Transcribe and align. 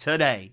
today. 0.00 0.52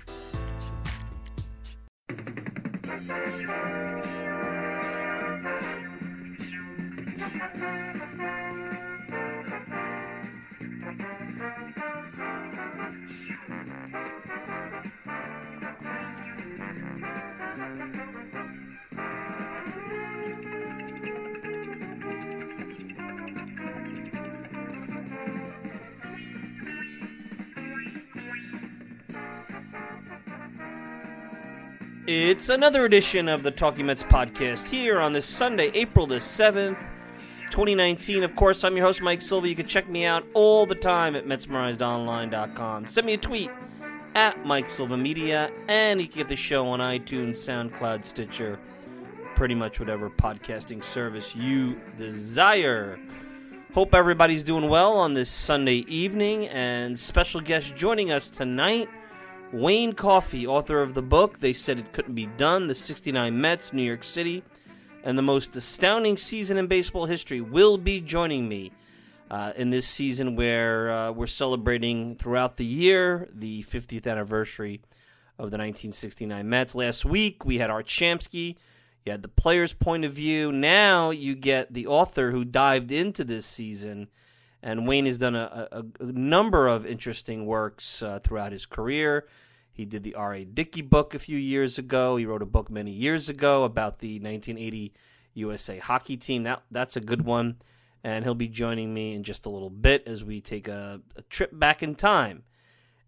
It's 32.41 32.49
another 32.49 32.85
edition 32.85 33.29
of 33.29 33.43
the 33.43 33.51
Talking 33.51 33.85
Mets 33.85 34.01
podcast 34.01 34.67
here 34.67 34.99
on 34.99 35.13
this 35.13 35.27
Sunday, 35.27 35.69
April 35.75 36.07
the 36.07 36.15
7th, 36.15 36.83
2019. 37.51 38.23
Of 38.23 38.35
course, 38.35 38.63
I'm 38.63 38.75
your 38.75 38.83
host, 38.83 38.99
Mike 38.99 39.21
Silva. 39.21 39.47
You 39.47 39.53
can 39.53 39.67
check 39.67 39.87
me 39.87 40.05
out 40.05 40.25
all 40.33 40.65
the 40.65 40.73
time 40.73 41.15
at 41.15 41.27
MetsMerizedOnline.com. 41.27 42.87
Send 42.87 43.05
me 43.05 43.13
a 43.13 43.17
tweet 43.17 43.51
at 44.15 44.43
Mike 44.43 44.71
Silva 44.71 44.97
Media, 44.97 45.51
and 45.67 46.01
you 46.01 46.07
can 46.07 46.17
get 46.17 46.29
the 46.29 46.35
show 46.35 46.67
on 46.69 46.79
iTunes, 46.79 47.35
SoundCloud, 47.35 48.05
Stitcher, 48.05 48.57
pretty 49.35 49.53
much 49.53 49.79
whatever 49.79 50.09
podcasting 50.09 50.83
service 50.83 51.35
you 51.35 51.79
desire. 51.99 52.97
Hope 53.75 53.93
everybody's 53.93 54.41
doing 54.41 54.67
well 54.67 54.97
on 54.97 55.13
this 55.13 55.29
Sunday 55.29 55.85
evening, 55.87 56.47
and 56.47 56.99
special 56.99 57.39
guest 57.39 57.75
joining 57.75 58.09
us 58.09 58.31
tonight. 58.31 58.89
Wayne 59.53 59.91
Coffey, 59.91 60.47
author 60.47 60.81
of 60.81 60.93
the 60.93 61.01
book 61.01 61.39
They 61.39 61.51
Said 61.51 61.77
It 61.77 61.91
Couldn't 61.91 62.15
Be 62.15 62.25
Done, 62.25 62.67
The 62.67 62.75
69 62.75 63.41
Mets, 63.41 63.73
New 63.73 63.83
York 63.83 64.01
City, 64.01 64.43
and 65.03 65.17
the 65.17 65.21
most 65.23 65.57
astounding 65.57 66.15
season 66.15 66.57
in 66.57 66.67
baseball 66.67 67.05
history, 67.05 67.41
will 67.41 67.77
be 67.77 67.99
joining 67.99 68.47
me 68.47 68.71
uh, 69.29 69.51
in 69.57 69.69
this 69.69 69.85
season 69.85 70.37
where 70.37 70.89
uh, 70.89 71.11
we're 71.11 71.27
celebrating 71.27 72.15
throughout 72.15 72.55
the 72.55 72.65
year 72.65 73.27
the 73.33 73.63
50th 73.63 74.07
anniversary 74.07 74.75
of 75.33 75.51
the 75.51 75.57
1969 75.57 76.47
Mets. 76.47 76.73
Last 76.73 77.03
week 77.03 77.43
we 77.43 77.57
had 77.57 77.69
Art 77.69 77.87
Shamsky. 77.87 78.55
You 79.05 79.11
had 79.11 79.21
the 79.21 79.27
player's 79.27 79.73
point 79.73 80.05
of 80.05 80.13
view. 80.13 80.53
Now 80.53 81.09
you 81.09 81.35
get 81.35 81.73
the 81.73 81.87
author 81.87 82.31
who 82.31 82.45
dived 82.45 82.91
into 82.91 83.25
this 83.25 83.45
season. 83.45 84.07
And 84.63 84.87
Wayne 84.87 85.05
has 85.05 85.17
done 85.17 85.35
a, 85.35 85.67
a, 85.71 85.83
a 85.99 86.11
number 86.11 86.67
of 86.67 86.85
interesting 86.85 87.45
works 87.45 88.03
uh, 88.03 88.19
throughout 88.19 88.51
his 88.51 88.65
career. 88.65 89.27
He 89.71 89.85
did 89.85 90.03
the 90.03 90.15
R.A. 90.15 90.45
Dickey 90.45 90.81
book 90.81 91.15
a 91.15 91.19
few 91.19 91.37
years 91.37 91.77
ago. 91.77 92.17
He 92.17 92.25
wrote 92.25 92.41
a 92.41 92.47
book 92.47 92.69
many 92.69 92.91
years 92.91 93.29
ago 93.29 93.63
about 93.63 93.99
the 93.99 94.19
1980 94.19 94.93
USA 95.33 95.79
hockey 95.79 96.17
team. 96.17 96.43
That 96.43 96.63
that's 96.69 96.95
a 96.95 97.01
good 97.01 97.23
one. 97.23 97.57
And 98.03 98.25
he'll 98.25 98.35
be 98.35 98.47
joining 98.47 98.93
me 98.93 99.13
in 99.13 99.23
just 99.23 99.45
a 99.45 99.49
little 99.49 99.69
bit 99.69 100.07
as 100.07 100.23
we 100.23 100.41
take 100.41 100.67
a, 100.67 101.01
a 101.15 101.21
trip 101.23 101.51
back 101.57 101.83
in 101.83 101.95
time 101.95 102.43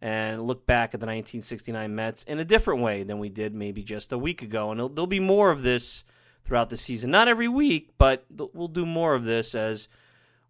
and 0.01 0.45
look 0.45 0.65
back 0.65 0.89
at 0.93 0.99
the 0.99 1.05
1969 1.05 1.95
Mets 1.95 2.23
in 2.23 2.37
a 2.37 2.45
different 2.45 2.81
way 2.81 3.03
than 3.03 3.19
we 3.19 3.29
did 3.29 3.55
maybe 3.55 3.83
just 3.83 4.11
a 4.11 4.17
week 4.17 4.41
ago. 4.41 4.69
And 4.69 4.79
there'll 4.79 5.07
be 5.07 5.19
more 5.19 5.49
of 5.49 5.63
this 5.63 6.03
throughout 6.45 6.69
the 6.69 6.77
season. 6.77 7.09
Not 7.09 7.27
every 7.27 7.47
week, 7.47 7.91
but 7.97 8.25
we'll 8.29 8.67
do 8.67 8.85
more 8.85 9.15
of 9.15 9.23
this 9.23 9.55
as 9.55 9.87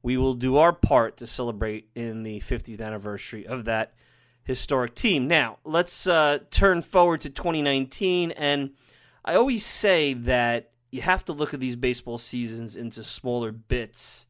we 0.03 0.17
will 0.17 0.33
do 0.33 0.57
our 0.57 0.73
part 0.73 1.17
to 1.17 1.25
celebrate 1.25 1.89
in 1.95 2.23
the 2.23 2.41
50th 2.41 2.81
anniversary 2.81 3.47
of 3.47 3.63
that 3.65 3.93
historic 4.43 4.93
team. 4.93 5.27
Now, 5.27 5.59
let's 5.63 6.05
uh, 6.05 6.39
turn 6.51 6.81
forward 6.81 7.21
to 7.21 7.29
2019. 7.29 8.31
And 8.31 8.71
I 9.23 9.35
always 9.35 9.65
say 9.65 10.13
that 10.13 10.71
you 10.91 11.01
have 11.01 11.23
to 11.25 11.33
look 11.33 11.53
at 11.53 11.61
these 11.61 11.77
baseball 11.77 12.17
seasons 12.17 12.75
into 12.75 13.01
smaller 13.03 13.53
bits. 13.53 14.27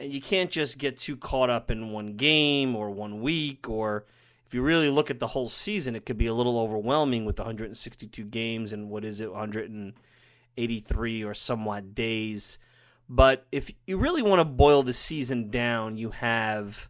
You 0.00 0.20
can't 0.20 0.50
just 0.50 0.78
get 0.78 0.98
too 0.98 1.16
caught 1.16 1.48
up 1.48 1.70
in 1.70 1.92
one 1.92 2.16
game 2.16 2.74
or 2.74 2.90
one 2.90 3.22
week, 3.22 3.68
or 3.68 4.04
if 4.46 4.52
you 4.52 4.62
really 4.62 4.90
look 4.90 5.10
at 5.10 5.20
the 5.20 5.28
whole 5.28 5.48
season, 5.48 5.94
it 5.94 6.04
could 6.04 6.18
be 6.18 6.26
a 6.26 6.34
little 6.34 6.58
overwhelming 6.58 7.24
with 7.24 7.38
162 7.38 8.24
games 8.24 8.72
and 8.72 8.90
what 8.90 9.04
is 9.04 9.20
it, 9.20 9.30
183 9.30 11.22
or 11.22 11.34
somewhat 11.34 11.94
days. 11.94 12.58
But 13.08 13.46
if 13.52 13.70
you 13.86 13.98
really 13.98 14.22
want 14.22 14.40
to 14.40 14.44
boil 14.44 14.82
the 14.82 14.92
season 14.92 15.50
down, 15.50 15.96
you 15.96 16.10
have 16.10 16.88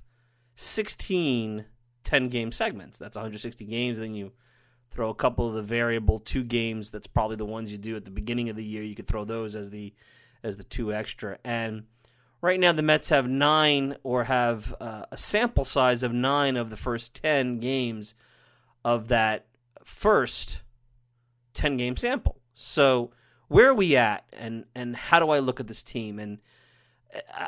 16 0.55 1.65
10 2.05 2.29
game 2.29 2.53
segments. 2.53 2.99
That's 2.99 3.17
160 3.17 3.65
games. 3.65 3.99
Then 3.99 4.15
you 4.15 4.33
throw 4.91 5.11
a 5.11 5.15
couple 5.15 5.49
of 5.49 5.55
the 5.55 5.63
variable 5.63 6.21
two 6.21 6.45
games. 6.45 6.91
That's 6.91 7.07
probably 7.07 7.37
the 7.37 7.47
ones 7.47 7.73
you 7.73 7.79
do 7.79 7.97
at 7.97 8.05
the 8.05 8.11
beginning 8.11 8.49
of 8.49 8.57
the 8.57 8.65
year. 8.65 8.83
You 8.83 8.95
could 8.95 9.07
throw 9.07 9.25
those 9.25 9.57
as 9.57 9.71
the 9.71 9.95
as 10.43 10.57
the 10.57 10.65
two 10.65 10.93
extra. 10.93 11.39
And 11.45 11.85
right 12.41 12.59
now, 12.59 12.73
the 12.73 12.83
Mets 12.83 13.11
have 13.11 13.29
nine 13.29 13.97
or 14.03 14.25
have 14.25 14.75
uh, 14.81 15.05
a 15.11 15.17
sample 15.17 15.65
size 15.65 16.03
of 16.03 16.13
nine 16.13 16.57
of 16.57 16.71
the 16.71 16.77
first 16.77 17.15
10 17.15 17.59
games 17.61 18.15
of 18.85 19.09
that 19.09 19.47
first 19.85 20.63
10 21.55 21.77
game 21.77 21.97
sample. 21.97 22.41
So, 22.55 23.13
where 23.53 23.69
are 23.69 23.75
we 23.75 23.97
at 23.97 24.25
and, 24.33 24.65
and 24.75 24.97
how 24.97 25.21
do 25.21 25.29
I 25.29 25.39
look 25.39 25.61
at 25.61 25.67
this 25.67 25.83
team? 25.83 26.19
And 26.19 26.39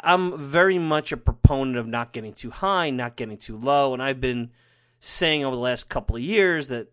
I'm 0.02 0.38
very 0.38 0.78
much 0.78 1.12
a 1.12 1.16
proponent 1.16 1.78
of 1.78 1.86
not 1.86 2.12
getting 2.12 2.34
too 2.34 2.50
high, 2.50 2.90
not 2.90 3.16
getting 3.16 3.38
too 3.38 3.56
low. 3.56 3.94
And 3.94 4.02
I've 4.02 4.20
been 4.20 4.50
saying 5.00 5.44
over 5.44 5.56
the 5.56 5.62
last 5.62 5.88
couple 5.88 6.16
of 6.16 6.22
years 6.22 6.68
that 6.68 6.88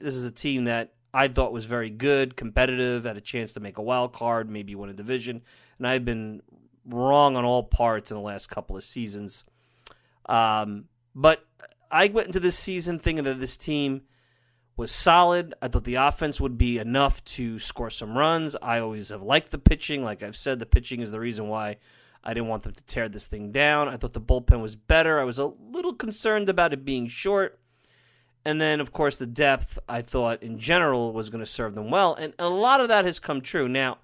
this 0.00 0.14
is 0.14 0.24
a 0.24 0.32
team 0.32 0.64
that 0.64 0.94
I 1.14 1.28
thought 1.28 1.52
was 1.52 1.64
very 1.64 1.90
good, 1.90 2.36
competitive, 2.36 3.04
had 3.04 3.16
a 3.16 3.20
chance 3.20 3.52
to 3.54 3.60
make 3.60 3.78
a 3.78 3.82
wild 3.82 4.12
card, 4.12 4.50
maybe 4.50 4.74
win 4.74 4.90
a 4.90 4.94
division. 4.94 5.42
And 5.78 5.86
I've 5.86 6.04
been 6.04 6.42
wrong 6.84 7.36
on 7.36 7.44
all 7.44 7.62
parts 7.62 8.10
in 8.10 8.16
the 8.16 8.22
last 8.22 8.48
couple 8.48 8.76
of 8.76 8.82
seasons. 8.82 9.44
Um, 10.28 10.86
but 11.14 11.46
I 11.90 12.08
went 12.08 12.26
into 12.26 12.40
this 12.40 12.58
season 12.58 12.98
thinking 12.98 13.24
that 13.24 13.38
this 13.38 13.56
team 13.56 14.02
was 14.76 14.90
solid. 14.92 15.54
I 15.62 15.68
thought 15.68 15.84
the 15.84 15.94
offense 15.94 16.40
would 16.40 16.58
be 16.58 16.78
enough 16.78 17.24
to 17.24 17.58
score 17.58 17.90
some 17.90 18.16
runs. 18.16 18.56
I 18.60 18.78
always 18.78 19.08
have 19.08 19.22
liked 19.22 19.50
the 19.50 19.58
pitching. 19.58 20.04
Like 20.04 20.22
I've 20.22 20.36
said, 20.36 20.58
the 20.58 20.66
pitching 20.66 21.00
is 21.00 21.10
the 21.10 21.20
reason 21.20 21.48
why 21.48 21.78
I 22.22 22.34
didn't 22.34 22.48
want 22.48 22.64
them 22.64 22.72
to 22.72 22.84
tear 22.84 23.08
this 23.08 23.26
thing 23.26 23.52
down. 23.52 23.88
I 23.88 23.96
thought 23.96 24.12
the 24.12 24.20
bullpen 24.20 24.60
was 24.60 24.76
better. 24.76 25.20
I 25.20 25.24
was 25.24 25.38
a 25.38 25.52
little 25.70 25.94
concerned 25.94 26.48
about 26.48 26.72
it 26.72 26.84
being 26.84 27.06
short. 27.06 27.58
And 28.44 28.60
then, 28.60 28.80
of 28.80 28.92
course, 28.92 29.16
the 29.16 29.26
depth 29.26 29.78
I 29.88 30.02
thought 30.02 30.42
in 30.42 30.58
general 30.58 31.12
was 31.12 31.30
going 31.30 31.42
to 31.42 31.50
serve 31.50 31.74
them 31.74 31.90
well. 31.90 32.14
And 32.14 32.34
a 32.38 32.48
lot 32.48 32.80
of 32.80 32.88
that 32.88 33.04
has 33.04 33.18
come 33.18 33.40
true. 33.40 33.68
Now, 33.68 33.98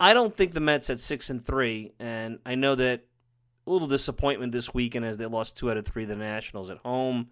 I 0.00 0.14
don't 0.14 0.34
think 0.34 0.52
the 0.52 0.60
Mets 0.60 0.90
at 0.90 1.00
six 1.00 1.28
and 1.28 1.44
three, 1.44 1.92
and 1.98 2.38
I 2.46 2.54
know 2.54 2.74
that 2.74 3.04
a 3.66 3.70
little 3.70 3.88
disappointment 3.88 4.52
this 4.52 4.74
weekend 4.74 5.04
as 5.04 5.18
they 5.18 5.26
lost 5.26 5.56
two 5.56 5.70
out 5.70 5.76
of 5.76 5.86
three 5.86 6.04
to 6.04 6.08
the 6.08 6.16
Nationals 6.16 6.70
at 6.70 6.78
home. 6.78 7.28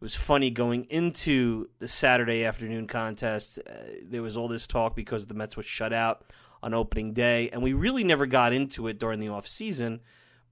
It 0.00 0.04
was 0.04 0.14
funny 0.14 0.50
going 0.50 0.84
into 0.84 1.70
the 1.80 1.88
Saturday 1.88 2.44
afternoon 2.44 2.86
contest. 2.86 3.58
Uh, 3.68 3.72
there 4.04 4.22
was 4.22 4.36
all 4.36 4.46
this 4.46 4.68
talk 4.68 4.94
because 4.94 5.26
the 5.26 5.34
Mets 5.34 5.56
were 5.56 5.64
shut 5.64 5.92
out 5.92 6.22
on 6.62 6.72
opening 6.72 7.12
day, 7.12 7.50
and 7.50 7.64
we 7.64 7.72
really 7.72 8.04
never 8.04 8.24
got 8.24 8.52
into 8.52 8.86
it 8.86 9.00
during 9.00 9.18
the 9.18 9.28
off 9.28 9.48
season. 9.48 9.98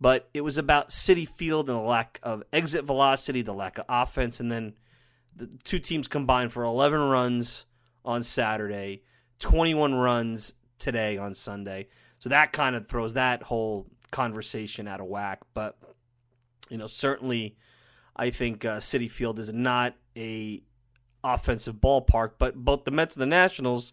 But 0.01 0.29
it 0.35 0.41
was 0.41 0.59
about 0.59 0.89
Citi 0.89 1.29
Field 1.29 1.71
and 1.71 1.79
the 1.79 1.83
lack 1.83 2.19
of 2.25 2.43
exit 2.53 2.85
velocity, 2.85 3.41
the 3.41 3.55
lack 3.55 3.79
of 3.79 3.85
offense, 3.89 4.41
and 4.41 4.51
then 4.51 4.75
the 5.37 5.49
two 5.63 5.79
teams 5.79 6.09
combined 6.09 6.53
for 6.53 6.65
11 6.65 6.99
runs 6.99 7.67
on 8.05 8.25
Saturday, 8.25 9.05
21 9.39 9.95
runs 9.95 10.55
today 10.81 11.17
on 11.17 11.35
Sunday. 11.35 11.87
So 12.19 12.29
that 12.31 12.53
kind 12.53 12.75
of 12.75 12.89
throws 12.89 13.15
that 13.15 13.45
whole 13.45 13.87
conversation 14.11 14.89
out 14.89 15.01
of 15.01 15.07
whack. 15.07 15.43
But 15.55 15.79
you 16.69 16.79
know, 16.79 16.89
certainly, 16.89 17.57
I 18.17 18.31
think 18.31 18.65
uh, 18.65 18.79
Citi 18.79 19.11
Field 19.11 19.39
is 19.39 19.53
not 19.53 19.95
a 20.17 20.63
offensive 21.23 21.77
ballpark. 21.77 22.33
But 22.39 22.57
both 22.57 22.85
the 22.85 22.91
Mets 22.91 23.15
and 23.15 23.23
the 23.23 23.27
Nationals, 23.27 23.93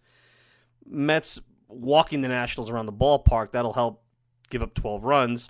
Mets 0.85 1.41
walking 1.67 2.21
the 2.21 2.27
Nationals 2.27 2.69
around 2.69 2.85
the 2.85 2.93
ballpark, 2.93 3.51
that'll 3.51 3.73
help 3.73 4.03
give 4.49 4.61
up 4.61 4.73
12 4.73 5.03
runs. 5.03 5.49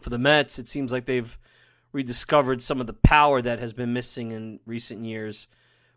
For 0.00 0.10
the 0.10 0.18
Mets, 0.18 0.58
it 0.58 0.68
seems 0.68 0.92
like 0.92 1.06
they've 1.06 1.38
rediscovered 1.92 2.62
some 2.62 2.80
of 2.80 2.86
the 2.86 2.92
power 2.92 3.40
that 3.40 3.58
has 3.58 3.72
been 3.72 3.92
missing 3.92 4.32
in 4.32 4.60
recent 4.66 5.04
years 5.04 5.48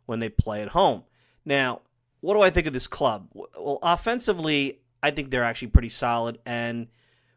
when 0.05 0.19
they 0.19 0.29
play 0.29 0.61
at 0.61 0.69
home. 0.69 1.03
Now, 1.45 1.81
what 2.21 2.35
do 2.35 2.41
I 2.41 2.49
think 2.49 2.67
of 2.67 2.73
this 2.73 2.88
club? 2.88 3.27
Well, 3.33 3.79
offensively, 3.83 4.79
I 5.03 5.11
think 5.11 5.29
they're 5.29 5.43
actually 5.43 5.69
pretty 5.69 5.89
solid. 5.89 6.39
And 6.45 6.88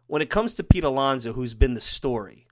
when 0.07 0.23
it 0.23 0.31
comes 0.31 0.55
to 0.55 0.65
Pete 0.65 0.85
Alonso, 0.85 1.33
who's 1.33 1.55
been 1.55 1.75
the 1.75 1.81
story, 1.81 2.44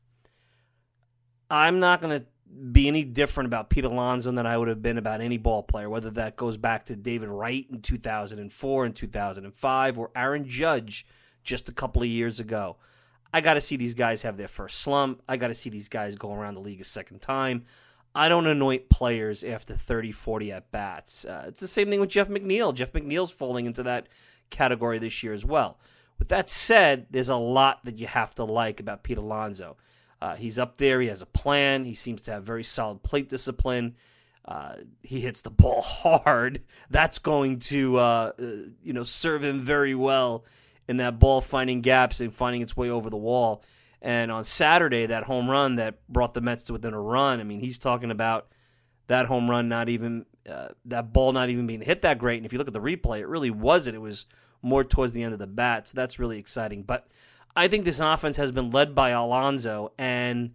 I'm 1.53 1.81
not 1.81 2.01
going 2.01 2.19
to 2.19 2.27
be 2.73 2.89
any 2.89 3.05
different 3.05 3.47
about 3.47 3.69
Pete 3.69 3.85
Alonso 3.85 4.33
than 4.33 4.47
I 4.47 4.57
would 4.57 4.69
have 4.69 4.81
been 4.81 4.97
about 4.97 5.21
any 5.21 5.37
ball 5.37 5.63
player, 5.63 5.91
whether 5.91 6.11
that 6.13 6.35
goes 6.35 6.57
back 6.57 6.87
to 6.87 6.97
David 6.97 7.29
Wright 7.29 7.67
in 7.71 7.83
2004 7.83 8.85
and 8.87 8.97
2005 8.97 9.99
or 9.99 10.11
Aaron 10.17 10.49
Judge 10.49 11.07
just 11.45 11.69
a 11.69 11.73
couple 11.73 12.01
of 12.01 12.09
years 12.09 12.41
ago. 12.41 12.77
I 13.35 13.43
got 13.43 13.55
to 13.55 13.61
see 13.61 13.77
these 13.77 13.93
guys 13.93 14.23
have 14.23 14.39
their 14.39 14.49
first 14.49 14.79
slump. 14.79 15.23
I 15.29 15.37
got 15.37 15.49
to 15.49 15.55
see 15.55 15.69
these 15.69 15.91
guys 15.91 16.17
go 16.17 16.33
around 16.33 16.55
the 16.55 16.61
league 16.61 16.81
a 16.81 16.85
second 16.85 17.21
time. 17.21 17.67
I 18.15 18.31
don't 18.31 18.47
anoint 18.47 18.89
players 18.89 19.45
after 19.45 19.75
30, 19.77 20.11
40 20.13 20.53
at 20.53 20.71
bats. 20.73 21.27
Uh, 21.27 21.45
it's 21.49 21.61
the 21.61 21.69
same 21.69 21.91
thing 21.91 22.01
with 22.01 22.11
Jeff 22.11 22.29
McNeil. 22.29 22.75
Jeff 22.75 22.93
McNeil's 22.93 23.31
falling 23.31 23.67
into 23.67 23.83
that 23.83 24.09
category 24.49 24.99
this 24.99 25.23
year 25.23 25.35
as 25.35 25.45
well. 25.45 25.79
With 26.19 26.29
that 26.29 26.49
said, 26.49 27.09
there's 27.11 27.29
a 27.29 27.37
lot 27.37 27.85
that 27.85 27.99
you 27.99 28.07
have 28.07 28.35
to 28.37 28.45
like 28.45 28.81
about 28.81 29.03
Pete 29.03 29.19
Alonso. 29.19 29.77
Uh, 30.23 30.37
he's 30.37 30.57
up 30.57 30.77
there. 30.77 31.01
He 31.01 31.09
has 31.09 31.21
a 31.21 31.27
plan. 31.27 31.85
He 31.85 31.95
seems 31.95 32.23
to 32.23 32.31
have 32.31 32.45
very 32.45 32.63
solid 32.63 33.03
plate 33.03 33.29
discipline. 33.29 33.97
Uh, 34.45 34.75
he 35.03 35.21
hits 35.21 35.41
the 35.41 35.51
ball 35.51 35.83
hard. 35.85 36.63
That's 36.89 37.19
going 37.19 37.59
to, 37.59 37.97
uh, 37.97 38.33
uh, 38.39 38.47
you 38.85 38.93
know, 38.93 39.03
serve 39.03 39.43
him 39.43 39.63
very 39.63 39.97
well 39.97 40.45
in 40.87 40.99
that 40.99 41.19
ball 41.19 41.41
finding 41.41 41.81
gaps 41.81 42.21
and 42.21 42.33
finding 42.33 42.61
its 42.63 42.77
way 42.77 42.89
over 42.89 43.11
the 43.11 43.17
wall. 43.17 43.65
And 44.01 44.31
on 44.31 44.45
Saturday, 44.45 45.07
that 45.07 45.25
home 45.25 45.51
run 45.51 45.75
that 45.75 46.07
brought 46.09 46.35
the 46.35 46.41
Mets 46.41 46.63
to 46.65 46.73
within 46.73 46.95
a 46.95 47.01
run. 47.01 47.41
I 47.41 47.43
mean, 47.43 47.59
he's 47.59 47.79
talking 47.79 48.13
about 48.13 48.47
that 49.09 49.27
home 49.27 49.51
run 49.51 49.69
not 49.69 49.89
even 49.89 50.27
uh, 50.49 50.69
that 50.85 51.13
ball 51.13 51.33
not 51.33 51.51
even 51.51 51.67
being 51.67 51.81
hit 51.81 52.03
that 52.03 52.19
great. 52.19 52.37
And 52.37 52.47
if 52.47 52.53
you 52.53 52.61
look 52.61 52.69
at 52.69 52.75
the 52.75 52.81
replay, 52.81 53.19
it 53.19 53.27
really 53.27 53.51
wasn't. 53.51 53.97
It 53.97 54.01
was 54.01 54.27
more 54.63 54.85
towards 54.85 55.15
the 55.15 55.25
end 55.25 55.33
of 55.33 55.41
the 55.41 55.49
bat. 55.49 55.89
So 55.89 55.95
that's 55.97 56.21
really 56.21 56.39
exciting. 56.39 56.85
But 56.85 57.09
I 57.55 57.69
think 57.69 57.85
this 57.85 58.01
offense 58.01 58.37
has 58.37 58.53
been 58.53 58.71
led 58.71 58.95
by 58.95 59.11
Alonso, 59.11 59.93
and 59.99 60.53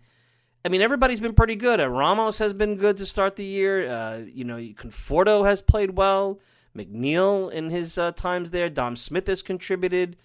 I 0.66 0.70
mean 0.70 0.82
everybody's 0.82 1.20
been 1.20 1.36
pretty 1.36 1.56
good. 1.56 1.80
Uh, 1.80 1.90
Ramos 1.90 2.40
has 2.40 2.54
been 2.54 2.76
good 2.76 2.98
to 2.98 3.06
start 3.06 3.36
the 3.36 3.46
year. 3.46 3.90
Uh, 3.90 4.18
you 4.18 4.44
know, 4.44 4.58
Conforto 4.58 5.46
has 5.46 5.62
played 5.62 5.92
well. 5.92 6.40
McNeil 6.76 7.52
in 7.52 7.70
his 7.70 7.98
uh, 7.98 8.12
times 8.12 8.52
there. 8.52 8.70
Dom 8.70 8.96
Smith 8.96 9.28
has 9.28 9.42
contributed 9.42 10.16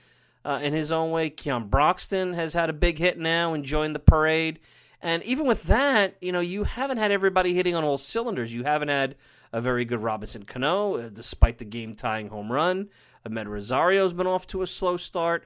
uh, 0.44 0.60
in 0.62 0.72
his 0.72 0.92
own 0.92 1.10
way. 1.10 1.30
Keon 1.30 1.69
Broxton 1.69 2.34
has 2.34 2.54
had 2.54 2.70
a 2.70 2.74
big 2.74 2.98
hit 2.98 3.19
now 3.19 3.54
and 3.54 3.64
joined 3.64 3.94
the 3.94 4.00
parade. 4.00 4.58
And 5.00 5.22
even 5.24 5.46
with 5.46 5.64
that, 5.64 6.16
you 6.20 6.30
know, 6.30 6.40
you 6.40 6.64
haven't 6.64 6.98
had 6.98 7.10
everybody 7.10 7.54
hitting 7.54 7.74
on 7.74 7.84
all 7.84 7.98
cylinders. 7.98 8.54
You 8.54 8.64
haven't 8.64 8.88
had 8.88 9.16
a 9.52 9.60
very 9.60 9.84
good 9.84 10.02
Robinson 10.02 10.44
Cano, 10.44 10.96
uh, 10.96 11.08
despite 11.08 11.58
the 11.58 11.64
game 11.64 11.94
tying 11.94 12.28
home 12.28 12.52
run. 12.52 12.88
Amed 13.26 13.46
Rosario's 13.46 14.12
been 14.12 14.26
off 14.26 14.46
to 14.48 14.62
a 14.62 14.66
slow 14.66 14.96
start. 14.96 15.44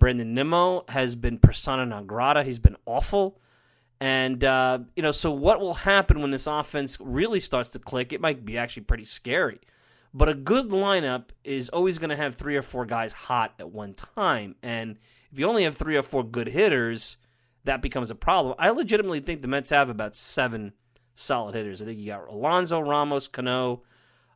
Brandon 0.00 0.34
Nimmo 0.34 0.84
has 0.88 1.14
been 1.14 1.38
persona 1.38 1.86
non 1.86 2.06
grata. 2.06 2.42
He's 2.42 2.58
been 2.58 2.76
awful. 2.86 3.38
And, 4.00 4.42
uh, 4.42 4.78
you 4.96 5.02
know, 5.02 5.12
so 5.12 5.30
what 5.30 5.60
will 5.60 5.74
happen 5.74 6.22
when 6.22 6.30
this 6.30 6.46
offense 6.46 6.98
really 7.00 7.38
starts 7.38 7.68
to 7.70 7.78
click? 7.78 8.12
It 8.12 8.20
might 8.20 8.44
be 8.44 8.56
actually 8.56 8.84
pretty 8.84 9.04
scary. 9.04 9.60
But 10.12 10.30
a 10.30 10.34
good 10.34 10.70
lineup 10.70 11.26
is 11.44 11.68
always 11.68 11.98
going 11.98 12.10
to 12.10 12.16
have 12.16 12.34
three 12.34 12.56
or 12.56 12.62
four 12.62 12.86
guys 12.86 13.12
hot 13.12 13.54
at 13.60 13.70
one 13.70 13.94
time. 13.94 14.56
And 14.62 14.96
if 15.30 15.38
you 15.38 15.46
only 15.46 15.64
have 15.64 15.76
three 15.76 15.96
or 15.96 16.02
four 16.02 16.24
good 16.24 16.48
hitters, 16.48 17.18
that 17.64 17.82
becomes 17.82 18.10
a 18.10 18.14
problem. 18.14 18.54
I 18.58 18.70
legitimately 18.70 19.20
think 19.20 19.42
the 19.42 19.48
Mets 19.48 19.70
have 19.70 19.90
about 19.90 20.16
seven 20.16 20.72
solid 21.14 21.54
hitters. 21.54 21.82
I 21.82 21.84
think 21.84 22.00
you 22.00 22.06
got 22.06 22.26
Alonso, 22.26 22.80
Ramos, 22.80 23.28
Cano. 23.28 23.82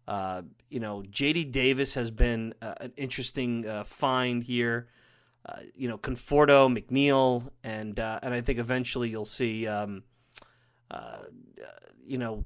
Uh, 0.07 0.43
you 0.69 0.79
know, 0.79 1.03
JD 1.11 1.51
Davis 1.51 1.95
has 1.95 2.11
been 2.11 2.53
uh, 2.61 2.75
an 2.81 2.93
interesting 2.97 3.67
uh, 3.67 3.85
find 3.85 4.45
here. 4.45 4.89
Uh, 5.47 5.61
you 5.75 5.89
know, 5.89 5.99
Conforto, 5.99 6.75
McNeil, 6.75 7.51
and 7.63 8.01
uh, 8.01 8.19
and 8.23 8.33
I 8.33 8.41
think 8.41 8.59
eventually 8.59 9.11
you'll 9.11 9.27
see, 9.27 9.67
um, 9.67 10.05
uh, 10.91 11.19
you 12.07 12.17
know, 12.17 12.45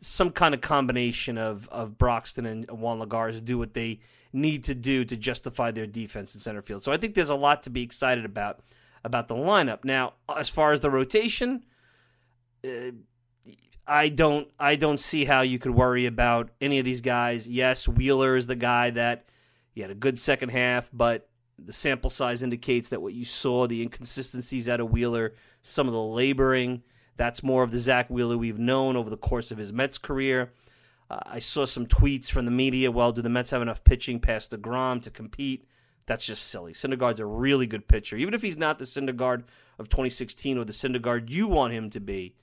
some 0.00 0.30
kind 0.30 0.52
of 0.52 0.60
combination 0.60 1.38
of 1.38 1.68
of 1.68 1.96
Broxton 1.96 2.44
and 2.44 2.68
Juan 2.70 3.00
Lagares 3.00 3.44
do 3.44 3.58
what 3.58 3.74
they 3.74 4.00
need 4.32 4.64
to 4.64 4.74
do 4.74 5.04
to 5.04 5.16
justify 5.16 5.70
their 5.70 5.86
defense 5.86 6.34
in 6.34 6.40
center 6.40 6.62
field. 6.62 6.82
So 6.82 6.92
I 6.92 6.96
think 6.96 7.14
there's 7.14 7.30
a 7.30 7.36
lot 7.36 7.62
to 7.62 7.70
be 7.70 7.82
excited 7.82 8.24
about 8.24 8.60
about 9.04 9.28
the 9.28 9.34
lineup. 9.36 9.84
Now, 9.84 10.14
as 10.34 10.48
far 10.48 10.72
as 10.72 10.80
the 10.80 10.90
rotation, 10.90 11.64
uh, 12.64 12.90
I 13.86 14.08
don't 14.08 14.48
I 14.58 14.74
don't 14.74 14.98
see 14.98 15.26
how 15.26 15.42
you 15.42 15.58
could 15.58 15.72
worry 15.72 16.06
about 16.06 16.50
any 16.60 16.78
of 16.78 16.84
these 16.84 17.00
guys. 17.00 17.48
Yes, 17.48 17.86
Wheeler 17.86 18.36
is 18.36 18.48
the 18.48 18.56
guy 18.56 18.90
that 18.90 19.26
he 19.72 19.80
had 19.80 19.90
a 19.90 19.94
good 19.94 20.18
second 20.18 20.48
half, 20.48 20.90
but 20.92 21.28
the 21.58 21.72
sample 21.72 22.10
size 22.10 22.42
indicates 22.42 22.88
that 22.90 23.02
what 23.02 23.14
you 23.14 23.24
saw, 23.24 23.66
the 23.66 23.82
inconsistencies 23.82 24.68
out 24.68 24.80
of 24.80 24.90
Wheeler, 24.90 25.34
some 25.62 25.86
of 25.86 25.94
the 25.94 26.02
laboring 26.02 26.82
that's 27.16 27.42
more 27.42 27.62
of 27.62 27.70
the 27.70 27.78
Zach 27.78 28.08
Wheeler 28.10 28.36
we've 28.36 28.58
known 28.58 28.96
over 28.96 29.10
the 29.10 29.16
course 29.16 29.50
of 29.50 29.58
his 29.58 29.72
Mets 29.72 29.98
career. 29.98 30.52
Uh, 31.10 31.20
I 31.24 31.38
saw 31.38 31.64
some 31.64 31.86
tweets 31.86 32.30
from 32.30 32.44
the 32.44 32.50
media. 32.50 32.90
Well, 32.90 33.12
do 33.12 33.22
the 33.22 33.28
Mets 33.28 33.50
have 33.50 33.62
enough 33.62 33.84
pitching 33.84 34.20
past 34.20 34.50
the 34.50 34.58
deGrom 34.58 35.02
to 35.02 35.10
compete? 35.10 35.66
That's 36.06 36.26
just 36.26 36.46
silly. 36.46 36.72
Syndergaard's 36.72 37.20
a 37.20 37.26
really 37.26 37.66
good 37.66 37.88
pitcher. 37.88 38.16
Even 38.16 38.34
if 38.34 38.42
he's 38.42 38.56
not 38.56 38.78
the 38.78 38.84
Syndergaard 38.84 39.44
of 39.78 39.88
2016 39.88 40.58
or 40.58 40.64
the 40.64 40.72
Syndergaard 40.72 41.30
you 41.30 41.48
want 41.48 41.72
him 41.72 41.90
to 41.90 42.00
be, 42.00 42.34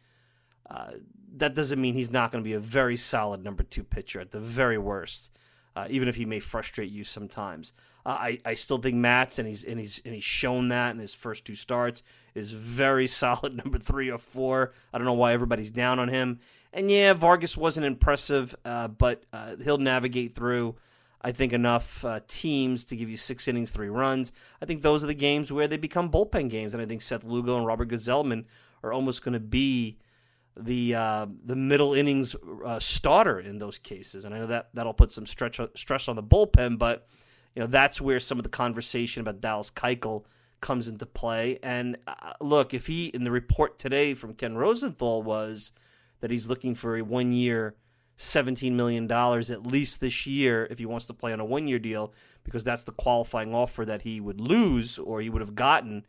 uh, 0.69 0.91
that 1.35 1.55
doesn't 1.55 1.79
mean 1.79 1.93
he's 1.93 2.11
not 2.11 2.31
going 2.31 2.43
to 2.43 2.47
be 2.47 2.53
a 2.53 2.59
very 2.59 2.97
solid 2.97 3.43
number 3.43 3.63
two 3.63 3.83
pitcher 3.83 4.19
at 4.19 4.31
the 4.31 4.39
very 4.39 4.77
worst. 4.77 5.31
Uh, 5.75 5.87
even 5.89 6.07
if 6.07 6.15
he 6.15 6.25
may 6.25 6.39
frustrate 6.39 6.91
you 6.91 7.03
sometimes. 7.03 7.73
Uh, 8.05 8.09
I, 8.09 8.39
I 8.45 8.53
still 8.53 8.79
think 8.79 8.95
Matz, 8.95 9.39
and 9.39 9.47
he's 9.47 9.63
and 9.63 9.79
he's 9.79 10.01
and 10.03 10.13
he's 10.13 10.23
shown 10.23 10.67
that 10.69 10.91
in 10.91 10.99
his 10.99 11.13
first 11.13 11.45
two 11.45 11.55
starts, 11.55 12.03
is 12.35 12.51
very 12.51 13.07
solid 13.21 13.55
number 13.55 13.77
three 13.77 14.11
or 14.11 14.17
four. 14.17 14.73
I 14.93 14.97
don't 14.97 15.05
know 15.05 15.13
why 15.13 15.33
everybody's 15.33 15.71
down 15.71 15.99
on 15.99 16.09
him. 16.09 16.39
And 16.73 16.89
yeah, 16.89 17.13
Vargas 17.13 17.55
wasn't 17.55 17.85
impressive, 17.85 18.55
uh, 18.65 18.87
but 18.87 19.23
uh, 19.31 19.55
he'll 19.63 19.77
navigate 19.77 20.33
through. 20.33 20.75
I 21.21 21.31
think 21.31 21.53
enough 21.53 22.03
uh, 22.03 22.19
teams 22.27 22.83
to 22.85 22.97
give 22.97 23.09
you 23.09 23.15
six 23.15 23.47
innings, 23.47 23.71
three 23.71 23.87
runs. 23.87 24.33
I 24.61 24.65
think 24.65 24.81
those 24.81 25.03
are 25.03 25.07
the 25.07 25.13
games 25.13 25.51
where 25.53 25.69
they 25.69 25.77
become 25.77 26.11
bullpen 26.11 26.49
games, 26.49 26.73
and 26.73 26.83
I 26.83 26.85
think 26.85 27.01
Seth 27.01 27.23
Lugo 27.23 27.55
and 27.55 27.65
Robert 27.65 27.87
Gsellman 27.89 28.43
are 28.83 28.91
almost 28.91 29.23
going 29.23 29.33
to 29.33 29.39
be 29.39 29.97
the 30.57 30.95
uh, 30.95 31.25
the 31.45 31.55
middle 31.55 31.93
innings 31.93 32.35
uh, 32.65 32.79
starter 32.79 33.39
in 33.39 33.59
those 33.59 33.77
cases. 33.77 34.25
And 34.25 34.33
I 34.33 34.39
know 34.39 34.47
that 34.47 34.69
that'll 34.73 34.93
put 34.93 35.11
some 35.11 35.25
stretch 35.25 35.59
stress 35.75 36.07
on 36.07 36.15
the 36.15 36.23
bullpen, 36.23 36.77
but 36.77 37.07
you 37.55 37.61
know 37.61 37.67
that's 37.67 37.99
where 37.99 38.19
some 38.19 38.39
of 38.39 38.43
the 38.43 38.49
conversation 38.49 39.21
about 39.21 39.41
Dallas 39.41 39.71
Keuchel 39.71 40.23
comes 40.61 40.87
into 40.87 41.05
play. 41.05 41.59
And 41.63 41.97
uh, 42.07 42.33
look, 42.39 42.73
if 42.73 42.87
he 42.87 43.07
in 43.07 43.23
the 43.23 43.31
report 43.31 43.79
today 43.79 44.13
from 44.13 44.33
Ken 44.33 44.55
Rosenthal 44.55 45.23
was 45.23 45.71
that 46.21 46.31
he's 46.31 46.47
looking 46.47 46.75
for 46.75 46.97
a 46.97 47.01
one 47.01 47.31
year. 47.31 47.75
$17 48.15 48.73
million 48.73 49.11
at 49.11 49.65
least 49.65 49.99
this 49.99 50.27
year 50.27 50.67
if 50.69 50.77
he 50.77 50.85
wants 50.85 51.07
to 51.07 51.13
play 51.15 51.33
on 51.33 51.39
a 51.39 51.45
one 51.45 51.67
year 51.67 51.79
deal 51.79 52.13
because 52.43 52.63
that's 52.63 52.83
the 52.83 52.91
qualifying 52.91 53.55
offer 53.55 53.83
that 53.83 54.03
he 54.03 54.21
would 54.21 54.39
lose 54.39 54.99
or 54.99 55.19
he 55.19 55.31
would 55.31 55.41
have 55.41 55.55
gotten 55.55 56.05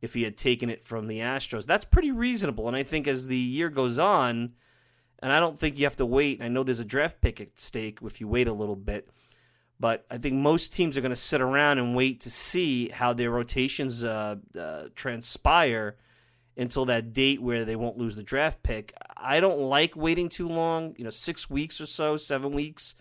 if 0.00 0.14
he 0.14 0.22
had 0.22 0.36
taken 0.36 0.70
it 0.70 0.84
from 0.84 1.06
the 1.06 1.18
Astros. 1.18 1.66
That's 1.66 1.84
pretty 1.84 2.10
reasonable. 2.10 2.68
And 2.68 2.76
I 2.76 2.82
think 2.82 3.06
as 3.06 3.26
the 3.26 3.36
year 3.36 3.68
goes 3.68 3.98
on, 3.98 4.52
and 5.22 5.32
I 5.32 5.40
don't 5.40 5.58
think 5.58 5.78
you 5.78 5.84
have 5.84 5.96
to 5.96 6.06
wait. 6.06 6.40
I 6.42 6.48
know 6.48 6.62
there's 6.62 6.80
a 6.80 6.84
draft 6.84 7.20
pick 7.20 7.40
at 7.40 7.58
stake 7.60 7.98
if 8.02 8.20
you 8.20 8.28
wait 8.28 8.48
a 8.48 8.52
little 8.52 8.76
bit. 8.76 9.10
But 9.78 10.04
I 10.10 10.18
think 10.18 10.34
most 10.34 10.74
teams 10.74 10.98
are 10.98 11.00
going 11.00 11.10
to 11.10 11.16
sit 11.16 11.40
around 11.40 11.78
and 11.78 11.96
wait 11.96 12.20
to 12.20 12.30
see 12.30 12.90
how 12.90 13.14
their 13.14 13.30
rotations 13.30 14.04
uh, 14.04 14.36
uh, 14.58 14.84
transpire 14.94 15.96
until 16.56 16.84
that 16.84 17.14
date 17.14 17.40
where 17.40 17.64
they 17.64 17.76
won't 17.76 17.96
lose 17.96 18.14
the 18.14 18.22
draft 18.22 18.62
pick. 18.62 18.92
I 19.16 19.40
don't 19.40 19.60
like 19.60 19.96
waiting 19.96 20.28
too 20.28 20.48
long, 20.48 20.94
you 20.98 21.04
know, 21.04 21.10
six 21.10 21.48
weeks 21.48 21.80
or 21.80 21.86
so, 21.86 22.16
seven 22.16 22.52
weeks, 22.52 22.94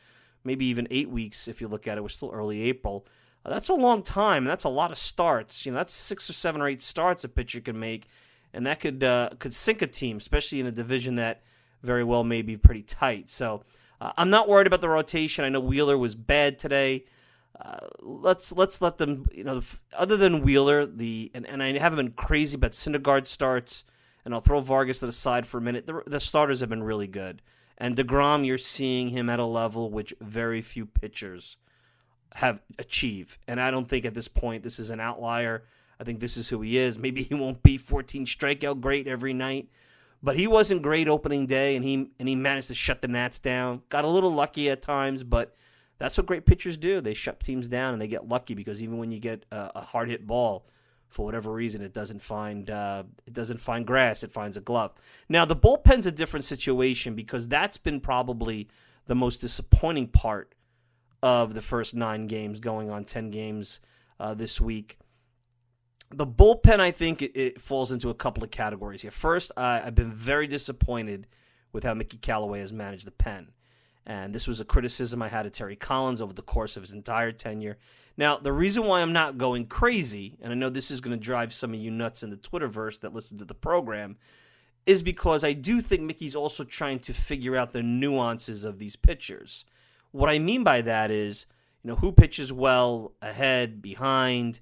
maybe 0.45 0.65
even 0.67 0.87
eight 0.89 1.09
weeks 1.09 1.49
if 1.49 1.59
you 1.59 1.67
look 1.67 1.85
at 1.85 1.97
it. 1.97 2.01
We're 2.01 2.09
still 2.09 2.31
early 2.33 2.61
April. 2.61 3.05
That's 3.49 3.69
a 3.69 3.73
long 3.73 4.03
time. 4.03 4.43
And 4.43 4.51
that's 4.51 4.63
a 4.63 4.69
lot 4.69 4.91
of 4.91 4.97
starts. 4.97 5.65
You 5.65 5.71
know, 5.71 5.77
that's 5.77 5.93
six 5.93 6.29
or 6.29 6.33
seven 6.33 6.61
or 6.61 6.67
eight 6.67 6.81
starts 6.81 7.23
a 7.23 7.29
pitcher 7.29 7.59
can 7.59 7.79
make, 7.79 8.07
and 8.53 8.65
that 8.65 8.79
could 8.79 9.03
uh, 9.03 9.29
could 9.39 9.53
sink 9.53 9.81
a 9.81 9.87
team, 9.87 10.17
especially 10.17 10.59
in 10.59 10.67
a 10.67 10.71
division 10.71 11.15
that 11.15 11.41
very 11.81 12.03
well 12.03 12.23
may 12.23 12.41
be 12.41 12.57
pretty 12.57 12.83
tight. 12.83 13.29
So 13.29 13.63
uh, 13.99 14.11
I'm 14.17 14.29
not 14.29 14.47
worried 14.47 14.67
about 14.67 14.81
the 14.81 14.89
rotation. 14.89 15.45
I 15.45 15.49
know 15.49 15.59
Wheeler 15.59 15.97
was 15.97 16.15
bad 16.15 16.59
today. 16.59 17.05
Uh, 17.59 17.87
let's 17.99 18.51
let's 18.51 18.81
let 18.81 18.97
them. 18.97 19.25
You 19.31 19.43
know, 19.43 19.61
other 19.93 20.15
than 20.15 20.41
Wheeler, 20.41 20.85
the 20.85 21.31
and, 21.33 21.45
and 21.45 21.61
I 21.61 21.77
haven't 21.77 21.97
been 21.97 22.11
crazy 22.11 22.55
about 22.55 22.71
Syndergaard 22.71 23.27
starts, 23.27 23.83
and 24.23 24.33
I'll 24.33 24.41
throw 24.41 24.61
Vargas 24.61 24.99
to 24.99 25.07
the 25.07 25.11
side 25.11 25.45
for 25.45 25.57
a 25.57 25.61
minute. 25.61 25.87
The, 25.87 26.03
the 26.05 26.19
starters 26.19 26.59
have 26.59 26.69
been 26.69 26.83
really 26.83 27.07
good, 27.07 27.41
and 27.77 27.95
Degrom, 27.95 28.45
you're 28.45 28.57
seeing 28.57 29.09
him 29.09 29.29
at 29.29 29.39
a 29.39 29.45
level 29.45 29.89
which 29.89 30.13
very 30.21 30.61
few 30.61 30.85
pitchers 30.85 31.57
have 32.35 32.61
achieved. 32.77 33.37
And 33.47 33.59
I 33.59 33.71
don't 33.71 33.87
think 33.87 34.05
at 34.05 34.13
this 34.13 34.27
point 34.27 34.63
this 34.63 34.79
is 34.79 34.89
an 34.89 34.99
outlier. 34.99 35.63
I 35.99 36.03
think 36.03 36.19
this 36.19 36.37
is 36.37 36.49
who 36.49 36.61
he 36.61 36.77
is. 36.77 36.97
Maybe 36.97 37.23
he 37.29 37.33
won't 37.33 37.63
be 37.63 37.77
14 37.77 38.25
strikeout 38.25 38.81
great 38.81 39.07
every 39.07 39.33
night, 39.33 39.69
but 40.21 40.37
he 40.37 40.47
wasn't 40.47 40.81
great 40.81 41.07
opening 41.07 41.45
day, 41.45 41.75
and 41.75 41.83
he 41.83 42.09
and 42.19 42.27
he 42.27 42.35
managed 42.35 42.67
to 42.67 42.75
shut 42.75 43.01
the 43.01 43.07
Nats 43.07 43.39
down. 43.39 43.81
Got 43.89 44.05
a 44.05 44.09
little 44.09 44.33
lucky 44.33 44.69
at 44.69 44.81
times, 44.81 45.23
but 45.23 45.55
that's 45.97 46.17
what 46.17 46.27
great 46.27 46.45
pitchers 46.45 46.77
do. 46.77 47.01
They 47.01 47.13
shut 47.13 47.41
teams 47.41 47.67
down 47.67 47.93
and 47.93 48.01
they 48.01 48.07
get 48.07 48.27
lucky 48.27 48.53
because 48.53 48.81
even 48.81 48.97
when 48.97 49.11
you 49.11 49.19
get 49.19 49.45
a, 49.51 49.71
a 49.75 49.81
hard 49.81 50.09
hit 50.09 50.25
ball, 50.25 50.65
for 51.09 51.25
whatever 51.25 51.51
reason, 51.51 51.81
it 51.81 51.93
doesn't 51.93 52.21
find 52.21 52.69
uh, 52.69 53.03
it 53.25 53.33
doesn't 53.33 53.59
find 53.59 53.85
grass. 53.85 54.23
It 54.23 54.31
finds 54.31 54.55
a 54.55 54.61
glove. 54.61 54.93
Now 55.27 55.43
the 55.43 55.55
bullpen's 55.55 56.05
a 56.05 56.11
different 56.11 56.45
situation 56.45 57.15
because 57.15 57.47
that's 57.47 57.77
been 57.77 57.99
probably 57.99 58.69
the 59.07 59.15
most 59.15 59.41
disappointing 59.41 60.07
part 60.07 60.53
of 61.21 61.53
the 61.53 61.61
first 61.61 61.93
nine 61.93 62.27
games, 62.27 62.59
going 62.59 62.89
on 62.89 63.03
10 63.05 63.29
games 63.29 63.79
uh, 64.19 64.33
this 64.33 64.59
week. 64.59 64.97
The 66.11 66.25
bullpen, 66.25 66.79
I 66.79 66.91
think, 66.91 67.21
it, 67.21 67.31
it, 67.35 67.61
falls 67.61 67.91
into 67.91 68.09
a 68.09 68.15
couple 68.15 68.43
of 68.43 68.51
categories 68.51 69.01
here. 69.01 69.11
First, 69.11 69.51
uh, 69.55 69.81
I've 69.83 69.95
been 69.95 70.11
very 70.11 70.47
disappointed 70.47 71.27
with 71.71 71.83
how 71.83 71.93
Mickey 71.93 72.17
Callaway 72.17 72.61
has 72.61 72.73
managed 72.73 73.05
the 73.05 73.11
pen. 73.11 73.49
And 74.05 74.33
this 74.33 74.47
was 74.47 74.59
a 74.59 74.65
criticism 74.65 75.21
I 75.21 75.27
had 75.27 75.45
of 75.45 75.51
Terry 75.51 75.75
Collins 75.75 76.19
over 76.19 76.33
the 76.33 76.41
course 76.41 76.75
of 76.75 76.81
his 76.81 76.91
entire 76.91 77.31
tenure. 77.31 77.77
Now, 78.17 78.37
the 78.37 78.51
reason 78.51 78.85
why 78.85 79.01
I'm 79.01 79.13
not 79.13 79.37
going 79.37 79.67
crazy, 79.67 80.37
and 80.41 80.51
I 80.51 80.55
know 80.55 80.69
this 80.69 80.89
is 80.89 80.99
going 80.99 81.17
to 81.17 81.23
drive 81.23 81.53
some 81.53 81.73
of 81.75 81.79
you 81.79 81.91
nuts 81.91 82.23
in 82.23 82.31
the 82.31 82.37
Twitterverse 82.37 83.01
that 83.01 83.13
listen 83.13 83.37
to 83.37 83.45
the 83.45 83.53
program, 83.53 84.17
is 84.85 85.03
because 85.03 85.43
I 85.43 85.53
do 85.53 85.79
think 85.79 86.01
Mickey's 86.01 86.35
also 86.35 86.63
trying 86.63 86.99
to 87.01 87.13
figure 87.13 87.55
out 87.55 87.71
the 87.71 87.83
nuances 87.83 88.65
of 88.65 88.79
these 88.79 88.95
pitchers. 88.95 89.63
What 90.11 90.29
I 90.29 90.39
mean 90.39 90.63
by 90.63 90.81
that 90.81 91.11
is, 91.11 91.45
you 91.83 91.89
know, 91.89 91.95
who 91.95 92.11
pitches 92.11 92.51
well 92.51 93.13
ahead, 93.21 93.81
behind. 93.81 94.59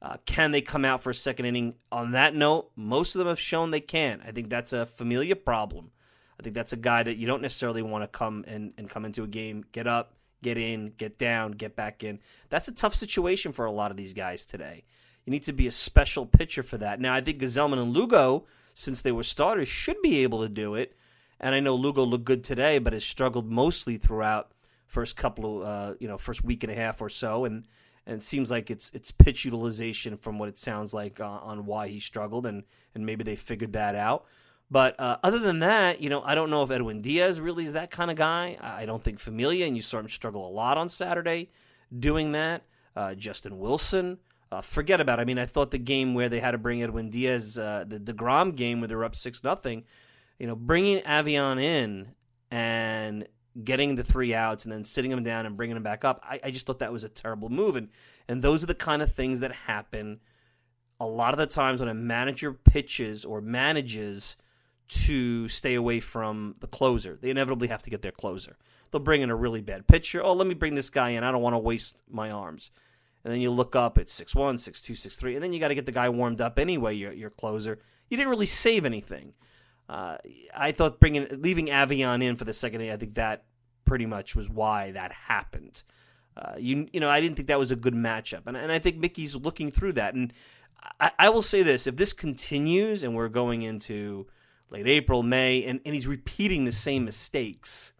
Uh, 0.00 0.16
can 0.26 0.52
they 0.52 0.60
come 0.60 0.84
out 0.84 1.02
for 1.02 1.10
a 1.10 1.14
second 1.14 1.46
inning? 1.46 1.74
On 1.92 2.12
that 2.12 2.34
note, 2.34 2.70
most 2.76 3.14
of 3.14 3.18
them 3.18 3.28
have 3.28 3.40
shown 3.40 3.70
they 3.70 3.80
can. 3.80 4.22
I 4.26 4.32
think 4.32 4.50
that's 4.50 4.72
a 4.72 4.86
familiar 4.86 5.34
problem. 5.34 5.90
I 6.38 6.42
think 6.42 6.54
that's 6.54 6.72
a 6.72 6.76
guy 6.76 7.02
that 7.02 7.16
you 7.16 7.26
don't 7.26 7.42
necessarily 7.42 7.82
want 7.82 8.04
to 8.04 8.08
come 8.08 8.44
and, 8.46 8.72
and 8.76 8.90
come 8.90 9.04
into 9.04 9.22
a 9.22 9.28
game, 9.28 9.64
get 9.72 9.86
up, 9.86 10.14
get 10.42 10.58
in, 10.58 10.92
get 10.98 11.18
down, 11.18 11.52
get 11.52 11.74
back 11.76 12.04
in. 12.04 12.20
That's 12.50 12.68
a 12.68 12.74
tough 12.74 12.94
situation 12.94 13.52
for 13.52 13.64
a 13.64 13.72
lot 13.72 13.90
of 13.90 13.96
these 13.96 14.12
guys 14.12 14.44
today. 14.44 14.84
You 15.24 15.30
need 15.30 15.44
to 15.44 15.52
be 15.52 15.66
a 15.66 15.72
special 15.72 16.26
pitcher 16.26 16.62
for 16.62 16.78
that. 16.78 17.00
Now, 17.00 17.14
I 17.14 17.20
think 17.20 17.40
Gsellman 17.40 17.82
and 17.82 17.92
Lugo, 17.92 18.44
since 18.74 19.00
they 19.00 19.12
were 19.12 19.24
starters, 19.24 19.68
should 19.68 20.00
be 20.02 20.22
able 20.22 20.42
to 20.42 20.48
do 20.48 20.74
it. 20.74 20.96
And 21.40 21.54
I 21.54 21.60
know 21.60 21.74
Lugo 21.74 22.04
looked 22.04 22.24
good 22.24 22.44
today, 22.44 22.78
but 22.78 22.92
has 22.92 23.04
struggled 23.04 23.50
mostly 23.50 23.96
throughout 23.96 24.52
first 24.86 25.16
couple 25.16 25.62
of 25.62 25.68
uh, 25.68 25.94
you 26.00 26.08
know 26.08 26.18
first 26.18 26.44
week 26.44 26.62
and 26.62 26.72
a 26.72 26.76
half 26.76 27.00
or 27.00 27.08
so, 27.08 27.44
and 27.44 27.66
and 28.06 28.16
it 28.16 28.24
seems 28.24 28.50
like 28.50 28.70
it's 28.70 28.90
it's 28.94 29.10
pitch 29.10 29.44
utilization 29.44 30.16
from 30.16 30.38
what 30.38 30.48
it 30.48 30.58
sounds 30.58 30.94
like 30.94 31.20
uh, 31.20 31.24
on 31.24 31.66
why 31.66 31.88
he 31.88 32.00
struggled, 32.00 32.46
and 32.46 32.64
and 32.94 33.04
maybe 33.04 33.24
they 33.24 33.36
figured 33.36 33.72
that 33.72 33.94
out. 33.94 34.24
But 34.70 34.98
uh, 34.98 35.18
other 35.22 35.38
than 35.38 35.60
that, 35.60 36.00
you 36.00 36.10
know, 36.10 36.22
I 36.22 36.34
don't 36.34 36.50
know 36.50 36.62
if 36.62 36.70
Edwin 36.70 37.00
Diaz 37.00 37.40
really 37.40 37.64
is 37.64 37.72
that 37.74 37.90
kind 37.90 38.10
of 38.10 38.16
guy. 38.16 38.56
I 38.60 38.84
don't 38.84 39.02
think 39.02 39.20
Familia, 39.20 39.66
and 39.66 39.76
you 39.76 39.82
saw 39.82 40.00
him 40.00 40.08
struggle 40.08 40.46
a 40.46 40.50
lot 40.50 40.76
on 40.76 40.88
Saturday 40.88 41.50
doing 41.96 42.32
that. 42.32 42.62
Uh, 42.96 43.14
Justin 43.14 43.58
Wilson, 43.58 44.18
uh, 44.50 44.60
forget 44.60 45.00
about. 45.00 45.18
It. 45.18 45.22
I 45.22 45.24
mean, 45.24 45.38
I 45.38 45.46
thought 45.46 45.70
the 45.70 45.78
game 45.78 46.14
where 46.14 46.28
they 46.28 46.40
had 46.40 46.52
to 46.52 46.58
bring 46.58 46.82
Edwin 46.82 47.10
Diaz, 47.10 47.58
uh, 47.58 47.84
the 47.86 48.00
Degrom 48.00 48.56
game 48.56 48.80
where 48.80 48.88
they 48.88 48.94
were 48.94 49.04
up 49.04 49.14
six 49.14 49.44
nothing, 49.44 49.84
you 50.38 50.46
know, 50.46 50.56
bringing 50.56 51.00
Avian 51.06 51.58
in 51.58 52.08
and 52.50 53.28
getting 53.64 53.94
the 53.94 54.04
three 54.04 54.34
outs 54.34 54.64
and 54.64 54.72
then 54.72 54.84
sitting 54.84 55.10
him 55.10 55.22
down 55.22 55.46
and 55.46 55.56
bringing 55.56 55.76
him 55.76 55.82
back 55.82 56.04
up. 56.04 56.20
I, 56.22 56.40
I 56.44 56.50
just 56.50 56.66
thought 56.66 56.78
that 56.80 56.92
was 56.92 57.04
a 57.04 57.08
terrible 57.08 57.48
move. 57.48 57.76
And, 57.76 57.88
and 58.28 58.42
those 58.42 58.62
are 58.62 58.66
the 58.66 58.74
kind 58.74 59.02
of 59.02 59.12
things 59.12 59.40
that 59.40 59.52
happen 59.52 60.20
a 60.98 61.06
lot 61.06 61.34
of 61.34 61.38
the 61.38 61.46
times 61.46 61.80
when 61.80 61.88
a 61.88 61.94
manager 61.94 62.52
pitches 62.52 63.24
or 63.24 63.40
manages 63.40 64.36
to 64.88 65.48
stay 65.48 65.74
away 65.74 66.00
from 66.00 66.54
the 66.60 66.66
closer. 66.66 67.18
They 67.20 67.30
inevitably 67.30 67.68
have 67.68 67.82
to 67.82 67.90
get 67.90 68.02
their 68.02 68.12
closer. 68.12 68.56
They'll 68.90 69.00
bring 69.00 69.22
in 69.22 69.30
a 69.30 69.36
really 69.36 69.60
bad 69.60 69.86
pitcher. 69.86 70.22
Oh, 70.22 70.32
let 70.32 70.46
me 70.46 70.54
bring 70.54 70.74
this 70.74 70.90
guy 70.90 71.10
in. 71.10 71.24
I 71.24 71.32
don't 71.32 71.42
want 71.42 71.54
to 71.54 71.58
waste 71.58 72.02
my 72.08 72.30
arms. 72.30 72.70
And 73.24 73.32
then 73.32 73.40
you 73.40 73.50
look 73.50 73.74
up 73.74 73.98
at 73.98 74.06
6'1, 74.06 74.54
6'2, 74.54 74.92
6'3, 74.92 75.34
and 75.34 75.42
then 75.42 75.52
you 75.52 75.58
got 75.58 75.68
to 75.68 75.74
get 75.74 75.84
the 75.84 75.92
guy 75.92 76.08
warmed 76.08 76.40
up 76.40 76.58
anyway, 76.58 76.94
your, 76.94 77.12
your 77.12 77.30
closer. 77.30 77.80
You 78.08 78.16
didn't 78.16 78.30
really 78.30 78.46
save 78.46 78.84
anything. 78.84 79.32
Uh, 79.88 80.16
I 80.54 80.72
thought 80.72 80.98
bringing 80.98 81.26
leaving 81.30 81.66
Avion 81.66 82.22
in 82.22 82.36
for 82.36 82.44
the 82.44 82.52
second 82.52 82.80
day, 82.80 82.92
I 82.92 82.96
think 82.96 83.14
that 83.14 83.44
pretty 83.84 84.06
much 84.06 84.34
was 84.34 84.50
why 84.50 84.90
that 84.92 85.12
happened. 85.12 85.82
Uh, 86.36 86.54
you 86.58 86.88
you 86.92 87.00
know, 87.00 87.08
I 87.08 87.20
didn't 87.20 87.36
think 87.36 87.48
that 87.48 87.58
was 87.58 87.70
a 87.70 87.76
good 87.76 87.94
matchup, 87.94 88.42
and 88.46 88.56
and 88.56 88.72
I 88.72 88.78
think 88.78 88.96
Mickey's 88.98 89.36
looking 89.36 89.70
through 89.70 89.92
that. 89.94 90.14
And 90.14 90.32
I, 91.00 91.12
I 91.18 91.28
will 91.28 91.42
say 91.42 91.62
this: 91.62 91.86
if 91.86 91.96
this 91.96 92.12
continues, 92.12 93.02
and 93.02 93.14
we're 93.14 93.28
going 93.28 93.62
into 93.62 94.26
late 94.70 94.86
April, 94.86 95.22
May, 95.22 95.64
and, 95.64 95.80
and 95.86 95.94
he's 95.94 96.06
repeating 96.06 96.64
the 96.64 96.72
same 96.72 97.04
mistakes, 97.04 97.92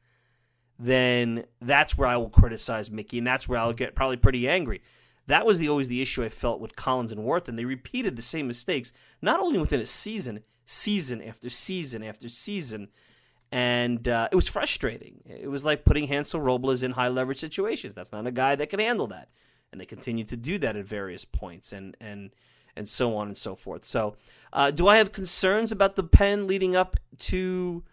then 0.78 1.44
that's 1.60 1.96
where 1.96 2.08
I 2.08 2.16
will 2.16 2.28
criticize 2.28 2.90
Mickey, 2.90 3.18
and 3.18 3.26
that's 3.26 3.48
where 3.48 3.58
I'll 3.58 3.72
get 3.72 3.94
probably 3.94 4.16
pretty 4.16 4.48
angry. 4.48 4.82
That 5.28 5.46
was 5.46 5.58
the 5.58 5.68
always 5.68 5.88
the 5.88 6.02
issue 6.02 6.24
I 6.24 6.28
felt 6.28 6.60
with 6.60 6.76
Collins 6.76 7.12
and 7.12 7.24
Worth, 7.24 7.48
and 7.48 7.58
they 7.58 7.64
repeated 7.64 8.16
the 8.16 8.22
same 8.22 8.46
mistakes, 8.46 8.92
not 9.22 9.40
only 9.40 9.58
within 9.58 9.80
a 9.80 9.86
season, 9.86 10.42
season 10.66 11.22
after 11.22 11.48
season 11.48 12.02
after 12.02 12.28
season. 12.28 12.88
And 13.50 14.06
uh, 14.08 14.28
it 14.30 14.34
was 14.34 14.48
frustrating. 14.48 15.22
It 15.24 15.48
was 15.48 15.64
like 15.64 15.84
putting 15.84 16.08
Hansel 16.08 16.40
Robles 16.40 16.82
in 16.82 16.92
high 16.92 17.08
leverage 17.08 17.38
situations. 17.38 17.94
That's 17.94 18.12
not 18.12 18.26
a 18.26 18.32
guy 18.32 18.56
that 18.56 18.68
can 18.68 18.80
handle 18.80 19.06
that. 19.06 19.30
And 19.72 19.80
they 19.80 19.86
continue 19.86 20.24
to 20.24 20.36
do 20.36 20.58
that 20.58 20.76
at 20.76 20.84
various 20.84 21.24
points 21.24 21.72
and, 21.72 21.96
and, 22.00 22.34
and 22.74 22.88
so 22.88 23.16
on 23.16 23.28
and 23.28 23.38
so 23.38 23.54
forth. 23.54 23.84
So, 23.84 24.16
uh, 24.52 24.70
do 24.70 24.88
I 24.88 24.96
have 24.96 25.12
concerns 25.12 25.70
about 25.70 25.96
the 25.96 26.02
pen 26.02 26.46
leading 26.46 26.74
up 26.74 26.96
to 27.18 27.84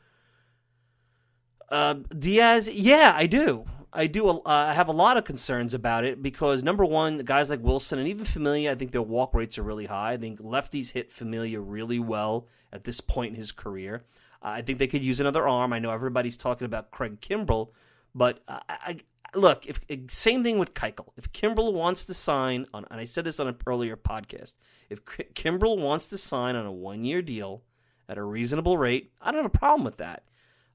uh, 1.69 1.95
Diaz? 2.17 2.69
Yeah, 2.69 3.13
I 3.15 3.27
do. 3.27 3.65
I 3.95 4.07
do. 4.07 4.27
Uh, 4.27 4.41
I 4.45 4.73
have 4.73 4.87
a 4.87 4.93
lot 4.93 5.17
of 5.17 5.23
concerns 5.23 5.73
about 5.73 6.03
it 6.03 6.21
because 6.21 6.63
number 6.63 6.83
one, 6.83 7.19
guys 7.19 7.49
like 7.49 7.61
Wilson 7.61 7.99
and 7.99 8.07
even 8.07 8.25
Familia, 8.25 8.71
I 8.71 8.75
think 8.75 8.91
their 8.91 9.03
walk 9.03 9.33
rates 9.33 9.57
are 9.57 9.63
really 9.63 9.85
high. 9.85 10.13
I 10.13 10.17
think 10.17 10.39
lefties 10.39 10.93
hit 10.93 11.11
Familia 11.11 11.59
really 11.59 11.99
well 11.99 12.47
at 12.71 12.85
this 12.85 13.01
point 13.01 13.33
in 13.33 13.35
his 13.35 13.51
career. 13.51 14.03
Uh, 14.41 14.49
I 14.49 14.61
think 14.63 14.79
they 14.79 14.87
could 14.87 15.03
use 15.03 15.19
another 15.19 15.47
arm. 15.47 15.73
I 15.73 15.79
know 15.79 15.91
everybody's 15.91 16.37
talking 16.37 16.65
about 16.65 16.91
Craig 16.91 17.21
Kimbrel, 17.21 17.69
but 18.15 18.41
I, 18.47 18.61
I 18.69 18.99
look. 19.35 19.67
If 19.67 19.79
same 20.09 20.43
thing 20.43 20.57
with 20.57 20.73
Keuchel. 20.73 21.09
If 21.15 21.31
Kimbrel 21.31 21.71
wants 21.71 22.03
to 22.05 22.13
sign 22.13 22.65
on, 22.73 22.85
and 22.89 22.99
I 22.99 23.05
said 23.05 23.25
this 23.25 23.39
on 23.39 23.47
an 23.47 23.57
earlier 23.67 23.95
podcast, 23.95 24.55
if 24.89 25.05
Kimbrel 25.05 25.77
wants 25.77 26.07
to 26.07 26.17
sign 26.17 26.55
on 26.55 26.65
a 26.65 26.71
one-year 26.71 27.21
deal 27.21 27.61
at 28.09 28.17
a 28.17 28.23
reasonable 28.23 28.77
rate, 28.77 29.11
I 29.21 29.31
don't 29.31 29.43
have 29.43 29.53
a 29.53 29.57
problem 29.57 29.83
with 29.83 29.97
that. 29.97 30.23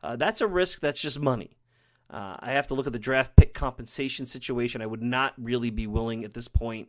Uh, 0.03 0.15
that's 0.15 0.41
a 0.41 0.47
risk. 0.47 0.81
That's 0.81 1.01
just 1.01 1.19
money. 1.19 1.58
Uh, 2.11 2.37
I 2.41 2.53
have 2.53 2.67
to 2.69 2.75
look 2.75 2.87
at 2.87 2.93
the 2.93 2.99
draft 2.99 3.37
pick 3.37 3.53
compensation 3.53 4.27
situation. 4.27 4.81
I 4.81 4.87
would 4.87 5.03
not 5.03 5.35
really 5.37 5.71
be 5.71 5.87
willing 5.87 6.25
at 6.25 6.35
this 6.35 6.49
point 6.49 6.89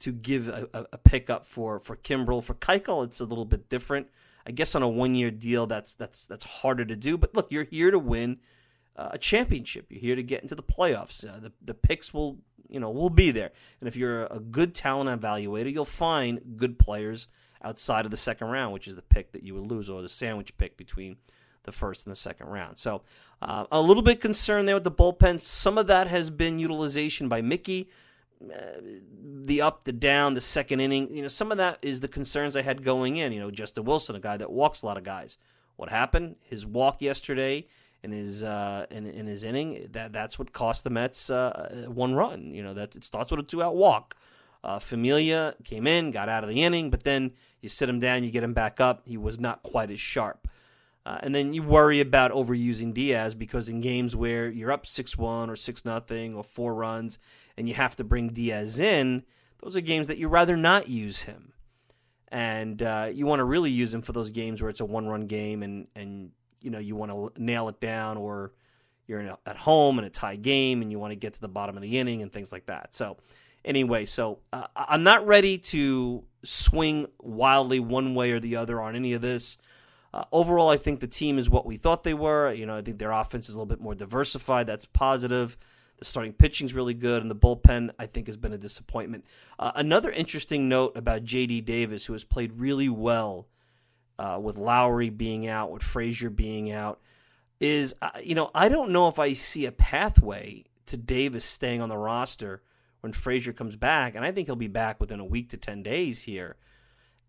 to 0.00 0.12
give 0.12 0.48
a, 0.48 0.68
a, 0.72 0.86
a 0.94 0.98
pickup 0.98 1.46
for 1.46 1.78
for 1.78 1.96
Kimbrel. 1.96 2.42
For 2.42 2.54
Keuchel, 2.54 3.04
it's 3.04 3.20
a 3.20 3.24
little 3.24 3.44
bit 3.44 3.68
different. 3.68 4.08
I 4.46 4.52
guess 4.52 4.74
on 4.74 4.82
a 4.82 4.88
one 4.88 5.14
year 5.14 5.30
deal, 5.30 5.66
that's 5.66 5.94
that's 5.94 6.26
that's 6.26 6.44
harder 6.44 6.84
to 6.84 6.96
do. 6.96 7.16
But 7.18 7.34
look, 7.34 7.50
you're 7.50 7.64
here 7.64 7.90
to 7.90 7.98
win 7.98 8.38
uh, 8.96 9.10
a 9.12 9.18
championship. 9.18 9.86
You're 9.90 10.00
here 10.00 10.16
to 10.16 10.22
get 10.22 10.42
into 10.42 10.54
the 10.54 10.62
playoffs. 10.62 11.26
Uh, 11.26 11.40
the 11.40 11.52
the 11.62 11.74
picks 11.74 12.14
will 12.14 12.38
you 12.68 12.80
know 12.80 12.90
will 12.90 13.10
be 13.10 13.30
there. 13.30 13.52
And 13.80 13.88
if 13.88 13.96
you're 13.96 14.26
a 14.26 14.40
good 14.40 14.74
talent 14.74 15.20
evaluator, 15.20 15.72
you'll 15.72 15.84
find 15.84 16.40
good 16.56 16.78
players 16.78 17.26
outside 17.62 18.04
of 18.04 18.10
the 18.10 18.16
second 18.16 18.48
round, 18.48 18.72
which 18.72 18.86
is 18.86 18.96
the 18.96 19.02
pick 19.02 19.32
that 19.32 19.42
you 19.42 19.54
would 19.54 19.70
lose, 19.70 19.88
or 19.88 20.02
the 20.02 20.08
sandwich 20.08 20.56
pick 20.56 20.76
between 20.76 21.16
the 21.64 21.72
first 21.72 22.06
and 22.06 22.12
the 22.12 22.16
second 22.16 22.46
round. 22.46 22.78
So 22.78 23.02
uh, 23.42 23.66
a 23.70 23.80
little 23.80 24.02
bit 24.02 24.20
concerned 24.20 24.68
there 24.68 24.76
with 24.76 24.84
the 24.84 24.90
bullpen. 24.90 25.42
Some 25.42 25.76
of 25.76 25.86
that 25.88 26.06
has 26.08 26.30
been 26.30 26.58
utilization 26.58 27.28
by 27.28 27.42
Mickey. 27.42 27.90
Uh, 28.42 28.80
the 29.44 29.60
up, 29.60 29.84
the 29.84 29.92
down, 29.92 30.34
the 30.34 30.40
second 30.40 30.80
inning. 30.80 31.14
You 31.14 31.22
know, 31.22 31.28
some 31.28 31.50
of 31.50 31.58
that 31.58 31.78
is 31.82 32.00
the 32.00 32.08
concerns 32.08 32.56
I 32.56 32.62
had 32.62 32.84
going 32.84 33.16
in. 33.16 33.32
You 33.32 33.40
know, 33.40 33.50
Justin 33.50 33.84
Wilson, 33.84 34.16
a 34.16 34.20
guy 34.20 34.36
that 34.36 34.50
walks 34.50 34.82
a 34.82 34.86
lot 34.86 34.96
of 34.96 35.04
guys. 35.04 35.38
What 35.76 35.88
happened? 35.88 36.36
His 36.42 36.64
walk 36.64 37.02
yesterday 37.02 37.66
in 38.02 38.12
his 38.12 38.44
uh, 38.44 38.86
in, 38.90 39.06
in 39.06 39.26
his 39.26 39.44
inning 39.44 39.88
that 39.92 40.12
that's 40.12 40.38
what 40.38 40.52
cost 40.52 40.84
the 40.84 40.90
Mets 40.90 41.30
uh, 41.30 41.86
one 41.88 42.14
run. 42.14 42.54
You 42.54 42.62
know 42.62 42.74
that 42.74 42.94
it 42.94 43.02
starts 43.02 43.30
with 43.30 43.40
a 43.40 43.42
two 43.42 43.62
out 43.62 43.74
walk. 43.74 44.14
Uh, 44.62 44.78
Familia 44.78 45.54
came 45.64 45.86
in, 45.86 46.10
got 46.10 46.28
out 46.28 46.42
of 46.42 46.50
the 46.50 46.62
inning, 46.62 46.90
but 46.90 47.02
then 47.02 47.32
you 47.60 47.68
sit 47.68 47.88
him 47.88 47.98
down, 47.98 48.24
you 48.24 48.30
get 48.30 48.42
him 48.42 48.54
back 48.54 48.80
up. 48.80 49.02
He 49.04 49.16
was 49.16 49.38
not 49.38 49.62
quite 49.62 49.90
as 49.90 50.00
sharp. 50.00 50.48
Uh, 51.06 51.18
and 51.22 51.34
then 51.34 51.52
you 51.52 51.62
worry 51.62 52.00
about 52.00 52.32
overusing 52.32 52.94
Diaz 52.94 53.34
because 53.34 53.68
in 53.68 53.80
games 53.80 54.16
where 54.16 54.48
you're 54.48 54.72
up 54.72 54.86
6 54.86 55.18
1 55.18 55.50
or 55.50 55.56
6 55.56 55.84
nothing 55.84 56.34
or 56.34 56.42
four 56.42 56.74
runs 56.74 57.18
and 57.56 57.68
you 57.68 57.74
have 57.74 57.94
to 57.96 58.04
bring 58.04 58.30
Diaz 58.30 58.80
in, 58.80 59.22
those 59.62 59.76
are 59.76 59.82
games 59.82 60.08
that 60.08 60.18
you 60.18 60.28
rather 60.28 60.56
not 60.56 60.88
use 60.88 61.22
him. 61.22 61.52
And 62.28 62.82
uh, 62.82 63.10
you 63.12 63.26
want 63.26 63.40
to 63.40 63.44
really 63.44 63.70
use 63.70 63.92
him 63.92 64.02
for 64.02 64.12
those 64.12 64.30
games 64.30 64.62
where 64.62 64.70
it's 64.70 64.80
a 64.80 64.84
one 64.84 65.06
run 65.06 65.26
game 65.26 65.62
and, 65.62 65.88
and 65.94 66.30
you 66.60 66.70
know 66.70 66.78
you 66.78 66.96
want 66.96 67.12
to 67.12 67.30
nail 67.40 67.68
it 67.68 67.80
down 67.80 68.16
or 68.16 68.52
you're 69.06 69.20
a, 69.20 69.38
at 69.46 69.56
home 69.56 69.98
in 69.98 70.04
a 70.04 70.10
tie 70.10 70.36
game 70.36 70.82
and 70.82 70.90
you 70.90 70.98
want 70.98 71.12
to 71.12 71.16
get 71.16 71.34
to 71.34 71.40
the 71.40 71.48
bottom 71.48 71.76
of 71.76 71.82
the 71.82 71.98
inning 71.98 72.22
and 72.22 72.32
things 72.32 72.50
like 72.50 72.66
that. 72.66 72.94
So, 72.94 73.18
anyway, 73.64 74.06
so 74.06 74.38
uh, 74.52 74.66
I'm 74.74 75.02
not 75.02 75.26
ready 75.26 75.58
to 75.58 76.24
swing 76.42 77.06
wildly 77.20 77.80
one 77.80 78.14
way 78.14 78.32
or 78.32 78.40
the 78.40 78.56
other 78.56 78.80
on 78.80 78.96
any 78.96 79.12
of 79.12 79.22
this. 79.22 79.58
Uh, 80.14 80.24
overall, 80.30 80.68
I 80.68 80.76
think 80.76 81.00
the 81.00 81.08
team 81.08 81.40
is 81.40 81.50
what 81.50 81.66
we 81.66 81.76
thought 81.76 82.04
they 82.04 82.14
were. 82.14 82.52
You 82.52 82.66
know, 82.66 82.76
I 82.76 82.82
think 82.82 82.98
their 82.98 83.10
offense 83.10 83.48
is 83.48 83.56
a 83.56 83.58
little 83.58 83.66
bit 83.66 83.80
more 83.80 83.96
diversified. 83.96 84.64
That's 84.64 84.84
positive. 84.84 85.56
The 85.98 86.04
starting 86.04 86.32
pitching 86.32 86.66
is 86.66 86.72
really 86.72 86.94
good, 86.94 87.20
and 87.20 87.28
the 87.28 87.34
bullpen, 87.34 87.90
I 87.98 88.06
think, 88.06 88.28
has 88.28 88.36
been 88.36 88.52
a 88.52 88.58
disappointment. 88.58 89.24
Uh, 89.58 89.72
another 89.74 90.12
interesting 90.12 90.68
note 90.68 90.96
about 90.96 91.24
J.D. 91.24 91.62
Davis, 91.62 92.06
who 92.06 92.12
has 92.12 92.22
played 92.22 92.60
really 92.60 92.88
well 92.88 93.48
uh, 94.16 94.38
with 94.40 94.54
Lowrie 94.54 95.14
being 95.14 95.48
out, 95.48 95.72
with 95.72 95.82
Frazier 95.82 96.30
being 96.30 96.70
out, 96.70 97.00
is, 97.58 97.92
uh, 98.00 98.10
you 98.22 98.36
know, 98.36 98.52
I 98.54 98.68
don't 98.68 98.92
know 98.92 99.08
if 99.08 99.18
I 99.18 99.32
see 99.32 99.66
a 99.66 99.72
pathway 99.72 100.64
to 100.86 100.96
Davis 100.96 101.44
staying 101.44 101.80
on 101.80 101.88
the 101.88 101.98
roster 101.98 102.62
when 103.00 103.12
Frazier 103.12 103.52
comes 103.52 103.74
back, 103.74 104.14
and 104.14 104.24
I 104.24 104.30
think 104.30 104.46
he'll 104.46 104.54
be 104.54 104.68
back 104.68 105.00
within 105.00 105.18
a 105.18 105.24
week 105.24 105.48
to 105.50 105.56
10 105.56 105.82
days 105.82 106.22
here. 106.22 106.54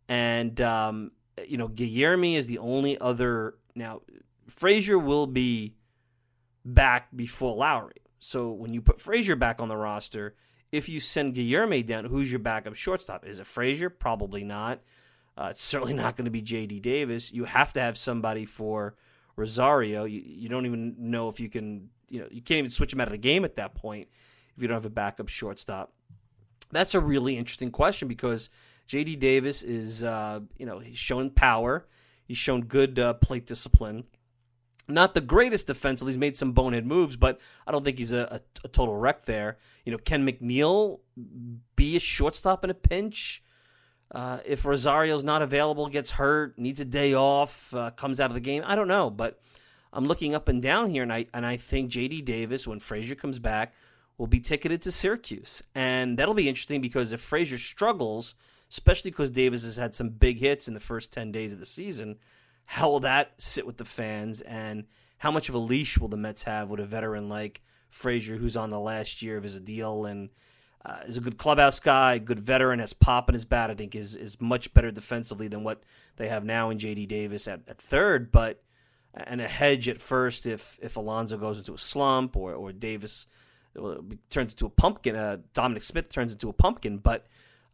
And, 0.08 0.62
um, 0.62 1.12
you 1.48 1.58
know, 1.58 1.68
Guillorme 1.68 2.36
is 2.36 2.48
the 2.48 2.58
only 2.60 2.98
other. 3.00 3.56
Now, 3.76 4.02
Frazier 4.48 5.00
will 5.00 5.28
be 5.28 5.76
back 6.64 7.16
before 7.16 7.56
Lowrie. 7.56 7.92
So 8.20 8.52
when 8.52 8.74
you 8.74 8.82
put 8.82 9.00
Frazier 9.00 9.36
back 9.36 9.60
on 9.60 9.68
the 9.68 9.78
roster, 9.78 10.36
if 10.72 10.90
you 10.90 11.00
send 11.00 11.36
Guillorme 11.36 11.86
down, 11.86 12.06
who's 12.06 12.32
your 12.32 12.40
backup 12.40 12.76
shortstop? 12.76 13.26
Is 13.26 13.40
it 13.40 13.48
Frazier? 13.48 13.90
Probably 13.90 14.44
not. 14.44 14.82
Uh, 15.38 15.50
it's 15.52 15.64
certainly 15.64 15.94
not 15.94 16.16
going 16.16 16.26
to 16.26 16.32
be 16.32 16.42
J.D. 16.42 16.80
Davis. 16.80 17.32
You 17.32 17.46
have 17.46 17.74
to 17.74 17.82
have 17.82 17.98
somebody 17.98 18.46
for 18.46 18.96
Rosario. 19.36 20.06
You, 20.06 20.22
you 20.26 20.50
don't 20.50 20.66
even 20.66 20.96
know 20.98 21.30
if 21.30 21.40
you 21.40 21.50
can, 21.50 21.90
you 22.10 22.22
know, 22.22 22.28
you 22.32 22.42
can't 22.42 22.60
even 22.60 22.72
switch 22.72 22.94
him 22.94 23.02
out 23.02 23.08
of 23.08 23.12
the 23.12 23.18
game 23.18 23.44
at 23.44 23.58
that 23.58 23.76
point 23.76 24.08
if 24.56 24.62
you 24.62 24.68
don't 24.68 24.76
have 24.76 24.86
a 24.86 24.90
backup 24.90 25.28
shortstop. 25.28 25.94
That's 26.72 26.96
a 26.96 27.00
really 27.00 27.38
interesting 27.38 27.72
question 27.72 28.08
because 28.08 28.50
J.D. 28.88 29.16
Davis 29.16 29.64
is, 29.64 30.04
uh, 30.04 30.42
you 30.58 30.66
know, 30.66 30.80
he's 30.80 30.98
shown 30.98 31.30
power. 31.30 31.86
He's 32.26 32.38
shown 32.38 32.62
good 32.62 33.00
uh, 33.00 33.14
plate 33.16 33.46
discipline. 33.46 34.06
Not 34.88 35.16
the 35.16 35.22
greatest 35.22 35.68
defensively. 35.68 36.14
He's 36.14 36.20
made 36.20 36.38
some 36.38 36.52
bonehead 36.52 36.86
moves, 36.86 37.16
but 37.16 37.40
I 37.66 37.72
don't 37.72 37.84
think 37.84 37.98
he's 37.98 38.12
a, 38.12 38.42
a, 38.64 38.66
a 38.66 38.68
total 38.68 38.96
wreck 38.96 39.26
there. 39.26 39.58
You 39.84 39.92
know, 39.92 39.98
can 39.98 40.28
McNeil 40.28 41.00
be 41.76 41.96
a 41.96 42.00
shortstop 42.00 42.64
in 42.64 42.70
a 42.70 42.76
pinch? 42.76 43.44
Uh, 44.12 44.40
if 44.46 44.64
Rosario's 44.64 45.24
not 45.24 45.42
available, 45.42 45.88
gets 45.88 46.12
hurt, 46.12 46.58
needs 46.60 46.80
a 46.80 46.86
day 46.86 47.16
off, 47.16 47.74
uh, 47.74 47.90
comes 47.92 48.20
out 48.20 48.30
of 48.30 48.36
the 48.36 48.40
game, 48.40 48.64
I 48.66 48.76
don't 48.76 48.88
know. 48.88 49.10
But 49.10 49.40
I'm 49.92 50.06
looking 50.06 50.36
up 50.36 50.48
and 50.48 50.62
down 50.62 50.90
here, 50.90 51.02
and 51.02 51.12
I 51.12 51.26
and 51.34 51.46
I 51.46 51.58
think 51.58 51.90
J.D. 51.90 52.22
Davis, 52.22 52.68
when 52.68 52.80
Frazier 52.80 53.16
comes 53.16 53.40
back, 53.40 53.74
will 54.18 54.28
be 54.28 54.40
ticketed 54.40 54.82
to 54.84 54.92
Syracuse, 54.92 55.64
and 55.74 56.20
that'll 56.20 56.36
be 56.36 56.48
interesting 56.48 56.82
because 56.82 57.12
if 57.12 57.22
Frazier 57.22 57.58
struggles, 57.58 58.36
especially 58.70 59.12
because 59.12 59.30
Davis 59.30 59.64
has 59.64 59.78
had 59.78 59.96
some 59.96 60.10
big 60.10 60.40
hits 60.40 60.68
in 60.68 60.74
the 60.74 60.80
first 60.80 61.12
10 61.12 61.32
days 61.32 61.54
of 61.54 61.60
the 61.60 61.66
season. 61.66 62.18
How 62.66 62.90
will 62.90 63.00
that 63.02 63.34
sit 63.38 63.66
with 63.66 63.78
the 63.78 63.86
fans? 63.86 64.42
And 64.42 64.86
how 65.20 65.32
much 65.32 65.50
of 65.50 65.56
a 65.56 65.60
leash 65.60 65.98
will 65.98 66.08
the 66.08 66.18
Mets 66.18 66.44
have 66.44 66.70
with 66.70 66.80
a 66.80 66.86
veteran 66.86 67.30
like 67.30 67.62
Frazier, 67.90 68.38
who's 68.38 68.58
on 68.58 68.72
the 68.72 68.80
last 68.80 69.22
year 69.22 69.38
of 69.38 69.44
his 69.44 69.60
deal 69.60 70.06
and 70.06 70.30
uh, 70.86 71.00
is 71.08 71.18
a 71.18 71.22
good 71.22 71.38
clubhouse 71.38 71.80
guy, 71.80 72.20
good 72.20 72.40
veteran, 72.40 72.80
has 72.80 72.94
pop 72.94 73.28
in 73.28 73.34
his 73.34 73.46
bat. 73.46 73.72
I 73.72 73.74
think 73.74 73.96
is 73.96 74.16
is 74.16 74.40
much 74.40 74.72
better 74.74 74.92
defensively 74.92 75.48
than 75.48 75.64
what 75.64 75.82
they 76.18 76.28
have 76.28 76.46
now 76.46 76.70
in 76.70 76.78
J.D. 76.78 77.08
Davis 77.08 77.48
at, 77.48 77.62
at 77.68 77.80
third, 77.80 78.32
but 78.32 78.62
and 79.16 79.42
a 79.42 79.48
hedge 79.48 79.90
at 79.90 80.00
first 80.00 80.46
if 80.46 80.78
if 80.84 80.96
Alonso 80.96 81.38
goes 81.38 81.58
into 81.58 81.74
a 81.74 81.78
slump 81.78 82.38
or 82.38 82.54
or 82.54 82.72
Davis 82.72 83.26
turns 84.30 84.54
into 84.54 84.66
a 84.66 84.70
pumpkin. 84.70 85.16
Uh, 85.16 85.38
Dominic 85.54 85.84
Smith 85.84 86.10
turns 86.10 86.34
into 86.34 86.50
a 86.50 86.54
pumpkin, 86.54 87.00
but 87.00 87.26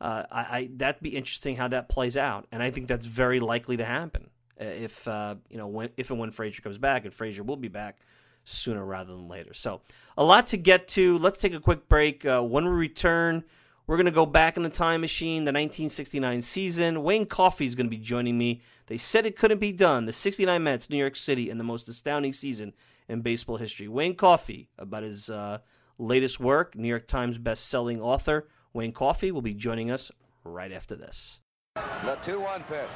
uh, 0.02 0.26
I, 0.32 0.40
I, 0.40 0.70
that'd 0.78 1.02
be 1.02 1.16
interesting 1.16 1.58
how 1.58 1.68
that 1.68 1.88
plays 1.88 2.18
out, 2.18 2.48
and 2.52 2.64
I 2.64 2.72
think 2.72 2.88
that's 2.88 3.06
very 3.06 3.40
likely 3.40 3.78
to 3.78 3.86
happen 3.86 4.32
uh, 4.60 4.66
if 4.66 5.08
uh, 5.08 5.36
you 5.48 5.58
know 5.58 5.68
when 5.68 5.90
if 5.96 6.10
and 6.10 6.20
when 6.20 6.32
Frazier 6.32 6.64
comes 6.64 6.80
back, 6.80 7.06
and 7.06 7.14
Frazier 7.14 7.44
will 7.44 7.56
be 7.56 7.68
back 7.68 8.00
sooner 8.44 8.84
rather 8.84 9.14
than 9.14 9.28
later. 9.28 9.54
So 9.54 9.82
a 10.18 10.24
lot 10.24 10.48
to 10.48 10.58
get 10.58 10.88
to. 10.90 11.20
Let's 11.20 11.40
take 11.40 11.54
a 11.54 11.60
quick 11.60 11.88
break. 11.88 12.26
Uh, 12.26 12.42
when 12.42 12.66
we 12.66 12.72
return, 12.72 13.44
we're 13.86 13.98
to 14.06 14.12
go 14.12 14.26
back 14.26 14.58
in 14.58 14.64
the 14.64 14.70
time 14.70 15.02
machine, 15.02 15.44
the 15.44 15.50
1969 15.50 16.42
season. 16.42 17.04
Wayne 17.04 17.28
Coffey 17.28 17.68
is 17.68 17.76
to 17.76 17.84
be 17.92 17.98
joining 17.98 18.40
me. 18.40 18.62
They 18.88 18.98
said 18.98 19.28
it 19.28 19.38
couldn't 19.38 19.60
be 19.60 19.72
done. 19.72 20.08
The 20.08 20.14
69 20.14 20.64
Mets, 20.64 20.90
New 20.90 20.98
York 20.98 21.16
City, 21.16 21.48
in 21.48 21.60
the 21.60 21.64
most 21.64 21.88
astounding 21.88 22.34
season 22.34 22.74
in 23.08 23.22
baseball 23.22 23.58
history. 23.58 23.88
Wayne 23.88 24.16
Coffey 24.16 24.70
about 24.80 25.04
his 25.04 25.30
uh, 25.30 25.60
latest 26.00 26.40
work, 26.40 26.76
New 26.76 26.88
York 26.88 27.08
Times 27.08 27.38
best-selling 27.38 28.02
author. 28.02 28.48
Wayne 28.74 28.94
Coffey 28.94 29.32
will 29.32 29.42
be 29.42 29.54
joining 29.54 29.92
us 29.92 30.12
right 30.46 30.72
after 30.72 30.96
this. 30.96 31.42
The 31.76 32.16
2-1 32.24 32.66
pitch. 32.68 32.88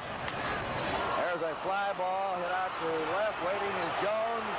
There's 1.20 1.44
a 1.44 1.56
fly 1.64 1.92
ball 1.98 2.36
hit 2.40 2.52
out 2.52 2.72
to 2.80 2.88
left. 3.12 3.36
Waiting 3.44 3.76
is 3.76 3.94
Jones. 4.00 4.56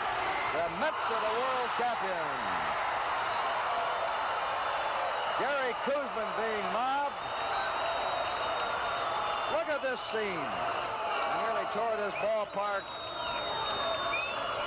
The 0.52 0.68
Mets 0.76 1.08
are 1.08 1.22
the 1.24 1.34
world 1.40 1.70
champions. 1.80 2.42
Jerry 5.40 5.72
Koosman 5.88 6.30
being 6.36 6.66
mobbed. 6.72 7.16
Look 9.56 9.68
at 9.72 9.82
this 9.82 10.00
scene. 10.12 10.44
Nearly 11.40 11.64
tore 11.72 11.96
this 11.96 12.14
ballpark 12.20 12.84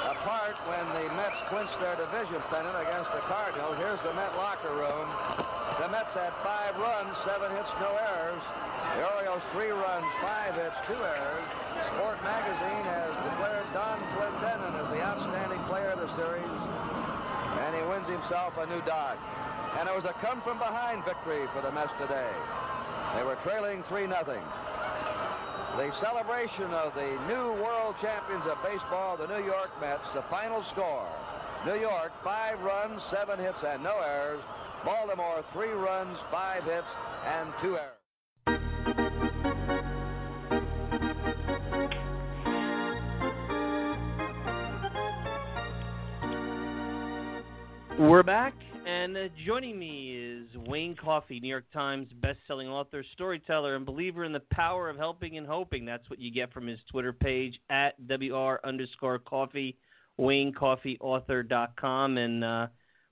apart 0.09 0.57
when 0.65 0.81
the 0.97 1.05
Mets 1.13 1.37
clinched 1.53 1.77
their 1.77 1.93
division 1.93 2.41
pennant 2.49 2.73
against 2.81 3.13
the 3.13 3.21
Cardinals. 3.29 3.77
Here's 3.77 4.01
the 4.01 4.13
Met 4.17 4.33
locker 4.33 4.73
room. 4.73 5.05
The 5.77 5.85
Mets 5.93 6.17
had 6.17 6.33
five 6.41 6.73
runs, 6.81 7.13
seven 7.21 7.53
hits, 7.53 7.77
no 7.77 7.93
errors. 7.93 8.41
The 8.97 9.05
Orioles 9.05 9.45
three 9.53 9.69
runs, 9.69 10.09
five 10.17 10.57
hits, 10.57 10.81
two 10.89 10.97
errors. 10.97 11.45
Sport 11.93 12.17
Magazine 12.25 12.85
has 12.89 13.13
declared 13.21 13.69
Donn 13.69 14.01
Clendenon 14.17 14.73
as 14.81 14.89
the 14.89 15.01
outstanding 15.05 15.61
player 15.69 15.93
of 15.93 16.01
the 16.01 16.09
series. 16.17 16.57
And 17.61 17.77
he 17.77 17.83
wins 17.85 18.09
himself 18.09 18.57
a 18.57 18.65
new 18.65 18.81
dog. 18.89 19.21
And 19.77 19.87
it 19.87 19.93
was 19.93 20.05
a 20.05 20.13
come-from-behind 20.25 21.05
victory 21.05 21.45
for 21.53 21.61
the 21.61 21.71
Mets 21.71 21.93
today. 22.01 22.33
They 23.13 23.21
were 23.21 23.37
trailing 23.45 23.83
3-0. 23.83 24.41
The 25.79 25.91
celebration 25.91 26.65
of 26.73 26.93
the 26.93 27.17
new 27.29 27.53
world 27.63 27.95
champions 27.97 28.45
of 28.45 28.61
baseball, 28.61 29.15
the 29.15 29.27
New 29.27 29.45
York 29.45 29.71
Mets, 29.79 30.09
the 30.09 30.21
final 30.23 30.61
score. 30.61 31.07
New 31.65 31.75
York, 31.75 32.11
five 32.21 32.59
runs, 32.59 33.01
seven 33.01 33.39
hits, 33.39 33.63
and 33.63 33.81
no 33.81 33.97
errors. 34.01 34.41
Baltimore, 34.83 35.41
three 35.53 35.71
runs, 35.71 36.19
five 36.29 36.65
hits, 36.65 36.97
and 37.25 37.53
two 37.61 37.77
errors. 37.77 37.95
We're 47.97 48.23
back, 48.23 48.53
and 48.85 49.15
uh, 49.15 49.29
joining 49.45 49.79
me 49.79 50.18
Wayne 50.69 50.95
Coffey, 50.95 51.39
New 51.39 51.47
York 51.47 51.65
Times 51.73 52.07
best-selling 52.21 52.67
author, 52.67 53.03
storyteller, 53.13 53.75
and 53.75 53.83
believer 53.87 54.23
in 54.23 54.31
the 54.31 54.43
power 54.51 54.87
of 54.87 54.97
helping 54.97 55.35
and 55.39 55.47
hoping. 55.47 55.83
That's 55.83 56.07
what 56.11 56.19
you 56.19 56.31
get 56.31 56.53
from 56.53 56.67
his 56.67 56.77
Twitter 56.91 57.11
page 57.11 57.59
at 57.71 57.95
wr 58.07 58.57
underscore 58.63 59.17
coffey, 59.17 59.75
WayneCoffeyAuthor.com, 60.19 62.17
and 62.19 62.43
uh, 62.43 62.67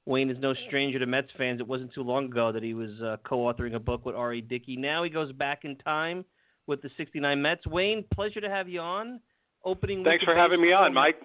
Wayne 0.05 0.29
is 0.29 0.37
no 0.39 0.53
stranger 0.67 0.99
to 0.99 1.07
Mets 1.07 1.31
fans. 1.35 1.59
It 1.59 1.67
wasn't 1.67 1.91
too 1.95 2.03
long 2.03 2.25
ago 2.25 2.51
that 2.51 2.61
he 2.61 2.75
was 2.75 2.91
uh, 3.01 3.17
co-authoring 3.27 3.73
a 3.73 3.79
book 3.79 4.05
with 4.05 4.13
R.A. 4.13 4.41
Dickey. 4.41 4.77
Now 4.77 5.03
he 5.03 5.09
goes 5.09 5.31
back 5.31 5.61
in 5.63 5.77
time 5.77 6.25
with 6.67 6.83
the 6.83 6.91
'69 6.95 7.41
Mets. 7.41 7.65
Wayne, 7.65 8.05
pleasure 8.13 8.39
to 8.39 8.49
have 8.51 8.69
you 8.69 8.81
on. 8.81 9.19
Opening. 9.65 10.03
Thanks 10.03 10.23
for 10.23 10.35
having 10.35 10.61
me 10.61 10.73
on, 10.73 10.93
Mike. 10.93 11.15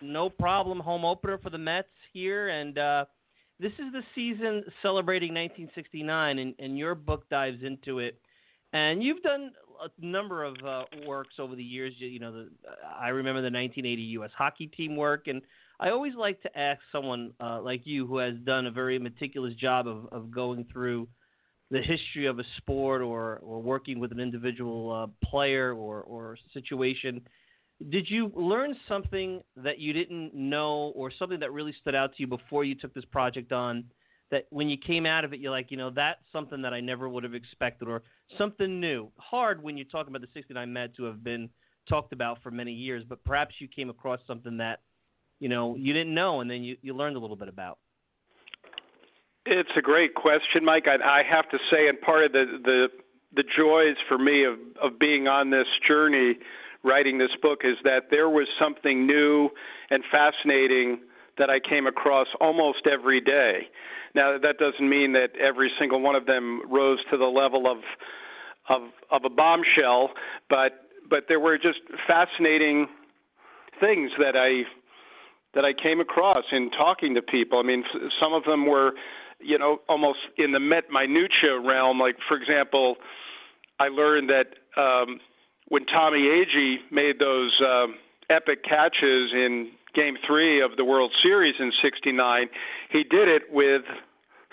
No 0.00 0.30
problem. 0.30 0.80
Home 0.80 1.04
opener 1.04 1.36
for 1.36 1.50
the 1.50 1.58
Mets 1.58 1.88
here, 2.14 2.48
and 2.48 2.78
uh, 2.78 3.04
this 3.58 3.72
is 3.72 3.92
the 3.92 4.02
season 4.14 4.64
celebrating 4.82 5.30
1969, 5.30 6.38
and, 6.38 6.54
and 6.58 6.78
your 6.78 6.94
book 6.94 7.28
dives 7.30 7.62
into 7.62 8.00
it. 8.00 8.18
And 8.72 9.02
you've 9.02 9.22
done 9.22 9.52
a 9.82 10.04
number 10.04 10.44
of 10.44 10.56
uh, 10.66 10.82
works 11.06 11.36
over 11.38 11.54
the 11.54 11.62
years. 11.62 11.94
You, 11.98 12.08
you 12.08 12.18
know, 12.18 12.32
the, 12.32 12.50
I 12.98 13.08
remember 13.08 13.40
the 13.40 13.46
1980 13.46 14.02
U.S. 14.02 14.30
hockey 14.36 14.66
team 14.66 14.96
work, 14.96 15.28
and 15.28 15.40
I 15.80 15.90
always 15.90 16.14
like 16.14 16.42
to 16.42 16.58
ask 16.58 16.80
someone 16.92 17.32
uh, 17.40 17.60
like 17.62 17.82
you 17.84 18.06
who 18.06 18.18
has 18.18 18.34
done 18.44 18.66
a 18.66 18.70
very 18.70 18.98
meticulous 18.98 19.54
job 19.54 19.86
of, 19.86 20.06
of 20.12 20.30
going 20.30 20.66
through 20.72 21.08
the 21.70 21.80
history 21.80 22.26
of 22.26 22.38
a 22.38 22.44
sport 22.58 23.02
or, 23.02 23.36
or 23.38 23.60
working 23.60 23.98
with 23.98 24.12
an 24.12 24.20
individual 24.20 24.92
uh, 24.92 25.26
player 25.28 25.74
or, 25.74 26.02
or 26.02 26.36
situation 26.54 27.20
did 27.90 28.08
you 28.08 28.32
learn 28.34 28.74
something 28.88 29.42
that 29.56 29.78
you 29.78 29.92
didn't 29.92 30.34
know 30.34 30.92
or 30.96 31.12
something 31.18 31.40
that 31.40 31.52
really 31.52 31.74
stood 31.80 31.94
out 31.94 32.14
to 32.14 32.22
you 32.22 32.26
before 32.26 32.64
you 32.64 32.74
took 32.74 32.94
this 32.94 33.04
project 33.04 33.52
on 33.52 33.84
that 34.30 34.46
when 34.50 34.68
you 34.68 34.76
came 34.78 35.04
out 35.04 35.24
of 35.24 35.32
it 35.32 35.40
you're 35.40 35.50
like 35.50 35.70
you 35.70 35.76
know 35.76 35.90
that's 35.90 36.20
something 36.32 36.62
that 36.62 36.72
i 36.72 36.80
never 36.80 37.08
would 37.08 37.22
have 37.22 37.34
expected 37.34 37.86
or 37.88 38.02
something 38.38 38.80
new? 38.80 39.08
Hard 39.18 39.62
when 39.62 39.76
you're 39.76 39.86
talking 39.86 40.12
about 40.14 40.22
the 40.22 40.32
69 40.34 40.72
mets 40.72 40.96
to 40.96 41.04
have 41.04 41.22
been 41.22 41.48
talked 41.88 42.12
about 42.12 42.42
for 42.42 42.50
many 42.50 42.72
years 42.72 43.04
but 43.06 43.22
perhaps 43.24 43.54
you 43.58 43.68
came 43.68 43.90
across 43.90 44.20
something 44.26 44.56
that 44.56 44.80
you 45.38 45.48
know 45.48 45.76
you 45.76 45.92
didn't 45.92 46.14
know 46.14 46.40
and 46.40 46.50
then 46.50 46.62
you, 46.62 46.76
you 46.82 46.94
learned 46.94 47.16
a 47.16 47.20
little 47.20 47.36
bit 47.36 47.48
about. 47.48 47.78
It's 49.44 49.70
a 49.76 49.82
great 49.82 50.14
question 50.14 50.64
mike. 50.64 50.86
I, 50.88 51.20
I 51.20 51.22
have 51.22 51.48
to 51.50 51.58
say 51.70 51.88
and 51.88 52.00
part 52.00 52.24
of 52.24 52.32
the 52.32 52.46
the 52.64 52.86
the 53.36 53.44
joys 53.56 53.96
for 54.08 54.18
me 54.18 54.44
of 54.44 54.54
of 54.82 54.98
being 54.98 55.28
on 55.28 55.50
this 55.50 55.68
journey 55.86 56.38
writing 56.86 57.18
this 57.18 57.34
book 57.42 57.60
is 57.64 57.76
that 57.84 58.04
there 58.10 58.30
was 58.30 58.46
something 58.58 59.06
new 59.06 59.50
and 59.90 60.04
fascinating 60.10 61.00
that 61.36 61.50
I 61.50 61.60
came 61.60 61.86
across 61.86 62.28
almost 62.40 62.86
every 62.86 63.20
day. 63.20 63.68
Now 64.14 64.38
that 64.38 64.58
doesn't 64.58 64.88
mean 64.88 65.12
that 65.12 65.36
every 65.36 65.70
single 65.78 66.00
one 66.00 66.14
of 66.14 66.26
them 66.26 66.62
rose 66.70 67.00
to 67.10 67.16
the 67.16 67.26
level 67.26 67.66
of 67.70 67.78
of 68.68 68.82
of 69.10 69.24
a 69.24 69.30
bombshell, 69.30 70.10
but 70.48 70.86
but 71.08 71.24
there 71.28 71.40
were 71.40 71.58
just 71.58 71.80
fascinating 72.06 72.88
things 73.78 74.12
that 74.18 74.36
I 74.36 74.62
that 75.54 75.64
I 75.64 75.72
came 75.72 76.00
across 76.00 76.44
in 76.52 76.70
talking 76.70 77.14
to 77.14 77.22
people. 77.22 77.58
I 77.58 77.62
mean, 77.62 77.84
some 78.20 78.32
of 78.34 78.44
them 78.44 78.66
were, 78.66 78.92
you 79.40 79.58
know, 79.58 79.80
almost 79.88 80.18
in 80.36 80.52
the 80.52 80.60
met 80.60 80.84
minutia 80.90 81.58
realm. 81.58 81.98
Like, 81.98 82.16
for 82.28 82.36
example, 82.36 82.96
I 83.78 83.88
learned 83.88 84.30
that 84.30 84.48
um, 84.80 85.20
when 85.68 85.84
Tommy 85.86 86.20
Agee 86.20 86.76
made 86.90 87.18
those 87.18 87.60
uh, 87.60 87.86
epic 88.30 88.64
catches 88.64 89.32
in 89.32 89.70
Game 89.94 90.16
Three 90.26 90.60
of 90.60 90.76
the 90.76 90.84
World 90.84 91.12
Series 91.22 91.54
in 91.58 91.72
'69, 91.82 92.48
he 92.90 93.02
did 93.02 93.28
it 93.28 93.42
with 93.50 93.82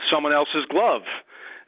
someone 0.10 0.34
else's 0.34 0.66
glove. 0.70 1.04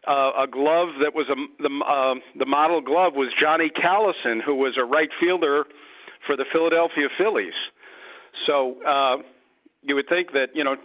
Uh, 0.07 0.31
a 0.43 0.47
glove 0.47 0.89
that 1.01 1.15
was 1.15 1.27
a, 1.29 1.35
the 1.61 1.83
uh, 1.83 2.15
the 2.37 2.45
model 2.45 2.81
glove 2.81 3.13
was 3.15 3.29
Johnny 3.39 3.69
Callison, 3.69 4.41
who 4.41 4.55
was 4.55 4.75
a 4.77 4.83
right 4.83 5.09
fielder 5.19 5.65
for 6.25 6.35
the 6.35 6.45
Philadelphia 6.51 7.07
Phillies. 7.17 7.53
So 8.45 8.81
uh, 8.83 9.17
you 9.81 9.95
would 9.95 10.07
think 10.07 10.31
that 10.33 10.49
you 10.53 10.63
know 10.63 10.75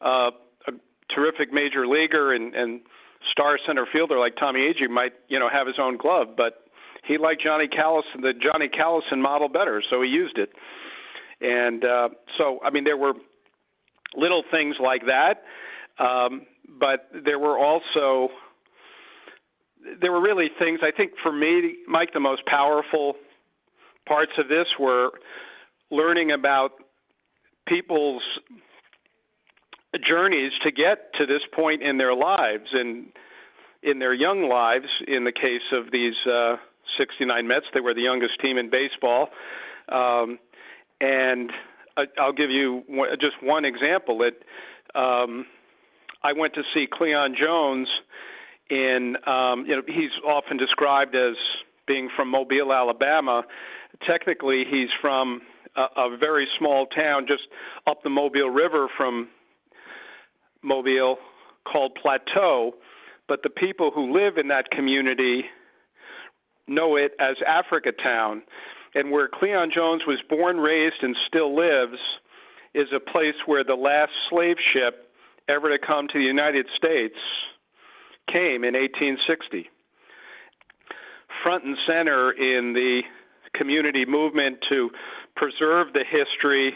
uh, 0.00 0.30
a 0.68 0.72
terrific 1.14 1.52
major 1.52 1.86
leaguer 1.86 2.32
and, 2.32 2.54
and 2.54 2.80
star 3.30 3.58
center 3.66 3.86
fielder 3.92 4.18
like 4.18 4.36
Tommy 4.36 4.72
Agee 4.72 4.88
might 4.88 5.12
you 5.28 5.38
know 5.38 5.48
have 5.48 5.66
his 5.66 5.76
own 5.80 5.96
glove, 5.96 6.28
but 6.36 6.61
he 7.02 7.18
liked 7.18 7.42
Johnny 7.42 7.68
Callison, 7.68 8.22
the 8.22 8.32
Johnny 8.32 8.68
Callison 8.68 9.20
model 9.20 9.48
better, 9.48 9.82
so 9.90 10.02
he 10.02 10.08
used 10.08 10.38
it. 10.38 10.50
And 11.40 11.84
uh, 11.84 12.08
so, 12.38 12.60
I 12.64 12.70
mean, 12.70 12.84
there 12.84 12.96
were 12.96 13.14
little 14.14 14.44
things 14.50 14.76
like 14.80 15.02
that, 15.06 15.42
um, 15.98 16.42
but 16.78 17.08
there 17.24 17.38
were 17.38 17.58
also 17.58 18.28
there 20.00 20.12
were 20.12 20.22
really 20.22 20.48
things. 20.58 20.80
I 20.82 20.92
think 20.96 21.12
for 21.22 21.32
me, 21.32 21.76
Mike, 21.88 22.12
the 22.12 22.20
most 22.20 22.46
powerful 22.46 23.14
parts 24.06 24.32
of 24.38 24.48
this 24.48 24.66
were 24.78 25.10
learning 25.90 26.30
about 26.30 26.72
people's 27.66 28.22
journeys 30.06 30.52
to 30.62 30.70
get 30.70 31.12
to 31.14 31.26
this 31.26 31.42
point 31.52 31.82
in 31.82 31.98
their 31.98 32.14
lives 32.14 32.68
and 32.72 33.08
in 33.82 33.98
their 33.98 34.14
young 34.14 34.48
lives 34.48 34.86
in 35.06 35.24
the 35.24 35.32
case 35.32 35.62
of 35.72 35.90
these 35.90 36.14
uh, 36.26 36.56
69 36.98 37.46
Mets. 37.46 37.66
They 37.74 37.80
were 37.80 37.94
the 37.94 38.02
youngest 38.02 38.40
team 38.40 38.58
in 38.58 38.70
baseball. 38.70 39.28
Um, 39.88 40.38
and 41.00 41.50
I, 41.96 42.04
I'll 42.18 42.32
give 42.32 42.50
you 42.50 42.82
just 43.20 43.42
one 43.42 43.64
example. 43.64 44.18
That 44.18 44.98
um, 44.98 45.46
I 46.22 46.32
went 46.32 46.54
to 46.54 46.62
see 46.74 46.86
Cleon 46.90 47.34
Jones 47.38 47.88
in, 48.70 49.16
um, 49.26 49.66
you 49.66 49.76
know, 49.76 49.82
he's 49.86 50.10
often 50.24 50.56
described 50.56 51.14
as 51.14 51.36
being 51.86 52.08
from 52.14 52.28
Mobile, 52.28 52.72
Alabama. 52.72 53.44
Technically, 54.06 54.64
he's 54.68 54.88
from 55.00 55.42
a, 55.76 55.86
a 55.96 56.16
very 56.16 56.46
small 56.58 56.86
town 56.86 57.26
just 57.26 57.42
up 57.86 58.02
the 58.02 58.10
Mobile 58.10 58.50
River 58.50 58.88
from 58.96 59.28
Mobile 60.62 61.18
called 61.70 61.96
Plateau. 62.00 62.74
But 63.28 63.42
the 63.42 63.50
people 63.50 63.90
who 63.94 64.12
live 64.12 64.36
in 64.38 64.48
that 64.48 64.70
community 64.70 65.44
know 66.66 66.96
it 66.96 67.12
as 67.18 67.36
Africa 67.46 67.92
Town. 67.92 68.42
And 68.94 69.10
where 69.10 69.28
Cleon 69.28 69.70
Jones 69.74 70.02
was 70.06 70.18
born, 70.28 70.58
raised, 70.58 71.02
and 71.02 71.16
still 71.26 71.56
lives 71.56 71.98
is 72.74 72.88
a 72.94 73.00
place 73.00 73.34
where 73.46 73.64
the 73.64 73.74
last 73.74 74.12
slave 74.28 74.56
ship 74.72 75.08
ever 75.48 75.68
to 75.70 75.78
come 75.78 76.08
to 76.08 76.18
the 76.18 76.24
United 76.24 76.66
States 76.76 77.16
came 78.30 78.64
in 78.64 78.74
1860. 78.74 79.68
Front 81.42 81.64
and 81.64 81.76
center 81.86 82.32
in 82.32 82.72
the 82.72 83.02
community 83.54 84.04
movement 84.04 84.58
to 84.68 84.90
preserve 85.36 85.92
the 85.92 86.04
history 86.08 86.74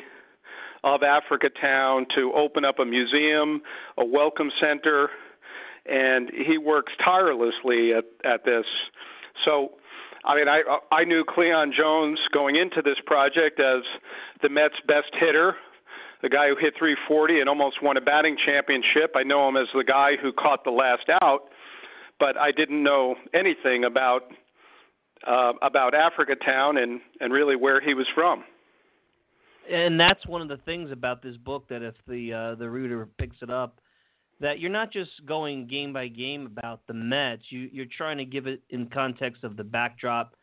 of 0.85 1.03
Africa 1.03 1.49
Town, 1.61 2.07
to 2.15 2.33
open 2.35 2.65
up 2.65 2.79
a 2.79 2.85
museum, 2.85 3.61
a 3.99 4.05
welcome 4.05 4.51
center, 4.61 5.09
and 5.85 6.31
he 6.31 6.59
works 6.59 6.93
tirelessly 7.05 7.93
at, 7.93 8.05
at 8.25 8.45
this. 8.45 8.67
So, 9.45 9.73
I 10.25 10.37
mean, 10.37 10.49
I 10.49 10.63
I 10.93 11.05
knew 11.05 11.25
Cleon 11.25 11.73
Jones 11.77 12.19
going 12.33 12.57
into 12.57 12.83
this 12.83 12.99
project 13.07 13.61
as 13.61 13.83
the 14.43 14.49
Mets' 14.49 14.75
best 14.87 15.11
hitter, 15.19 15.57
the 16.23 16.29
guy 16.29 16.49
who 16.49 16.57
hit 16.57 16.75
340 16.79 17.41
and 17.41 17.49
almost 17.49 17.83
won 17.83 17.97
a 17.97 18.01
batting 18.01 18.37
championship. 18.45 19.13
I 19.15 19.23
know 19.23 19.49
him 19.49 19.57
as 19.57 19.69
the 19.75 19.85
guy 19.85 20.17
who 20.21 20.33
caught 20.33 20.65
the 20.65 20.71
last 20.71 21.09
out, 21.23 21.49
but 22.19 22.37
I 22.37 22.51
didn't 22.53 22.83
know 22.83 23.15
anything 23.35 23.85
about 23.85 24.23
uh, 25.27 25.53
about 25.63 25.95
Africa 25.95 26.35
Town 26.35 26.79
and 26.79 27.01
and 27.21 27.33
really 27.33 27.57
where 27.57 27.81
he 27.81 27.95
was 27.95 28.07
from. 28.15 28.45
And 29.71 29.99
that's 29.99 30.25
one 30.27 30.43
of 30.43 30.49
the 30.49 30.59
things 30.59 30.93
about 30.93 31.23
this 31.23 31.37
book 31.37 31.69
that 31.69 31.83
if 31.83 31.95
the 32.07 32.33
uh, 32.33 32.55
the 32.55 32.71
reader 32.71 33.09
picks 33.19 33.37
it 33.43 33.51
up, 33.51 33.81
that 34.41 34.59
you're 34.59 34.71
not 34.71 34.93
just 34.93 35.11
going 35.27 35.67
game 35.67 35.93
by 35.93 36.09
game 36.09 36.47
about 36.47 36.81
the 36.87 36.95
Mets. 36.95 37.43
You, 37.51 37.69
you're 37.73 37.87
trying 37.97 38.19
to 38.19 38.25
give 38.25 38.47
it 38.47 38.63
in 38.71 38.89
context 38.89 39.45
of 39.45 39.57
the 39.57 39.65
backdrop 39.65 40.35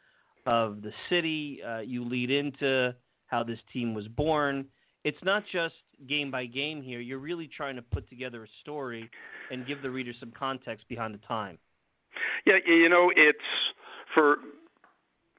of 0.45 0.81
the 0.81 0.91
city. 1.09 1.61
Uh, 1.65 1.79
you 1.79 2.03
lead 2.03 2.31
into 2.31 2.95
how 3.27 3.43
this 3.43 3.59
team 3.71 3.93
was 3.93 4.07
born. 4.07 4.65
it's 5.03 5.23
not 5.23 5.43
just 5.51 5.75
game 6.07 6.31
by 6.31 6.45
game 6.45 6.81
here. 6.81 6.99
You're 6.99 7.19
really 7.19 7.47
trying 7.47 7.75
to 7.75 7.81
put 7.81 8.07
together 8.09 8.43
a 8.43 8.47
story 8.61 9.09
and 9.51 9.65
give 9.65 9.81
the 9.81 9.89
reader 9.89 10.13
some 10.19 10.31
context 10.37 10.87
behind 10.87 11.13
the 11.13 11.19
time. 11.27 11.57
Yeah, 12.45 12.55
you 12.65 12.89
know, 12.89 13.11
it's 13.15 13.39
for 14.13 14.37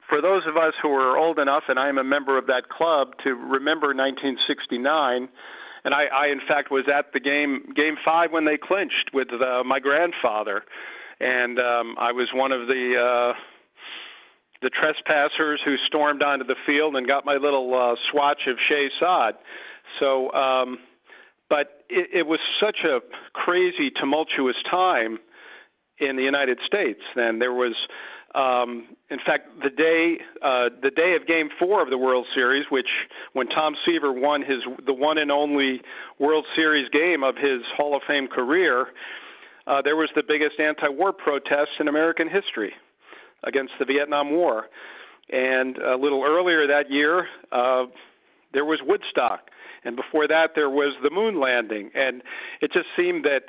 for 0.08 0.20
those 0.20 0.42
of 0.46 0.56
us 0.56 0.74
who 0.82 0.90
are 0.90 1.16
old 1.16 1.38
enough, 1.38 1.64
and 1.68 1.78
I 1.78 1.88
am 1.88 1.98
a 1.98 2.04
member 2.04 2.36
of 2.36 2.46
that 2.46 2.68
club, 2.68 3.12
to 3.24 3.30
remember 3.34 3.88
1969. 3.88 5.28
And 5.84 5.94
I, 5.94 6.04
I 6.06 6.26
in 6.28 6.40
fact, 6.46 6.70
was 6.70 6.84
at 6.88 7.12
the 7.12 7.20
game, 7.20 7.72
game 7.76 7.96
five 8.04 8.32
when 8.32 8.44
they 8.44 8.56
clinched 8.56 9.10
with 9.12 9.28
uh, 9.32 9.62
my 9.64 9.80
grandfather, 9.80 10.64
and 11.20 11.58
um, 11.58 11.94
I 11.98 12.12
was 12.12 12.28
one 12.34 12.52
of 12.52 12.66
the 12.66 13.32
uh, 13.34 13.38
the 14.62 14.70
trespassers 14.70 15.60
who 15.62 15.76
stormed 15.86 16.22
onto 16.22 16.44
the 16.44 16.56
field 16.66 16.96
and 16.96 17.06
got 17.06 17.26
my 17.26 17.34
little 17.34 17.74
uh, 17.74 17.96
swatch 18.10 18.46
of 18.46 18.56
Shea 18.66 18.88
sod. 18.98 19.34
So, 20.00 20.32
um, 20.32 20.78
but 21.50 21.84
it, 21.90 22.08
it 22.12 22.26
was 22.26 22.40
such 22.58 22.78
a 22.84 23.00
crazy, 23.34 23.90
tumultuous 23.90 24.56
time 24.68 25.18
in 25.98 26.16
the 26.16 26.22
United 26.22 26.58
States. 26.66 27.00
Then 27.14 27.38
there 27.38 27.52
was, 27.52 27.74
um, 28.34 28.88
in 29.10 29.18
fact, 29.24 29.48
the 29.62 29.70
day 29.70 30.18
uh, 30.42 30.68
the 30.82 30.90
day 30.90 31.14
of 31.14 31.26
Game 31.26 31.48
Four 31.58 31.82
of 31.82 31.90
the 31.90 31.98
World 31.98 32.26
Series, 32.34 32.66
which 32.70 32.88
when 33.32 33.46
Tom 33.46 33.74
Seaver 33.86 34.12
won 34.12 34.42
his 34.42 34.58
the 34.84 34.92
one 34.92 35.18
and 35.18 35.30
only 35.30 35.80
World 36.18 36.44
Series 36.56 36.88
game 36.88 37.22
of 37.22 37.36
his 37.36 37.62
Hall 37.76 37.96
of 37.96 38.02
Fame 38.06 38.26
career, 38.26 38.88
uh, 39.66 39.82
there 39.82 39.96
was 39.96 40.10
the 40.16 40.22
biggest 40.26 40.58
anti-war 40.58 41.12
protest 41.12 41.70
in 41.78 41.86
American 41.86 42.28
history 42.28 42.72
against 43.44 43.72
the 43.78 43.84
Vietnam 43.84 44.30
War. 44.30 44.66
And 45.30 45.78
a 45.78 45.96
little 45.96 46.22
earlier 46.24 46.66
that 46.66 46.90
year, 46.90 47.28
uh, 47.52 47.84
there 48.52 48.64
was 48.64 48.80
Woodstock, 48.84 49.48
and 49.84 49.96
before 49.96 50.26
that 50.28 50.50
there 50.54 50.70
was 50.70 50.94
the 51.02 51.10
moon 51.10 51.40
landing, 51.40 51.90
and 51.94 52.22
it 52.60 52.72
just 52.72 52.88
seemed 52.96 53.24
that 53.24 53.44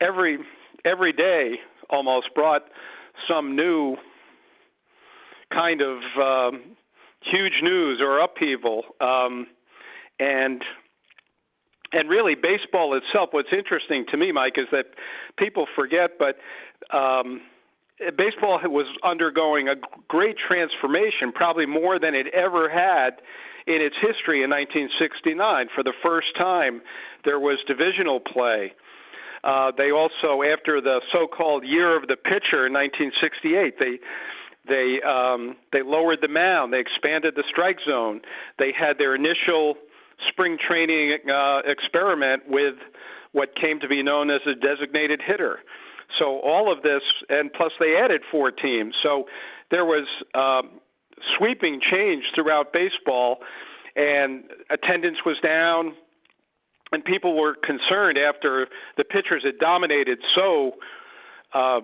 every 0.00 0.38
every 0.84 1.12
day 1.12 1.56
almost 1.90 2.34
brought 2.34 2.64
some 3.28 3.56
new 3.56 3.96
kind 5.52 5.80
of 5.80 5.98
um, 6.20 6.62
huge 7.22 7.60
news 7.62 8.00
or 8.00 8.18
upheaval, 8.18 8.84
um, 9.00 9.46
and 10.20 10.62
and 11.92 12.08
really 12.08 12.34
baseball 12.34 12.94
itself. 12.94 13.30
What's 13.32 13.52
interesting 13.52 14.04
to 14.10 14.16
me, 14.16 14.30
Mike, 14.30 14.58
is 14.58 14.66
that 14.72 14.86
people 15.38 15.66
forget, 15.74 16.18
but 16.18 16.36
um, 16.94 17.40
baseball 18.16 18.60
was 18.64 18.86
undergoing 19.02 19.68
a 19.68 19.74
great 20.06 20.36
transformation, 20.36 21.32
probably 21.32 21.66
more 21.66 21.98
than 21.98 22.14
it 22.14 22.26
ever 22.34 22.68
had 22.68 23.20
in 23.66 23.80
its 23.82 23.96
history 23.96 24.42
in 24.42 24.50
1969. 24.50 25.68
For 25.74 25.82
the 25.82 25.94
first 26.02 26.36
time, 26.36 26.82
there 27.24 27.40
was 27.40 27.58
divisional 27.66 28.20
play. 28.20 28.72
Uh, 29.44 29.72
they 29.76 29.90
also, 29.90 30.42
after 30.42 30.80
the 30.80 31.00
so-called 31.12 31.64
Year 31.64 31.96
of 31.96 32.08
the 32.08 32.16
Pitcher 32.16 32.66
in 32.66 32.72
1968, 32.72 33.78
they 33.78 33.98
they 34.68 35.00
um, 35.02 35.56
they 35.72 35.82
lowered 35.82 36.18
the 36.20 36.28
mound. 36.28 36.72
They 36.72 36.80
expanded 36.80 37.34
the 37.36 37.44
strike 37.48 37.78
zone. 37.86 38.20
They 38.58 38.72
had 38.72 38.98
their 38.98 39.14
initial 39.14 39.76
spring 40.28 40.58
training 40.58 41.18
uh, 41.30 41.60
experiment 41.64 42.42
with 42.48 42.74
what 43.32 43.54
came 43.54 43.80
to 43.80 43.88
be 43.88 44.02
known 44.02 44.30
as 44.30 44.40
a 44.46 44.54
designated 44.54 45.20
hitter. 45.24 45.60
So 46.18 46.40
all 46.40 46.72
of 46.72 46.82
this, 46.82 47.02
and 47.28 47.52
plus 47.52 47.72
they 47.78 47.96
added 47.96 48.22
four 48.30 48.50
teams. 48.50 48.94
So 49.02 49.26
there 49.70 49.84
was 49.84 50.06
um, 50.34 50.80
sweeping 51.36 51.80
change 51.80 52.24
throughout 52.34 52.72
baseball, 52.72 53.38
and 53.96 54.44
attendance 54.70 55.18
was 55.26 55.36
down, 55.42 55.94
and 56.92 57.04
people 57.04 57.36
were 57.36 57.54
concerned 57.54 58.18
after 58.18 58.68
the 58.96 59.04
pitchers 59.04 59.42
had 59.44 59.58
dominated 59.58 60.18
so 60.34 60.72
uh, 61.54 61.80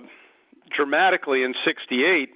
dramatically 0.75 1.43
in 1.43 1.55
'68 1.65 2.31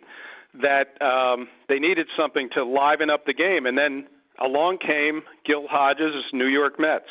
that 0.61 1.01
um, 1.03 1.49
they 1.69 1.79
needed 1.79 2.09
something 2.17 2.49
to 2.51 2.65
liven 2.65 3.11
up 3.11 3.27
the 3.27 3.35
game, 3.35 3.67
and 3.67 3.77
then 3.77 4.07
along 4.41 4.79
came 4.79 5.23
Gil 5.45 5.67
Hodges' 5.69 6.25
New 6.33 6.47
York 6.47 6.79
Mets, 6.79 7.11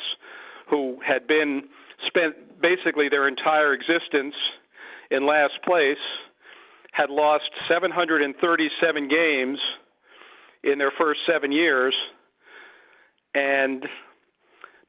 who 0.69 0.99
had 1.05 1.27
been 1.27 1.63
spent 2.05 2.61
basically 2.61 3.09
their 3.09 3.27
entire 3.27 3.73
existence 3.73 4.35
in 5.11 5.25
last 5.25 5.53
place, 5.63 5.97
had 6.91 7.09
lost 7.09 7.49
737 7.67 9.07
games 9.07 9.59
in 10.63 10.77
their 10.79 10.91
first 10.91 11.21
seven 11.25 11.51
years, 11.51 11.93
and 13.33 13.85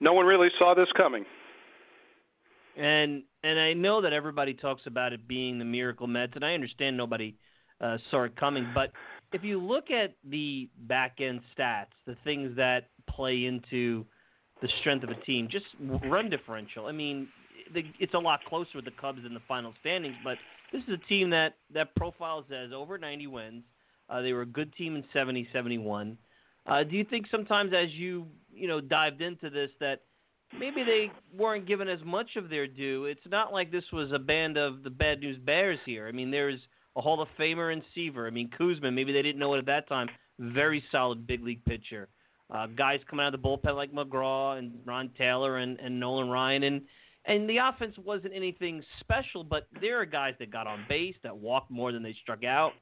no 0.01 0.13
one 0.13 0.27
really 0.27 0.49
saw 0.59 0.75
this 0.75 0.89
coming. 0.97 1.25
And 2.77 3.25
and 3.43 3.59
I 3.59 3.73
know 3.73 4.03
that 4.03 4.13
everybody 4.13 4.55
talks 4.55 4.83
about 4.87 5.13
it 5.13 5.27
being 5.27 5.59
the 5.59 5.65
miracle 5.65 6.07
Mets, 6.07 6.33
and 6.35 6.45
I 6.45 6.55
understand 6.55 6.97
nobody 6.97 7.35
uh, 7.81 7.99
saw 8.11 8.25
it 8.25 8.37
coming. 8.37 8.71
But 8.75 8.93
if 9.33 9.43
you 9.43 9.61
look 9.61 9.91
at 9.91 10.15
the 10.29 10.69
back 10.87 11.19
end 11.21 11.41
stats, 11.57 11.87
the 12.07 12.17
things 12.25 12.57
that 12.57 12.89
play 13.09 13.47
into 13.47 14.05
the 14.63 14.69
strength 14.81 15.05
of 15.05 15.11
a 15.11 15.21
team, 15.25 15.49
just 15.51 15.67
run 16.05 16.31
differential. 16.31 16.87
I 16.87 16.93
mean, 16.93 17.29
it's 17.75 18.15
a 18.15 18.19
lot 18.19 18.45
closer 18.45 18.71
with 18.77 18.85
the 18.85 18.93
Cubs 18.93 19.21
in 19.27 19.35
the 19.35 19.43
final 19.47 19.73
standings, 19.81 20.17
but 20.25 20.39
this 20.73 20.83
is 20.83 20.95
a 20.95 21.09
team 21.09 21.31
that 21.31 21.55
that 21.75 21.95
profiles 21.97 22.45
as 22.51 22.73
over 22.73 22.99
90 22.99 23.27
wins. 23.27 23.65
Uh, 24.09 24.23
they 24.23 24.33
were 24.33 24.43
a 24.43 24.47
good 24.47 24.75
team 24.75 24.97
in 24.97 25.05
70, 25.13 25.49
71. 25.53 26.17
Uh, 26.67 26.83
do 26.83 26.97
you 26.97 27.05
think 27.05 27.27
sometimes 27.31 27.73
as 27.75 27.91
you 27.93 28.27
you 28.59 28.69
know 28.69 28.81
dived 28.81 29.23
into 29.23 29.51
this 29.51 29.71
that 29.81 30.03
maybe 30.59 30.83
they 30.83 31.11
weren't 31.37 31.67
given 31.67 31.89
as 31.89 32.01
much 32.05 32.37
of 32.37 32.49
their 32.49 32.67
due? 32.67 33.07
It's 33.07 33.21
not 33.31 33.53
like 33.53 33.71
this 33.71 33.85
was 33.93 34.13
a 34.13 34.19
band 34.19 34.57
of 34.57 34.83
the 34.83 34.91
bad 34.91 35.21
news 35.21 35.39
bears 35.39 35.79
here. 35.85 36.09
I 36.09 36.13
mean, 36.13 36.31
there's 36.31 36.61
a 36.97 37.01
Hall 37.01 37.21
of 37.23 37.29
Famer 37.39 37.73
in 37.73 37.83
Seaver. 37.95 38.27
I 38.27 38.31
mean, 38.31 38.51
Koosman. 38.59 38.95
Maybe 38.95 39.13
they 39.13 39.23
didn't 39.23 39.39
know 39.39 39.55
it 39.55 39.59
at 39.59 39.67
that 39.67 39.89
time. 39.89 40.09
Very 40.39 40.83
solid 40.91 41.27
big 41.27 41.43
league 41.43 41.65
pitcher. 41.65 42.09
Uh, 42.51 42.67
guys 42.67 43.01
coming 43.09 43.27
out 43.27 43.35
of 43.35 43.43
the 43.43 43.47
bullpen 43.47 43.77
like 43.77 43.93
McGraw 43.93 44.59
and 44.59 44.73
Ron 44.87 45.11
Taylor 45.19 45.59
and, 45.59 45.79
and 45.81 46.01
Nolan 46.01 46.31
Ryan 46.31 46.63
and 46.63 46.83
and 47.29 47.49
the 47.49 47.59
offense 47.59 47.95
wasn't 48.03 48.33
anything 48.35 48.83
special, 49.01 49.45
but 49.45 49.69
there 49.83 50.01
are 50.01 50.07
guys 50.07 50.33
that 50.39 50.51
got 50.51 50.67
on 50.67 50.87
base, 50.89 51.15
that 51.23 51.37
walked 51.37 51.71
more 51.71 51.93
than 51.93 52.03
they 52.03 52.17
struck 52.23 52.43
out. 52.43 52.73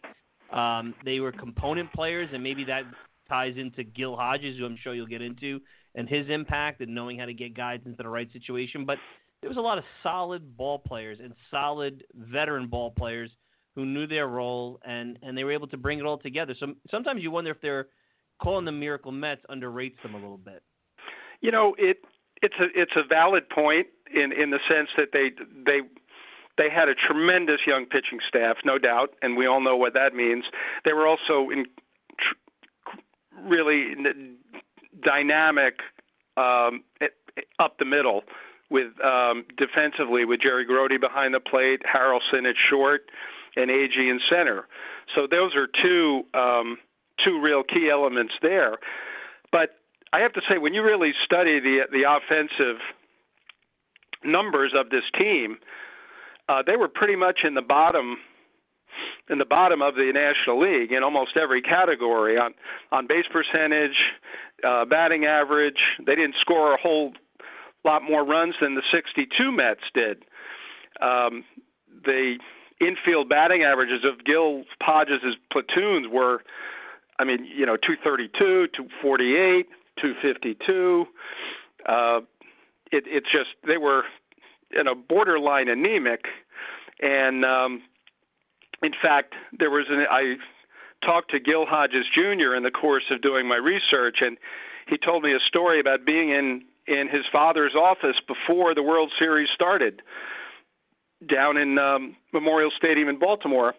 Um, 0.53 0.95
they 1.05 1.19
were 1.19 1.33
component 1.33 1.93
players, 1.93 2.29
and 2.33 2.43
maybe 2.45 2.63
that 2.65 2.85
ties 3.29 3.55
into 3.57 3.85
Gil 3.85 4.17
Hodges, 4.17 4.59
who 4.59 4.67
I'm 4.67 4.79
sure 4.83 4.95
you'll 4.95 5.07
get 5.07 5.23
into, 5.23 5.61
and 5.95 6.09
his 6.09 6.29
impact 6.29 6.81
and 6.81 6.95
knowing 6.95 7.19
how 7.19 7.27
to 7.27 7.35
get 7.35 7.57
guys 7.57 7.81
into 7.85 8.03
the 8.03 8.09
right 8.09 8.29
situation. 8.33 8.85
But 8.85 8.99
there 9.41 9.51
was 9.51 9.57
a 9.57 9.63
lot 9.63 9.79
of 9.79 9.85
solid 10.03 10.57
ball 10.57 10.79
players 10.79 11.19
and 11.23 11.35
solid 11.51 12.05
veteran 12.15 12.69
ball 12.69 12.91
players 12.91 13.31
who 13.75 13.85
knew 13.85 14.07
their 14.07 14.27
role 14.27 14.81
and 14.85 15.19
and 15.23 15.37
they 15.37 15.45
were 15.45 15.53
able 15.53 15.69
to 15.69 15.77
bring 15.77 15.99
it 15.99 16.05
all 16.05 16.19
together. 16.19 16.55
So 16.59 16.75
sometimes 16.91 17.23
you 17.23 17.31
wonder 17.31 17.51
if 17.51 17.61
they're 17.61 17.89
calling 18.43 18.65
the 18.65 18.73
Miracle 18.73 19.13
Mets 19.13 19.43
underrates 19.51 20.01
them 20.03 20.15
a 20.15 20.19
little 20.19 20.39
bit. 20.39 20.63
You 21.41 21.51
know, 21.51 21.75
it 21.79 21.99
it's 22.43 22.55
a 22.61 22.67
it's 22.75 22.93
a 22.97 23.03
valid 23.07 23.49
point 23.49 23.87
in 24.15 24.33
in 24.33 24.51
the 24.51 24.59
sense 24.69 24.89
that 24.97 25.09
they 25.13 25.31
they 25.65 25.81
they 26.59 26.71
had 26.71 26.89
a 26.89 26.95
tremendous 26.95 27.61
young 27.67 27.85
pitching 27.85 28.19
staff, 28.27 28.57
no 28.65 28.79
doubt, 28.79 29.11
and 29.21 29.37
we 29.37 29.47
all 29.47 29.61
know 29.61 29.77
what 29.77 29.93
that 29.95 30.15
means. 30.15 30.45
They 30.85 30.95
were 30.95 31.07
also 31.07 31.51
in 31.51 31.67
really 33.45 33.95
dynamic 35.03 35.81
um, 36.37 36.83
up 37.59 37.79
the 37.79 37.85
middle 37.85 38.23
with 38.71 38.99
um, 39.03 39.45
defensively 39.57 40.25
with 40.25 40.41
Jerry 40.41 40.65
Grote 40.65 41.01
behind 41.01 41.35
the 41.35 41.41
plate, 41.41 41.83
Harrelson 41.83 42.49
at 42.49 42.57
short, 42.69 43.03
and 43.57 43.71
Agee 43.71 44.11
in 44.11 44.21
center. 44.29 44.67
So 45.15 45.27
those 45.31 45.55
are 45.55 45.69
two 45.83 46.25
um, 46.35 46.79
two 47.25 47.41
real 47.41 47.63
key 47.63 47.89
elements 47.91 48.35
there. 48.43 48.79
But 49.53 49.77
I 50.13 50.21
have 50.21 50.33
to 50.35 50.41
say, 50.49 50.59
when 50.59 50.75
you 50.75 50.83
really 50.83 51.13
study 51.25 51.61
the 51.61 51.83
the 51.91 52.03
offensive 52.09 52.81
numbers 54.25 54.73
of 54.77 54.91
this 54.91 55.05
team, 55.19 55.59
uh, 56.49 56.63
they 56.67 56.77
were 56.77 56.89
pretty 56.89 57.17
much 57.17 57.41
in 57.45 57.55
the 57.55 57.63
bottom 57.63 58.19
in 59.29 59.39
the 59.39 59.45
bottom 59.45 59.83
of 59.83 59.95
the 59.95 60.11
National 60.13 60.61
League 60.61 60.93
in 60.93 61.03
almost 61.03 61.37
every 61.37 61.63
category 61.63 62.39
on 62.39 62.55
on 62.93 63.07
base 63.07 63.27
percentage, 63.31 63.97
uh, 64.65 64.85
batting 64.85 65.25
average. 65.25 65.79
They 65.99 66.15
didn't 66.15 66.37
score 66.41 66.75
a 66.75 66.81
whole 66.81 67.13
lot 67.85 68.03
more 68.03 68.25
runs 68.25 68.55
than 68.61 68.75
the 68.75 68.83
62 68.91 69.53
Mets 69.53 69.81
did. 69.95 70.25
Um, 71.01 71.45
the 72.05 72.39
infield 72.81 73.29
batting 73.29 73.63
averages 73.63 74.05
of 74.05 74.25
Gil 74.25 74.65
Hodges' 74.81 75.37
platoons 75.51 76.09
were, 76.11 76.43
I 77.19 77.25
mean, 77.25 77.45
you 77.45 77.65
know, 77.65 77.77
232, 77.77 78.69
248, 78.75 79.67
252. 80.01 81.07
Uh, 81.87 82.21
it, 82.93 83.05
it's 83.07 83.31
just 83.31 83.51
they 83.67 83.79
were, 83.79 84.05
you 84.71 84.85
know, 84.85 84.95
borderline 84.95 85.69
anemic, 85.69 86.27
and 87.01 87.45
um, 87.45 87.83
in 88.87 88.93
fact, 89.03 89.35
there 89.59 89.71
was 89.71 89.87
an 89.91 90.07
I 90.09 90.37
talked 91.05 91.33
to 91.33 91.41
Gil 91.41 91.67
Hodges 91.67 92.07
Jr. 92.15 92.55
in 92.55 92.63
the 92.63 92.71
course 92.71 93.05
of 93.11 93.21
doing 93.21 93.49
my 93.49 93.57
research, 93.57 94.19
and 94.21 94.39
he 94.87 94.97
told 94.97 95.25
me 95.25 95.33
a 95.33 95.41
story 95.41 95.81
about 95.81 96.07
being 96.07 96.31
in 96.31 96.63
in 96.87 97.09
his 97.09 97.25
father's 97.33 97.75
office 97.75 98.17
before 98.29 98.75
the 98.75 98.83
World 98.83 99.11
Series 99.19 99.49
started 99.53 100.03
down 101.29 101.57
in 101.57 101.79
um, 101.79 102.15
Memorial 102.33 102.71
Stadium 102.77 103.09
in 103.09 103.19
Baltimore. 103.19 103.75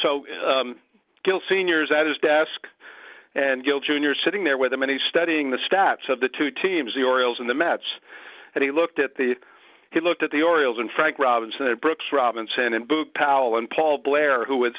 So 0.00 0.24
um, 0.46 0.76
Gil 1.24 1.40
Senior 1.48 1.82
is 1.82 1.90
at 1.90 2.06
his 2.06 2.16
desk, 2.18 2.68
and 3.34 3.64
Gil 3.64 3.80
Jr. 3.80 4.12
is 4.12 4.18
sitting 4.24 4.44
there 4.44 4.56
with 4.56 4.72
him, 4.72 4.82
and 4.82 4.90
he's 4.90 5.00
studying 5.08 5.50
the 5.50 5.58
stats 5.68 6.08
of 6.08 6.20
the 6.20 6.28
two 6.28 6.52
teams, 6.52 6.94
the 6.94 7.02
Orioles 7.02 7.38
and 7.40 7.50
the 7.50 7.54
Mets. 7.54 7.82
And 8.54 8.62
he 8.62 8.70
looked 8.70 9.00
at 9.00 9.16
the 9.16 9.34
he 9.90 10.00
looked 10.00 10.22
at 10.22 10.30
the 10.30 10.42
Orioles 10.42 10.78
and 10.78 10.90
Frank 10.94 11.18
Robinson 11.18 11.66
and 11.66 11.80
Brooks 11.80 12.06
Robinson 12.12 12.74
and 12.74 12.88
Boog 12.88 13.12
Powell 13.14 13.58
and 13.58 13.68
Paul 13.68 13.98
Blair, 13.98 14.44
who 14.44 14.58
was 14.58 14.74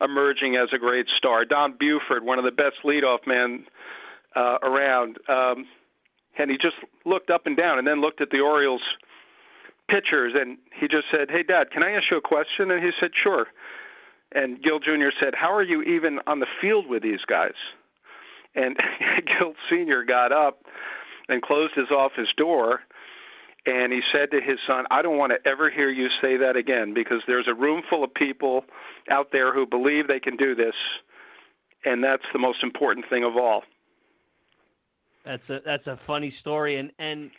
emerging 0.00 0.56
as 0.56 0.68
a 0.72 0.78
great 0.78 1.06
star. 1.16 1.44
Don 1.44 1.76
Buford, 1.78 2.24
one 2.24 2.38
of 2.38 2.44
the 2.44 2.50
best 2.50 2.76
leadoff 2.84 3.26
men 3.26 3.64
uh, 4.34 4.58
around. 4.62 5.18
Um, 5.28 5.66
and 6.38 6.50
he 6.50 6.56
just 6.56 6.76
looked 7.04 7.30
up 7.30 7.46
and 7.46 7.56
down 7.56 7.78
and 7.78 7.86
then 7.86 8.00
looked 8.00 8.20
at 8.20 8.30
the 8.30 8.40
Orioles 8.40 8.82
pitchers 9.88 10.32
and 10.34 10.56
he 10.72 10.88
just 10.88 11.06
said, 11.10 11.30
"Hey 11.30 11.42
dad, 11.42 11.70
can 11.70 11.82
I 11.82 11.92
ask 11.92 12.04
you 12.10 12.16
a 12.16 12.22
question?" 12.22 12.70
And 12.70 12.82
he 12.82 12.90
said, 12.98 13.10
"Sure." 13.14 13.46
And 14.32 14.60
Gil 14.62 14.80
Jr. 14.80 15.10
said, 15.20 15.34
"How 15.34 15.54
are 15.54 15.62
you 15.62 15.82
even 15.82 16.20
on 16.26 16.40
the 16.40 16.46
field 16.60 16.88
with 16.88 17.02
these 17.02 17.24
guys?" 17.26 17.54
And 18.54 18.76
Gil 19.26 19.54
Sr. 19.68 20.04
got 20.04 20.32
up 20.32 20.64
and 21.28 21.42
closed 21.42 21.74
his 21.74 21.90
office 21.90 22.28
door 22.36 22.80
and 23.66 23.92
he 23.92 24.00
said 24.12 24.30
to 24.30 24.40
his 24.40 24.58
son, 24.66 24.84
I 24.90 25.02
don't 25.02 25.16
want 25.16 25.32
to 25.32 25.48
ever 25.48 25.70
hear 25.70 25.90
you 25.90 26.08
say 26.20 26.36
that 26.36 26.56
again 26.56 26.92
because 26.94 27.22
there's 27.26 27.48
a 27.48 27.54
room 27.54 27.82
full 27.88 28.04
of 28.04 28.12
people 28.14 28.64
out 29.10 29.28
there 29.32 29.54
who 29.54 29.66
believe 29.66 30.06
they 30.06 30.20
can 30.20 30.36
do 30.36 30.54
this, 30.54 30.74
and 31.84 32.02
that's 32.02 32.24
the 32.32 32.38
most 32.38 32.62
important 32.62 33.06
thing 33.08 33.24
of 33.24 33.36
all. 33.36 33.62
That's 35.24 35.42
a 35.48 35.60
that's 35.64 35.86
a 35.86 35.98
funny 36.06 36.34
story, 36.40 36.78
and 36.78 36.90
and 36.98 37.30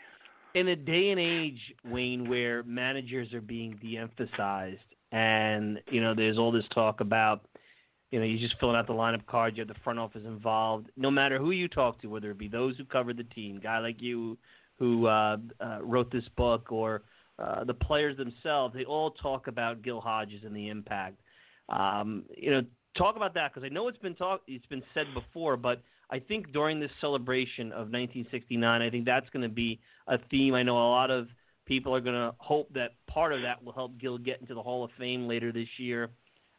in 0.56 0.70
a 0.70 0.76
day 0.76 1.12
and 1.12 1.20
age, 1.20 1.60
Wayne, 1.84 2.28
where 2.28 2.64
managers 2.64 3.34
are 3.34 3.42
being 3.42 3.78
de-emphasized, 3.82 4.80
and 5.12 5.80
you 5.92 6.02
know, 6.02 6.16
there's 6.16 6.40
all 6.40 6.52
this 6.52 6.64
talk 6.74 7.02
about, 7.02 7.46
you 8.10 8.20
know, 8.20 8.26
you're 8.26 8.40
just 8.40 8.60
filling 8.60 8.76
out 8.76 8.88
the 8.88 8.94
lineup 8.94 9.26
card, 9.28 9.56
you 9.56 9.62
have 9.62 9.68
the 9.68 9.80
front 9.84 10.00
office 10.00 10.24
involved. 10.26 10.90
No 10.98 11.12
matter 11.12 11.38
who 11.38 11.52
you 11.52 11.68
talk 11.68 12.02
to, 12.02 12.08
whether 12.08 12.32
it 12.32 12.40
be 12.40 12.48
those 12.48 12.78
who 12.78 12.86
cover 12.86 13.14
the 13.14 13.26
team, 13.26 13.60
guy 13.62 13.78
like 13.80 14.02
you 14.02 14.38
who 14.78 15.08
uh, 15.08 15.38
uh, 15.60 15.80
wrote 15.82 16.12
this 16.12 16.26
book, 16.36 16.72
or 16.72 17.04
uh, 17.40 17.64
the 17.64 17.74
players 17.74 18.18
themselves, 18.18 18.74
they 18.74 18.86
all 18.86 19.12
talk 19.12 19.48
about 19.48 19.82
Gil 19.82 20.02
Hodges 20.02 20.42
and 20.46 20.56
the 20.56 20.70
impact. 20.70 21.20
Um, 21.70 22.24
you 22.36 22.52
know, 22.52 22.62
talk 22.98 23.16
about 23.16 23.34
that 23.34 23.54
because 23.54 23.66
I 23.66 23.74
know 23.74 23.88
it's 23.88 23.98
been 23.98 24.16
talk, 24.16 24.42
it's 24.48 24.66
been 24.68 24.84
said 24.94 25.08
before, 25.14 25.58
but 25.58 25.82
I 26.10 26.20
think 26.20 26.52
during 26.54 26.80
this 26.80 26.92
celebration 27.02 27.68
of 27.68 27.90
1969, 27.90 28.82
I 28.82 28.90
think 28.90 29.06
that's 29.06 29.30
going 29.32 29.44
to 29.44 29.54
be 29.54 29.80
a 30.08 30.18
theme. 30.30 30.54
I 30.54 30.64
know 30.64 30.78
a 30.78 30.92
lot 30.92 31.12
of 31.12 31.28
people 31.66 31.96
are 31.96 32.02
going 32.02 32.16
to 32.16 32.36
hope 32.38 32.72
that 32.74 32.92
part 33.08 33.34
of 33.34 33.42
that 33.42 33.64
will 33.64 33.74
help 33.74 33.98
Gil 34.00 34.18
get 34.18 34.40
into 34.40 34.54
the 34.54 34.62
Hall 34.62 34.84
of 34.84 34.92
Fame 34.98 35.28
later 35.28 35.52
this 35.52 35.68
year. 35.78 36.10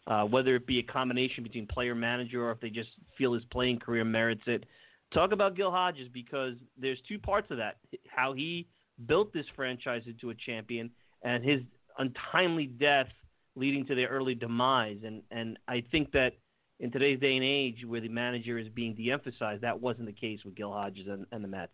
Uh, 0.08 0.22
whether 0.22 0.54
it 0.54 0.68
be 0.68 0.78
a 0.78 0.82
combination 0.84 1.42
between 1.42 1.66
player 1.66 1.92
manager 1.92 2.46
or 2.46 2.52
if 2.52 2.60
they 2.60 2.70
just 2.70 2.90
feel 3.18 3.32
his 3.32 3.42
playing 3.50 3.76
career 3.76 4.04
merits 4.04 4.42
it. 4.46 4.64
Talk 5.12 5.32
about 5.32 5.56
Gil 5.56 5.70
Hodges 5.70 6.08
because 6.12 6.54
there's 6.76 6.98
two 7.08 7.18
parts 7.18 7.50
of 7.50 7.58
that: 7.58 7.76
how 8.08 8.32
he 8.32 8.66
built 9.06 9.32
this 9.32 9.46
franchise 9.54 10.02
into 10.06 10.30
a 10.30 10.34
champion, 10.34 10.90
and 11.22 11.44
his 11.44 11.60
untimely 11.98 12.66
death 12.66 13.08
leading 13.54 13.86
to 13.86 13.94
their 13.94 14.08
early 14.08 14.34
demise. 14.34 14.98
And 15.04 15.22
and 15.30 15.58
I 15.68 15.82
think 15.90 16.12
that 16.12 16.34
in 16.80 16.90
today's 16.90 17.18
day 17.20 17.34
and 17.34 17.44
age, 17.44 17.84
where 17.86 18.00
the 18.00 18.08
manager 18.08 18.58
is 18.58 18.68
being 18.68 18.94
de-emphasized, 18.94 19.62
that 19.62 19.80
wasn't 19.80 20.06
the 20.06 20.12
case 20.12 20.44
with 20.44 20.54
Gil 20.54 20.72
Hodges 20.72 21.06
and, 21.08 21.26
and 21.32 21.42
the 21.42 21.48
Mets. 21.48 21.72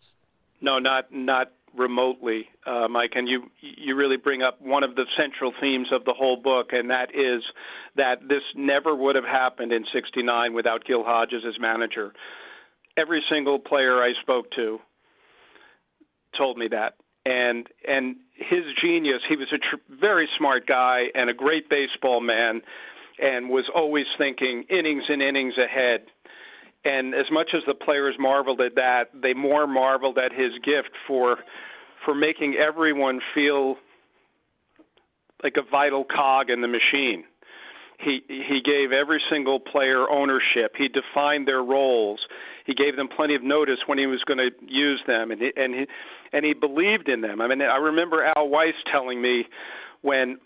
No, 0.60 0.78
not 0.78 1.12
not 1.12 1.52
remotely, 1.74 2.48
uh, 2.66 2.86
Mike. 2.88 3.12
And 3.14 3.28
you 3.28 3.50
you 3.60 3.96
really 3.96 4.16
bring 4.16 4.42
up 4.42 4.60
one 4.60 4.84
of 4.84 4.94
the 4.94 5.06
central 5.16 5.52
themes 5.60 5.88
of 5.90 6.04
the 6.04 6.12
whole 6.12 6.36
book, 6.36 6.72
and 6.72 6.90
that 6.90 7.14
is 7.14 7.42
that 7.96 8.28
this 8.28 8.42
never 8.54 8.94
would 8.94 9.16
have 9.16 9.24
happened 9.24 9.72
in 9.72 9.84
'69 9.92 10.54
without 10.54 10.84
Gil 10.84 11.02
Hodges 11.02 11.42
as 11.46 11.58
manager. 11.58 12.12
Every 12.96 13.22
single 13.30 13.58
player 13.58 14.02
I 14.02 14.12
spoke 14.20 14.50
to 14.52 14.80
told 16.36 16.56
me 16.58 16.68
that, 16.68 16.94
and 17.26 17.66
and 17.86 18.16
his 18.34 18.64
genius. 18.80 19.22
He 19.28 19.36
was 19.36 19.48
a 19.52 19.58
tr- 19.58 19.82
very 19.88 20.28
smart 20.36 20.66
guy 20.66 21.06
and 21.14 21.30
a 21.30 21.34
great 21.34 21.68
baseball 21.68 22.20
man, 22.20 22.62
and 23.20 23.48
was 23.48 23.64
always 23.74 24.06
thinking 24.18 24.64
innings 24.70 25.04
and 25.08 25.22
innings 25.22 25.56
ahead 25.58 26.02
and 26.84 27.14
as 27.14 27.26
much 27.30 27.50
as 27.54 27.62
the 27.66 27.74
players 27.74 28.16
marveled 28.18 28.60
at 28.60 28.74
that, 28.74 29.10
they 29.14 29.34
more 29.34 29.66
marveled 29.66 30.18
at 30.18 30.32
his 30.32 30.52
gift 30.64 30.90
for 31.06 31.38
for 32.04 32.14
making 32.14 32.56
everyone 32.56 33.20
feel 33.32 33.76
like 35.44 35.56
a 35.56 35.62
vital 35.62 36.04
cog 36.04 36.50
in 36.50 36.60
the 36.60 36.68
machine. 36.68 37.24
He 37.98 38.22
he 38.26 38.60
gave 38.64 38.90
every 38.90 39.22
single 39.30 39.60
player 39.60 40.10
ownership. 40.10 40.74
He 40.76 40.88
defined 40.88 41.46
their 41.46 41.62
roles. 41.62 42.26
He 42.64 42.74
gave 42.74 42.96
them 42.96 43.08
plenty 43.08 43.34
of 43.34 43.42
notice 43.42 43.78
when 43.86 43.98
he 43.98 44.06
was 44.06 44.22
going 44.24 44.38
to 44.38 44.50
use 44.66 45.00
them, 45.06 45.30
and 45.30 45.40
he, 45.40 45.52
and 45.56 45.74
he 45.74 45.86
and 46.32 46.44
he 46.44 46.54
believed 46.54 47.08
in 47.08 47.20
them. 47.20 47.40
I 47.40 47.48
mean, 47.48 47.60
I 47.62 47.76
remember 47.76 48.24
Al 48.36 48.48
Weis 48.48 48.72
telling 48.90 49.20
me 49.20 49.46
when 50.02 50.38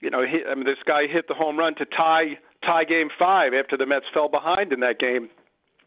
you 0.00 0.10
know 0.10 0.24
he, 0.24 0.42
I 0.48 0.54
mean, 0.54 0.64
this 0.64 0.78
guy 0.86 1.06
hit 1.06 1.28
the 1.28 1.34
home 1.34 1.58
run 1.58 1.74
to 1.76 1.84
tie 1.84 2.38
tie 2.64 2.84
game 2.84 3.08
five 3.18 3.52
after 3.54 3.76
the 3.76 3.86
Mets 3.86 4.06
fell 4.12 4.28
behind 4.28 4.72
in 4.72 4.80
that 4.80 4.98
game. 4.98 5.28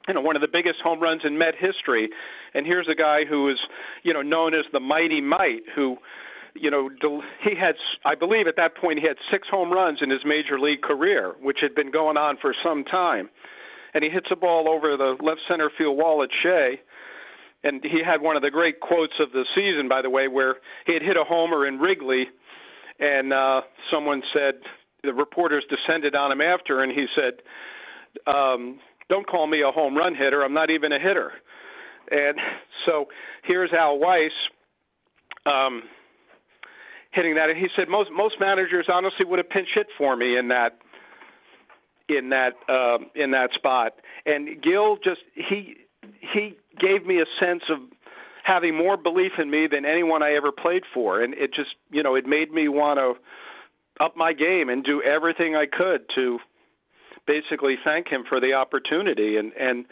You 0.07 0.15
know 0.15 0.21
one 0.21 0.35
of 0.35 0.41
the 0.41 0.47
biggest 0.47 0.79
home 0.81 0.99
runs 0.99 1.21
in 1.23 1.37
Met 1.37 1.55
history, 1.55 2.09
and 2.53 2.65
here's 2.65 2.87
a 2.87 2.95
guy 2.95 3.25
who 3.25 3.49
is 3.49 3.57
you 4.03 4.13
know 4.13 4.21
known 4.21 4.53
as 4.53 4.65
the 4.73 4.79
mighty 4.79 5.21
Mite, 5.21 5.63
who 5.75 5.97
you 6.53 6.69
know 6.71 6.89
he 7.43 7.55
had 7.55 7.75
I 8.03 8.15
believe 8.15 8.47
at 8.47 8.55
that 8.57 8.75
point 8.75 8.99
he 8.99 9.07
had 9.07 9.17
six 9.31 9.47
home 9.47 9.71
runs 9.71 9.99
in 10.01 10.09
his 10.09 10.21
major 10.25 10.59
league 10.59 10.81
career, 10.81 11.35
which 11.41 11.59
had 11.61 11.75
been 11.75 11.91
going 11.91 12.17
on 12.17 12.37
for 12.37 12.53
some 12.63 12.83
time, 12.83 13.29
and 13.93 14.03
he 14.03 14.09
hits 14.09 14.27
a 14.31 14.35
ball 14.35 14.69
over 14.69 14.95
the 14.97 15.17
left 15.23 15.41
center 15.47 15.69
field 15.77 15.97
wall 15.97 16.23
at 16.23 16.29
Shea. 16.43 16.79
And 17.63 17.83
he 17.83 18.01
had 18.03 18.21
one 18.21 18.35
of 18.35 18.41
the 18.41 18.49
great 18.49 18.79
quotes 18.79 19.13
of 19.19 19.31
the 19.31 19.45
season, 19.53 19.87
by 19.87 20.01
the 20.01 20.09
way, 20.09 20.27
where 20.27 20.55
he 20.87 20.93
had 20.93 21.03
hit 21.03 21.15
a 21.15 21.23
homer 21.23 21.67
in 21.67 21.77
Wrigley, 21.77 22.25
and 22.99 23.31
uh, 23.31 23.61
someone 23.91 24.23
said 24.33 24.55
the 25.03 25.13
reporters 25.13 25.63
descended 25.69 26.15
on 26.15 26.31
him 26.31 26.41
after, 26.41 26.81
and 26.81 26.91
he 26.91 27.05
said, 27.15 27.33
um, 28.27 28.79
don't 29.09 29.27
call 29.27 29.45
me 29.45 29.61
a 29.61 29.71
home 29.71 29.95
run 29.95 30.15
hitter. 30.15 30.43
I'm 30.43 30.53
not 30.53 30.69
even 30.69 30.91
a 30.91 30.99
hitter. 30.99 31.33
And 32.09 32.37
so 32.85 33.05
here's 33.43 33.71
Al 33.73 33.99
Weis 33.99 34.29
um, 35.45 35.83
hitting 37.11 37.35
that, 37.35 37.49
and 37.49 37.57
he 37.57 37.67
said 37.75 37.89
most 37.89 38.09
most 38.11 38.35
managers 38.39 38.85
honestly 38.91 39.25
would 39.25 39.39
have 39.39 39.49
pinch 39.49 39.69
hit 39.75 39.87
for 39.97 40.15
me 40.15 40.37
in 40.37 40.47
that 40.49 40.77
in 42.17 42.29
that 42.29 42.53
um, 42.69 43.07
in 43.15 43.31
that 43.31 43.53
spot. 43.53 43.93
And 44.25 44.61
Gil 44.61 44.97
just 45.03 45.21
he 45.33 45.75
he 46.33 46.57
gave 46.79 47.05
me 47.05 47.21
a 47.21 47.25
sense 47.39 47.63
of 47.69 47.79
having 48.43 48.75
more 48.75 48.97
belief 48.97 49.33
in 49.37 49.49
me 49.49 49.67
than 49.67 49.85
anyone 49.85 50.23
I 50.23 50.33
ever 50.33 50.51
played 50.51 50.83
for, 50.93 51.21
and 51.21 51.33
it 51.33 51.53
just 51.53 51.75
you 51.91 52.03
know 52.03 52.15
it 52.15 52.25
made 52.25 52.51
me 52.51 52.67
want 52.67 52.99
to 52.99 54.03
up 54.03 54.17
my 54.17 54.33
game 54.33 54.69
and 54.69 54.83
do 54.83 55.01
everything 55.01 55.55
I 55.55 55.65
could 55.65 56.01
to 56.15 56.39
basically 57.27 57.75
thank 57.83 58.07
him 58.07 58.23
for 58.27 58.39
the 58.39 58.53
opportunity. 58.53 59.37
And 59.37 59.51
and 59.53 59.85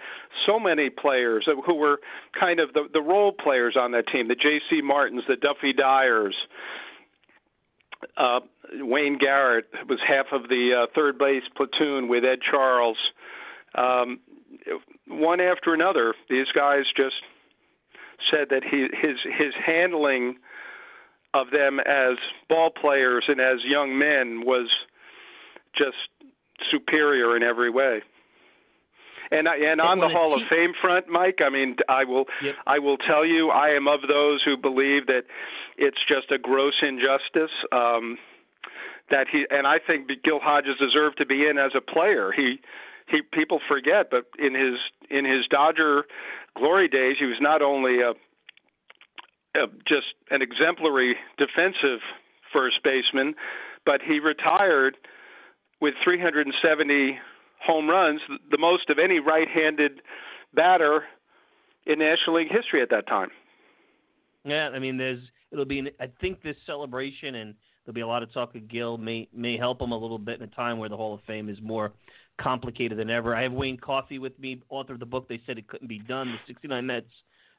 so 0.45 0.59
many 0.59 0.89
players 0.89 1.47
who 1.65 1.75
were 1.75 1.99
kind 2.37 2.59
of 2.59 2.73
the 2.73 2.87
the 2.91 3.01
role 3.01 3.31
players 3.31 3.75
on 3.79 3.91
that 3.91 4.07
team, 4.07 4.27
the 4.27 4.35
J.C. 4.35 4.81
Martins, 4.81 5.23
the 5.27 5.35
Duffy 5.35 5.73
Dyers. 5.73 6.35
Uh, 8.17 8.39
Wayne 8.75 9.17
Garrett 9.17 9.65
was 9.87 9.99
half 10.05 10.27
of 10.31 10.49
the 10.49 10.83
uh, 10.83 10.87
third 10.95 11.17
base 11.17 11.43
platoon 11.55 12.07
with 12.07 12.23
Ed 12.23 12.39
Charles. 12.41 12.97
Um, 13.75 14.19
one 15.07 15.41
after 15.41 15.73
another, 15.73 16.13
these 16.29 16.47
guys 16.53 16.85
just 16.95 17.15
said 18.31 18.47
that 18.49 18.63
he, 18.63 18.87
his 18.91 19.17
his 19.23 19.53
handling 19.65 20.37
of 21.33 21.51
them 21.51 21.79
as 21.79 22.17
ball 22.47 22.69
players 22.69 23.25
and 23.27 23.39
as 23.39 23.63
young 23.63 23.97
men 23.97 24.43
was 24.45 24.69
just 25.77 25.97
superior 26.71 27.35
in 27.35 27.43
every 27.43 27.69
way. 27.69 28.01
And 29.31 29.47
I, 29.47 29.57
and 29.57 29.79
on 29.79 29.99
the 29.99 30.09
Hall 30.09 30.33
of 30.33 30.41
Fame 30.49 30.73
front, 30.81 31.07
Mike, 31.07 31.39
I 31.45 31.49
mean, 31.49 31.75
I 31.87 32.03
will 32.03 32.25
yep. 32.41 32.55
I 32.65 32.79
will 32.79 32.97
tell 32.97 33.25
you, 33.25 33.49
I 33.51 33.69
am 33.69 33.87
of 33.87 34.01
those 34.07 34.41
who 34.43 34.57
believe 34.57 35.05
that 35.07 35.23
it's 35.77 35.99
just 36.07 36.31
a 36.31 36.39
gross 36.39 36.73
injustice. 36.81 37.51
Um, 37.71 38.17
that 39.11 39.27
he 39.31 39.45
and 39.49 39.67
I 39.67 39.79
think 39.79 40.07
Gil 40.23 40.39
Hodges 40.39 40.77
deserved 40.79 41.17
to 41.17 41.25
be 41.25 41.47
in 41.47 41.57
as 41.57 41.71
a 41.75 41.81
player. 41.81 42.31
He 42.31 42.59
he 43.07 43.21
people 43.21 43.59
forget, 43.67 44.09
but 44.09 44.25
in 44.37 44.55
his 44.55 44.79
in 45.09 45.25
his 45.25 45.47
Dodger 45.47 46.05
glory 46.55 46.87
days, 46.87 47.17
he 47.19 47.25
was 47.25 47.37
not 47.39 47.61
only 47.61 48.01
a, 48.01 48.11
a 49.59 49.67
just 49.87 50.13
an 50.31 50.41
exemplary 50.41 51.15
defensive 51.37 51.99
first 52.51 52.81
baseman, 52.83 53.35
but 53.85 54.01
he 54.01 54.19
retired 54.19 54.97
with 55.81 55.93
370 56.03 57.19
home 57.59 57.89
runs, 57.89 58.21
the 58.51 58.57
most 58.57 58.89
of 58.89 58.99
any 58.99 59.19
right-handed 59.19 60.01
batter 60.53 61.03
in 61.85 61.99
National 61.99 62.37
League 62.37 62.51
history 62.51 62.81
at 62.81 62.89
that 62.89 63.07
time. 63.07 63.29
Yeah, 64.45 64.69
I 64.69 64.79
mean, 64.79 64.97
there's 64.97 65.19
it'll 65.51 65.65
be. 65.65 65.79
An, 65.79 65.89
I 65.99 66.09
think 66.21 66.41
this 66.41 66.55
celebration 66.65 67.35
and 67.35 67.55
there'll 67.85 67.95
be 67.95 68.01
a 68.01 68.07
lot 68.07 68.23
of 68.23 68.31
talk 68.33 68.55
of 68.55 68.67
Gil 68.69 68.97
may 68.97 69.27
may 69.33 69.57
help 69.57 69.81
him 69.81 69.91
a 69.91 69.97
little 69.97 70.17
bit 70.17 70.39
in 70.39 70.43
a 70.43 70.55
time 70.55 70.77
where 70.77 70.89
the 70.89 70.97
Hall 70.97 71.13
of 71.13 71.21
Fame 71.27 71.49
is 71.49 71.57
more 71.61 71.91
complicated 72.39 72.97
than 72.97 73.09
ever. 73.09 73.35
I 73.35 73.43
have 73.43 73.51
Wayne 73.51 73.77
Coffey 73.77 74.19
with 74.19 74.37
me, 74.39 74.61
author 74.69 74.93
of 74.93 74.99
the 74.99 75.05
book. 75.05 75.27
They 75.27 75.41
said 75.45 75.57
it 75.57 75.67
couldn't 75.67 75.87
be 75.87 75.99
done. 75.99 76.27
The 76.27 76.37
'69 76.47 76.85
Mets, 76.85 77.07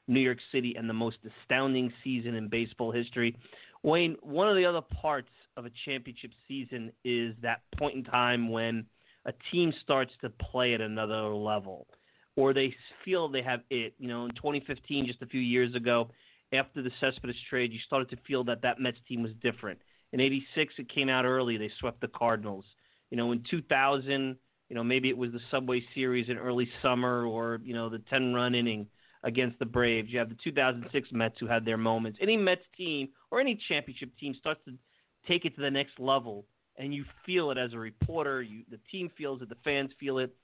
New 0.07 0.19
York 0.19 0.39
City, 0.51 0.75
and 0.77 0.89
the 0.89 0.93
most 0.93 1.17
astounding 1.43 1.93
season 2.03 2.35
in 2.35 2.47
baseball 2.47 2.91
history. 2.91 3.35
Wayne, 3.83 4.15
one 4.21 4.47
of 4.47 4.55
the 4.55 4.65
other 4.65 4.81
parts 4.81 5.29
of 5.57 5.65
a 5.65 5.71
championship 5.85 6.31
season 6.47 6.91
is 7.03 7.35
that 7.41 7.61
point 7.77 7.95
in 7.95 8.03
time 8.03 8.49
when 8.49 8.85
a 9.25 9.33
team 9.51 9.73
starts 9.81 10.11
to 10.21 10.29
play 10.29 10.73
at 10.73 10.81
another 10.81 11.27
level, 11.29 11.87
or 12.35 12.53
they 12.53 12.75
feel 13.05 13.27
they 13.27 13.41
have 13.41 13.61
it. 13.69 13.93
You 13.99 14.07
know, 14.07 14.25
in 14.25 14.31
2015, 14.35 15.05
just 15.05 15.21
a 15.21 15.27
few 15.27 15.41
years 15.41 15.75
ago, 15.75 16.09
after 16.53 16.81
the 16.81 16.91
Cespedes 16.99 17.35
trade, 17.49 17.71
you 17.71 17.79
started 17.85 18.09
to 18.09 18.17
feel 18.27 18.43
that 18.45 18.61
that 18.61 18.79
Mets 18.79 18.97
team 19.07 19.21
was 19.21 19.31
different. 19.41 19.79
In 20.13 20.19
'86, 20.19 20.73
it 20.77 20.89
came 20.93 21.09
out 21.09 21.25
early. 21.25 21.57
They 21.57 21.71
swept 21.79 22.01
the 22.01 22.07
Cardinals. 22.07 22.65
You 23.09 23.17
know, 23.17 23.31
in 23.31 23.43
2000, 23.49 24.37
you 24.69 24.75
know 24.75 24.83
maybe 24.83 25.09
it 25.09 25.17
was 25.17 25.31
the 25.31 25.39
Subway 25.51 25.83
Series 25.93 26.29
in 26.29 26.37
early 26.37 26.69
summer, 26.81 27.25
or 27.25 27.59
you 27.63 27.73
know 27.73 27.89
the 27.89 28.01
10-run 28.11 28.55
inning 28.55 28.87
against 29.23 29.59
the 29.59 29.65
Braves. 29.65 30.09
You 30.11 30.19
have 30.19 30.29
the 30.29 30.37
2006 30.43 31.09
Mets 31.11 31.35
who 31.39 31.47
had 31.47 31.65
their 31.65 31.77
moments. 31.77 32.17
Any 32.21 32.37
Mets 32.37 32.63
team 32.75 33.09
or 33.29 33.39
any 33.39 33.59
championship 33.67 34.09
team 34.19 34.33
starts 34.39 34.61
to 34.65 34.73
take 35.27 35.45
it 35.45 35.55
to 35.55 35.61
the 35.61 35.69
next 35.69 35.99
level, 35.99 36.45
and 36.81 36.93
you 36.93 37.05
feel 37.25 37.51
it 37.51 37.57
as 37.57 37.73
a 37.73 37.77
reporter. 37.77 38.41
You, 38.41 38.63
the 38.69 38.79
team 38.91 39.11
feels 39.15 39.41
it, 39.41 39.49
the 39.49 39.55
fans 39.63 39.91
feel 39.99 40.17
it. 40.17 40.35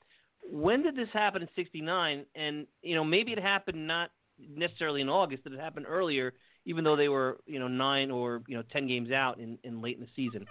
When 0.50 0.84
did 0.84 0.96
this 0.96 1.10
happen 1.12 1.42
in 1.42 1.50
'69? 1.56 2.26
And 2.36 2.68
you 2.82 2.96
know, 2.96 3.04
maybe 3.04 3.32
it 3.32 3.40
happened 3.40 3.88
not 3.88 4.12
necessarily 4.40 5.02
in 5.02 5.10
August. 5.10 5.44
Did 5.44 5.54
it 5.54 5.60
happened 5.60 5.88
earlier, 5.90 6.34
even 6.66 6.84
though 6.84 6.96
they 6.96 7.10
were 7.10 7.40
you 7.48 7.60
know 7.60 7.68
nine 7.68 8.12
or 8.12 8.44
you 8.48 8.56
know 8.56 8.64
ten 8.72 8.88
games 8.88 9.12
out 9.12 9.40
in, 9.40 9.58
in 9.64 9.82
late 9.82 9.98
in 9.98 10.04
the 10.04 10.10
season? 10.16 10.46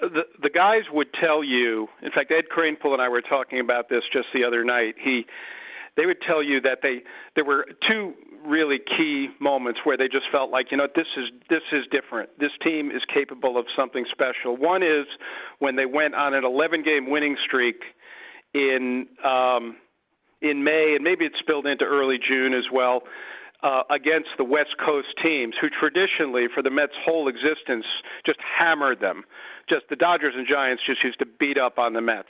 The 0.00 0.22
the 0.42 0.50
guys 0.50 0.82
would 0.92 1.08
tell 1.18 1.42
you. 1.42 1.88
In 2.02 2.10
fact, 2.12 2.30
Ed 2.30 2.44
Kranepool 2.54 2.92
and 2.92 3.02
I 3.02 3.08
were 3.08 3.22
talking 3.22 3.60
about 3.60 3.88
this 3.88 4.02
just 4.12 4.28
the 4.34 4.44
other 4.44 4.64
night. 4.64 4.94
He 5.02 5.24
they 5.98 6.06
would 6.06 6.22
tell 6.22 6.42
you 6.42 6.60
that 6.60 6.78
they 6.80 7.02
there 7.34 7.44
were 7.44 7.66
two 7.86 8.14
really 8.46 8.78
key 8.78 9.28
moments 9.40 9.80
where 9.82 9.96
they 9.96 10.06
just 10.06 10.26
felt 10.30 10.50
like 10.50 10.70
you 10.70 10.76
know 10.76 10.86
this 10.94 11.08
is 11.16 11.24
this 11.50 11.62
is 11.72 11.84
different. 11.90 12.30
This 12.38 12.52
team 12.62 12.90
is 12.90 13.02
capable 13.12 13.58
of 13.58 13.66
something 13.76 14.06
special. 14.10 14.56
One 14.56 14.82
is 14.82 15.06
when 15.58 15.74
they 15.74 15.86
went 15.86 16.14
on 16.14 16.34
an 16.34 16.44
11 16.44 16.84
game 16.84 17.10
winning 17.10 17.36
streak 17.44 17.82
in 18.54 19.08
um, 19.24 19.76
in 20.40 20.62
May, 20.62 20.94
and 20.94 21.02
maybe 21.02 21.24
it 21.24 21.32
spilled 21.36 21.66
into 21.66 21.84
early 21.84 22.16
June 22.16 22.54
as 22.54 22.64
well. 22.72 23.02
Uh, 23.60 23.82
against 23.90 24.28
the 24.38 24.44
West 24.44 24.76
Coast 24.78 25.08
teams, 25.20 25.52
who 25.60 25.68
traditionally, 25.68 26.46
for 26.54 26.62
the 26.62 26.70
Mets' 26.70 26.92
whole 27.04 27.26
existence, 27.26 27.84
just 28.24 28.38
hammered 28.38 29.00
them. 29.00 29.24
Just 29.68 29.86
the 29.90 29.96
Dodgers 29.96 30.34
and 30.36 30.46
Giants 30.46 30.84
just 30.86 31.02
used 31.02 31.18
to 31.18 31.26
beat 31.26 31.58
up 31.58 31.76
on 31.76 31.92
the 31.92 32.00
Mets, 32.00 32.28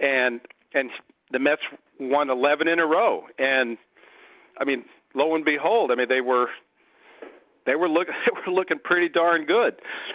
and 0.00 0.40
and 0.74 0.90
the 1.30 1.38
Mets 1.38 1.62
won 2.00 2.30
11 2.30 2.68
in 2.68 2.78
a 2.78 2.86
row, 2.86 3.24
and 3.38 3.76
I 4.58 4.64
mean, 4.64 4.84
lo 5.14 5.34
and 5.34 5.44
behold, 5.44 5.90
I 5.90 5.94
mean 5.94 6.08
they 6.08 6.20
were 6.20 6.48
they 7.66 7.76
were 7.76 7.88
look 7.88 8.08
they 8.26 8.40
were 8.46 8.52
looking 8.52 8.78
pretty 8.82 9.08
darn 9.08 9.44
good, 9.44 9.74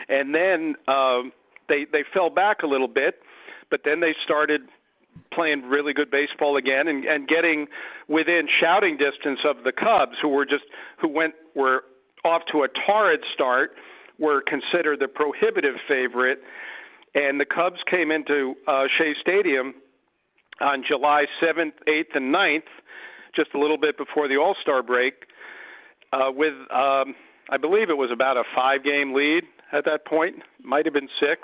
and 0.09 0.33
then 0.33 0.75
um, 0.87 1.31
they 1.69 1.85
they 1.91 2.03
fell 2.13 2.29
back 2.29 2.63
a 2.63 2.67
little 2.67 2.87
bit, 2.87 3.21
but 3.69 3.81
then 3.85 3.99
they 3.99 4.15
started 4.23 4.61
playing 5.31 5.61
really 5.63 5.93
good 5.93 6.09
baseball 6.09 6.57
again 6.57 6.87
and 6.87 7.05
and 7.05 7.27
getting 7.27 7.67
within 8.07 8.47
shouting 8.59 8.97
distance 8.97 9.39
of 9.45 9.63
the 9.63 9.71
Cubs 9.71 10.17
who 10.21 10.29
were 10.29 10.45
just 10.45 10.65
who 10.99 11.07
went 11.07 11.33
were 11.55 11.83
off 12.25 12.41
to 12.51 12.63
a 12.63 12.67
torrid 12.87 13.21
start 13.33 13.71
were 14.19 14.41
considered 14.41 14.99
the 14.99 15.07
prohibitive 15.07 15.75
favorite. 15.87 16.39
And 17.15 17.39
the 17.39 17.45
Cubs 17.45 17.79
came 17.89 18.09
into 18.11 18.55
uh, 18.67 18.85
Shea 18.97 19.13
Stadium 19.21 19.75
on 20.63 20.83
July 20.87 21.25
7th, 21.41 21.73
8th, 21.87 22.15
and 22.15 22.33
9th, 22.33 22.71
just 23.35 23.53
a 23.53 23.59
little 23.59 23.77
bit 23.77 23.97
before 23.97 24.27
the 24.27 24.37
All 24.37 24.55
Star 24.61 24.81
break, 24.81 25.25
uh, 26.11 26.31
with 26.31 26.53
um, 26.71 27.15
I 27.49 27.57
believe 27.59 27.89
it 27.89 27.97
was 27.97 28.09
about 28.11 28.37
a 28.37 28.43
five-game 28.55 29.13
lead 29.13 29.43
at 29.71 29.85
that 29.85 30.05
point. 30.05 30.37
Might 30.63 30.85
have 30.85 30.93
been 30.93 31.09
six, 31.19 31.41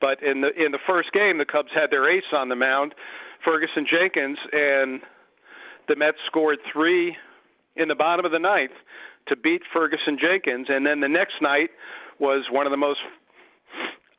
but 0.00 0.22
in 0.22 0.40
the 0.40 0.48
in 0.58 0.72
the 0.72 0.78
first 0.86 1.12
game, 1.12 1.38
the 1.38 1.44
Cubs 1.44 1.70
had 1.74 1.90
their 1.90 2.10
ace 2.10 2.32
on 2.32 2.48
the 2.48 2.56
mound, 2.56 2.94
Ferguson 3.44 3.86
Jenkins, 3.90 4.38
and 4.52 5.00
the 5.88 5.96
Mets 5.96 6.18
scored 6.26 6.58
three 6.72 7.16
in 7.76 7.88
the 7.88 7.94
bottom 7.94 8.24
of 8.24 8.32
the 8.32 8.38
ninth 8.38 8.72
to 9.28 9.36
beat 9.36 9.62
Ferguson 9.72 10.18
Jenkins, 10.20 10.66
and 10.68 10.84
then 10.84 11.00
the 11.00 11.08
next 11.08 11.34
night 11.40 11.70
was 12.18 12.44
one 12.50 12.66
of 12.66 12.70
the 12.70 12.76
most 12.76 13.00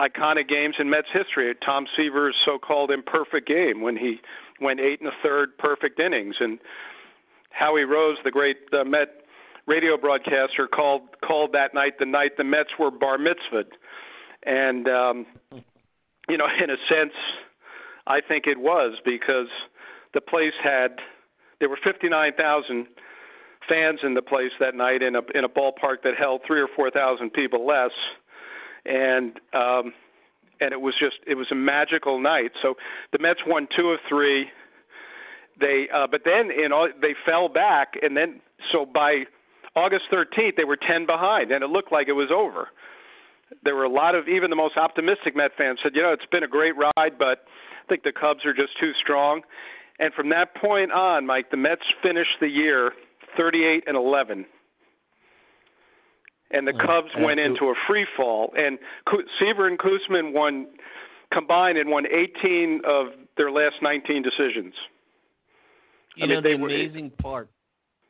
iconic 0.01 0.49
games 0.49 0.75
in 0.79 0.89
Mets 0.89 1.07
history. 1.13 1.53
Tom 1.63 1.85
Seaver's 1.95 2.35
so-called 2.43 2.91
imperfect 2.91 3.47
game 3.47 3.81
when 3.81 3.95
he 3.95 4.19
went 4.59 4.79
eight 4.79 4.99
and 4.99 5.09
a 5.09 5.13
third 5.23 5.57
perfect 5.57 5.99
innings, 5.99 6.35
and 6.39 6.59
Howie 7.51 7.83
Rose, 7.83 8.17
the 8.23 8.31
great 8.31 8.57
uh, 8.73 8.83
Met 8.83 9.09
radio 9.67 9.97
broadcaster, 9.97 10.67
called 10.67 11.01
called 11.25 11.51
that 11.53 11.73
night 11.73 11.99
the 11.99 12.05
night 12.05 12.31
the 12.37 12.43
Mets 12.43 12.71
were 12.79 12.91
bar 12.91 13.17
mitzvahed, 13.17 13.71
and 14.43 14.87
um, 14.87 15.25
you 16.29 16.37
know, 16.37 16.47
in 16.63 16.69
a 16.69 16.77
sense, 16.89 17.13
I 18.07 18.21
think 18.21 18.47
it 18.47 18.59
was 18.59 18.97
because 19.05 19.47
the 20.13 20.21
place 20.21 20.53
had 20.63 20.99
there 21.59 21.69
were 21.69 21.79
59,000 21.83 22.87
fans 23.69 23.99
in 24.03 24.15
the 24.15 24.21
place 24.21 24.51
that 24.59 24.73
night 24.75 25.01
in 25.01 25.15
a 25.15 25.21
in 25.35 25.43
a 25.43 25.49
ballpark 25.49 26.01
that 26.03 26.15
held 26.17 26.41
three 26.45 26.59
or 26.59 26.67
four 26.75 26.89
thousand 26.89 27.31
people 27.31 27.65
less 27.65 27.91
and 28.85 29.39
um, 29.53 29.93
and 30.59 30.71
it 30.71 30.81
was 30.81 30.93
just 30.99 31.17
it 31.27 31.35
was 31.35 31.47
a 31.51 31.55
magical 31.55 32.19
night. 32.19 32.51
So 32.61 32.75
the 33.11 33.19
Mets 33.19 33.41
won 33.45 33.67
two 33.75 33.89
of 33.89 33.99
three. 34.07 34.47
They 35.59 35.87
uh, 35.93 36.07
but 36.09 36.21
then 36.25 36.49
in 36.51 36.71
all, 36.71 36.89
they 37.01 37.15
fell 37.25 37.49
back, 37.49 37.93
and 38.01 38.15
then 38.15 38.41
so 38.71 38.85
by 38.85 39.25
August 39.75 40.05
13th 40.11 40.55
they 40.57 40.63
were 40.63 40.77
10 40.77 41.05
behind, 41.05 41.51
and 41.51 41.63
it 41.63 41.69
looked 41.69 41.91
like 41.91 42.07
it 42.07 42.13
was 42.13 42.29
over. 42.33 42.69
There 43.63 43.75
were 43.75 43.83
a 43.83 43.91
lot 43.91 44.15
of 44.15 44.27
even 44.27 44.49
the 44.49 44.55
most 44.55 44.77
optimistic 44.77 45.35
Met 45.35 45.51
fans 45.57 45.79
said, 45.83 45.91
you 45.93 46.01
know, 46.01 46.13
it's 46.13 46.25
been 46.31 46.43
a 46.43 46.47
great 46.47 46.73
ride, 46.77 47.17
but 47.19 47.45
I 47.83 47.87
think 47.89 48.03
the 48.03 48.13
Cubs 48.13 48.45
are 48.45 48.53
just 48.53 48.79
too 48.79 48.91
strong. 49.01 49.41
And 49.99 50.13
from 50.13 50.29
that 50.29 50.55
point 50.55 50.91
on, 50.91 51.25
Mike, 51.25 51.51
the 51.51 51.57
Mets 51.57 51.83
finished 52.01 52.39
the 52.39 52.47
year 52.47 52.93
38 53.37 53.83
and 53.87 53.97
11 53.97 54.45
and 56.53 56.67
the 56.67 56.73
Cubs 56.73 57.09
went 57.19 57.39
into 57.39 57.65
a 57.65 57.73
free 57.87 58.05
fall. 58.15 58.53
And 58.55 58.77
Seaver 59.39 59.67
and 59.67 59.79
Koosman 59.79 60.33
won 60.33 60.67
combined 61.31 61.77
and 61.77 61.89
won 61.89 62.05
18 62.07 62.81
of 62.85 63.07
their 63.37 63.51
last 63.51 63.75
19 63.81 64.21
decisions. 64.21 64.73
You 66.15 66.25
I 66.25 66.27
know 66.27 66.41
the 66.41 66.53
amazing 66.53 67.11
were, 67.17 67.23
part. 67.23 67.49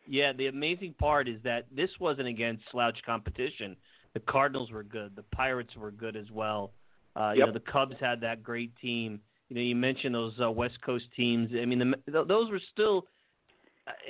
Yeah, 0.08 0.34
the 0.34 0.48
amazing 0.48 0.96
part 1.00 1.28
is 1.28 1.38
that 1.44 1.68
this 1.76 1.90
wasn't 2.00 2.28
against 2.28 2.64
slouch 2.72 2.98
competition. 3.06 3.76
The 4.14 4.20
Cardinals 4.22 4.72
were 4.72 4.84
good. 4.84 5.16
The 5.16 5.24
Pirates 5.24 5.76
were 5.76 5.92
good 5.92 6.16
as 6.16 6.30
well. 6.32 6.72
Uh, 7.16 7.30
yep. 7.30 7.36
You 7.36 7.46
know, 7.46 7.52
the 7.54 7.72
Cubs 7.72 7.96
had 8.00 8.22
that 8.22 8.44
great 8.44 8.76
team. 8.78 9.20
You 9.50 9.56
know, 9.56 9.62
you 9.62 9.76
mentioned 9.76 10.16
those 10.16 10.34
uh, 10.42 10.50
West 10.50 10.82
Coast 10.82 11.06
teams. 11.16 11.52
I 11.60 11.66
mean, 11.66 11.94
the, 12.08 12.26
those 12.26 12.50
were 12.50 12.62
still. 12.72 13.06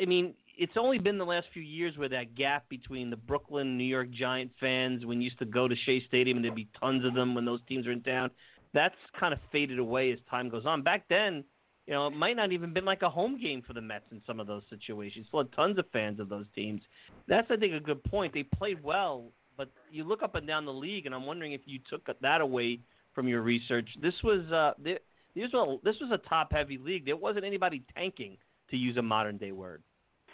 I 0.01 0.05
mean, 0.05 0.33
it's 0.57 0.73
only 0.77 0.99
been 0.99 1.17
the 1.17 1.25
last 1.25 1.47
few 1.53 1.61
years 1.61 1.97
where 1.97 2.09
that 2.09 2.35
gap 2.35 2.67
between 2.69 3.09
the 3.09 3.15
Brooklyn, 3.15 3.77
New 3.77 3.83
York 3.83 4.09
Giant 4.11 4.51
fans, 4.59 5.05
when 5.05 5.19
you 5.21 5.25
used 5.25 5.39
to 5.39 5.45
go 5.45 5.67
to 5.67 5.75
Shea 5.85 6.03
Stadium 6.07 6.37
and 6.37 6.45
there'd 6.45 6.55
be 6.55 6.67
tons 6.79 7.05
of 7.05 7.13
them 7.13 7.35
when 7.35 7.45
those 7.45 7.61
teams 7.67 7.87
are 7.87 7.91
in 7.91 8.01
town, 8.01 8.31
that's 8.73 8.95
kind 9.19 9.33
of 9.33 9.39
faded 9.51 9.79
away 9.79 10.11
as 10.11 10.19
time 10.29 10.49
goes 10.49 10.65
on. 10.65 10.81
Back 10.81 11.05
then, 11.09 11.43
you 11.87 11.93
know, 11.93 12.07
it 12.07 12.11
might 12.11 12.35
not 12.35 12.51
even 12.51 12.73
been 12.73 12.85
like 12.85 13.01
a 13.01 13.09
home 13.09 13.39
game 13.41 13.61
for 13.65 13.73
the 13.73 13.81
Mets 13.81 14.05
in 14.11 14.21
some 14.25 14.39
of 14.39 14.47
those 14.47 14.63
situations. 14.69 15.25
Still 15.27 15.41
had 15.41 15.51
tons 15.51 15.77
of 15.77 15.85
fans 15.91 16.19
of 16.19 16.29
those 16.29 16.45
teams. 16.55 16.81
That's, 17.27 17.47
I 17.49 17.57
think, 17.57 17.73
a 17.73 17.79
good 17.79 18.03
point. 18.03 18.33
They 18.33 18.43
played 18.43 18.81
well, 18.83 19.25
but 19.57 19.69
you 19.91 20.03
look 20.03 20.23
up 20.23 20.35
and 20.35 20.47
down 20.47 20.65
the 20.65 20.73
league, 20.73 21.05
and 21.05 21.15
I'm 21.15 21.25
wondering 21.25 21.53
if 21.53 21.61
you 21.65 21.79
took 21.89 22.07
that 22.21 22.41
away 22.41 22.79
from 23.13 23.27
your 23.27 23.41
research. 23.41 23.89
This 24.01 24.13
was 24.23 24.49
uh, 24.51 24.73
this 24.81 24.99
was 25.35 25.79
this 25.83 25.95
was 25.99 26.11
a 26.11 26.29
top-heavy 26.29 26.77
league. 26.77 27.05
There 27.05 27.17
wasn't 27.17 27.45
anybody 27.45 27.83
tanking, 27.95 28.37
to 28.69 28.77
use 28.77 28.97
a 28.97 29.01
modern-day 29.01 29.51
word. 29.51 29.83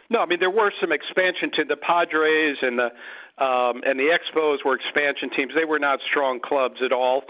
No, 0.09 0.19
I 0.19 0.25
mean 0.25 0.39
there 0.39 0.49
were 0.49 0.71
some 0.79 0.91
expansion 0.91 1.51
to 1.55 1.65
the 1.65 1.75
Padres 1.75 2.57
and 2.61 2.79
the 2.79 2.91
um, 3.43 3.83
and 3.85 3.99
the 3.99 4.17
Expos 4.17 4.65
were 4.65 4.75
expansion 4.75 5.29
teams. 5.29 5.53
They 5.53 5.65
were 5.65 5.79
not 5.79 5.99
strong 6.09 6.39
clubs 6.39 6.77
at 6.83 6.91
all. 6.91 7.23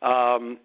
Um, 0.00 0.58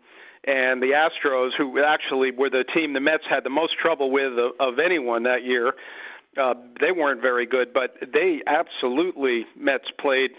and 0.45 0.81
the 0.81 0.91
Astros, 0.91 1.49
who 1.57 1.83
actually 1.83 2.31
were 2.31 2.49
the 2.49 2.63
team 2.63 2.93
the 2.93 2.99
Mets 2.99 3.23
had 3.27 3.43
the 3.43 3.49
most 3.49 3.73
trouble 3.81 4.11
with 4.11 4.37
of, 4.37 4.51
of 4.59 4.79
anyone 4.79 5.23
that 5.23 5.43
year, 5.43 5.73
uh, 6.37 6.53
they 6.79 6.91
weren't 6.91 7.21
very 7.21 7.45
good, 7.45 7.73
but 7.73 7.95
they 8.13 8.41
absolutely 8.45 9.45
Mets 9.57 9.85
played 9.99 10.31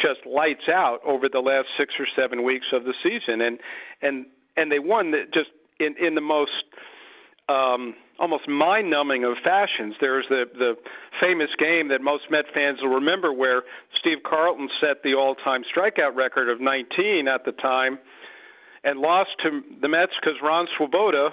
just 0.00 0.24
lights 0.26 0.68
out 0.68 1.00
over 1.04 1.28
the 1.28 1.40
last 1.40 1.68
six 1.76 1.94
or 1.98 2.06
seven 2.16 2.44
weeks 2.44 2.66
of 2.72 2.84
the 2.84 2.94
season, 3.02 3.40
and 3.40 3.58
and 4.00 4.26
and 4.56 4.72
they 4.72 4.78
won 4.78 5.12
just 5.34 5.50
in 5.78 5.94
in 5.98 6.14
the 6.14 6.20
most 6.20 6.64
um, 7.48 7.94
almost 8.18 8.48
mind-numbing 8.48 9.24
of 9.24 9.36
fashions. 9.42 9.94
There's 10.00 10.26
the 10.28 10.44
the 10.54 10.74
famous 11.20 11.50
game 11.58 11.88
that 11.88 12.00
most 12.00 12.30
Met 12.30 12.44
fans 12.54 12.78
will 12.82 12.90
remember, 12.90 13.32
where 13.32 13.62
Steve 13.98 14.18
Carlton 14.24 14.68
set 14.80 15.02
the 15.02 15.14
all-time 15.14 15.62
strikeout 15.64 16.14
record 16.14 16.48
of 16.48 16.60
19 16.60 17.28
at 17.28 17.44
the 17.44 17.52
time, 17.52 17.98
and 18.84 19.00
lost 19.00 19.30
to 19.42 19.62
the 19.80 19.88
Mets 19.88 20.12
because 20.20 20.38
Ron 20.42 20.66
Swoboda, 20.76 21.30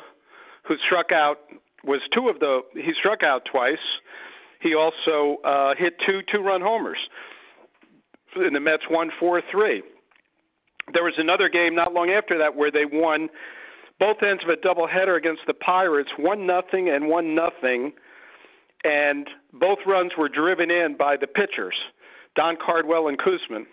who 0.64 0.76
struck 0.86 1.12
out, 1.12 1.38
was 1.84 2.01
two 2.14 2.28
of 2.28 2.39
the 2.39 2.62
he 2.74 2.91
struck 2.97 3.24
out 3.24 3.45
twice. 3.45 3.78
He 4.62 4.76
also 4.76 5.38
uh, 5.45 5.74
hit 5.78 5.93
two 6.05 6.22
two-run 6.32 6.62
homers, 6.62 6.97
and 8.36 8.55
the 8.55 8.60
Mets 8.60 8.84
won 8.89 9.12
four-three. 9.20 9.84
There 10.91 11.03
was 11.03 11.14
another 11.18 11.49
game 11.49 11.76
not 11.76 11.93
long 11.93 12.10
after 12.10 12.38
that 12.39 12.55
where 12.55 12.72
they 12.72 12.86
won 12.86 13.30
both 14.00 14.24
ends 14.24 14.43
of 14.43 14.50
a 14.50 14.56
doubleheader 14.56 15.18
against 15.18 15.41
the 15.45 15.54
Pirates, 15.54 16.10
one 16.18 16.47
nothing 16.47 16.89
and 16.89 17.08
one 17.08 17.36
nothing, 17.36 17.91
and 18.84 19.28
both 19.54 19.80
runs 19.86 20.14
were 20.18 20.30
driven 20.30 20.72
in 20.72 20.95
by 20.97 21.18
the 21.18 21.28
pitchers, 21.28 21.76
Don 22.36 22.56
Cardwell 22.56 23.10
and 23.10 23.20
Koosman. 23.20 23.66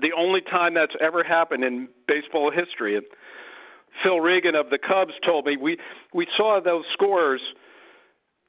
The 0.00 0.12
only 0.16 0.40
time 0.40 0.74
that's 0.74 0.94
ever 1.00 1.22
happened 1.22 1.64
in 1.64 1.88
baseball 2.08 2.50
history. 2.50 2.96
And 2.96 3.04
Phil 4.02 4.20
Regan 4.20 4.54
of 4.54 4.70
the 4.70 4.78
Cubs 4.78 5.12
told 5.24 5.44
me 5.46 5.56
we 5.56 5.78
we 6.14 6.26
saw 6.36 6.60
those 6.60 6.84
scores 6.92 7.40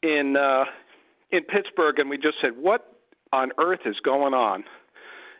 in 0.01 0.38
uh, 0.38 0.65
in 1.32 1.43
Pittsburgh, 1.43 1.99
and 1.99 2.09
we 2.09 2.17
just 2.17 2.38
said, 2.41 2.51
"What 2.57 2.95
on 3.34 3.51
earth 3.57 3.82
is 3.86 3.99
going 3.99 4.34
on?" 4.34 4.63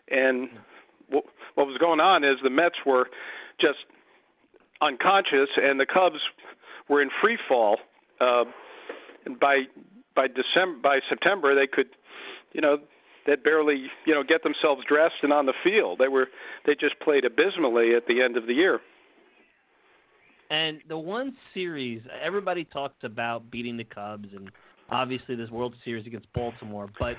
And 0.10 0.50
what 1.08 1.68
was 1.68 1.78
going 1.78 2.00
on 2.00 2.24
is 2.24 2.38
the 2.44 2.50
Mets 2.50 2.78
were 2.86 3.10
just 3.60 3.80
unconscious, 4.82 5.50
and 5.58 5.80
the 5.80 5.86
Cubs 5.86 6.20
were 6.90 7.02
in 7.02 7.10
free 7.22 7.38
fall. 7.48 7.78
Uh, 8.20 8.46
and 9.26 9.40
by 9.40 9.64
by 10.16 10.28
December, 10.28 10.80
by 10.82 11.00
September, 11.10 11.56
they 11.56 11.68
could, 11.68 11.88
you 12.54 12.62
know, 12.62 12.78
they'd 13.26 13.44
barely, 13.44 13.88
you 14.06 14.14
know, 14.14 14.24
get 14.24 14.44
themselves 14.44 14.82
dressed 14.88 15.16
and 15.24 15.32
on 15.32 15.46
the 15.46 15.54
field. 15.64 16.00
They 16.00 16.08
were 16.08 16.28
they 16.66 16.76
just 16.76 17.00
played 17.00 17.26
abysmally 17.26 17.96
at 17.96 18.08
the 18.08 18.22
end 18.22 18.38
of 18.38 18.48
the 18.48 18.54
year. 18.54 18.80
And 20.50 20.82
the 20.90 20.98
one 20.98 21.34
series 21.54 22.02
everybody 22.22 22.66
talks 22.66 23.04
about 23.04 23.50
beating 23.50 23.78
the 23.78 23.86
Cubs, 23.86 24.28
and 24.36 24.52
obviously 24.90 25.36
this 25.36 25.50
World 25.50 25.74
Series 25.86 26.06
against 26.06 26.32
Baltimore, 26.34 26.90
but 27.00 27.16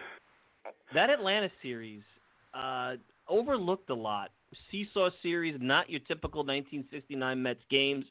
that 0.95 1.09
Atlanta 1.09 1.51
series 1.63 2.03
uh, 2.53 2.95
overlooked 3.33 3.91
a 3.91 3.95
lot 3.95 4.31
seesaw 4.71 5.11
series, 5.23 5.57
not 5.61 5.91
your 5.91 6.01
typical 6.01 6.41
1969 6.41 7.43
Mets 7.43 7.61
games. 7.71 8.05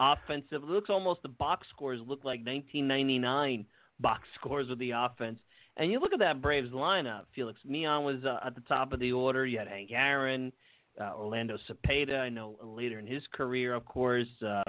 Offensive, 0.00 0.62
it 0.62 0.68
looks 0.68 0.90
almost 0.90 1.22
the 1.22 1.28
box 1.28 1.66
scores 1.74 2.00
look 2.00 2.24
like 2.24 2.40
1999 2.40 3.66
box 4.00 4.22
scores 4.38 4.68
with 4.68 4.78
the 4.78 4.92
offense. 4.92 5.38
And 5.76 5.92
you 5.92 6.00
look 6.00 6.12
at 6.12 6.18
that 6.20 6.42
Braves 6.42 6.70
lineup. 6.70 7.22
Felix 7.34 7.58
Millan 7.64 8.04
was 8.04 8.24
uh, 8.24 8.38
at 8.44 8.54
the 8.54 8.60
top 8.62 8.92
of 8.92 9.00
the 9.00 9.12
order. 9.12 9.46
You 9.46 9.58
had 9.58 9.68
Hank 9.68 9.90
Aaron, 9.92 10.52
uh, 11.00 11.12
Orlando 11.16 11.56
Cepeda. 11.68 12.20
I 12.20 12.28
know 12.28 12.56
later 12.62 12.98
in 12.98 13.06
his 13.06 13.22
career, 13.32 13.74
of 13.74 13.84
course. 13.84 14.26
Uh, 14.44 14.62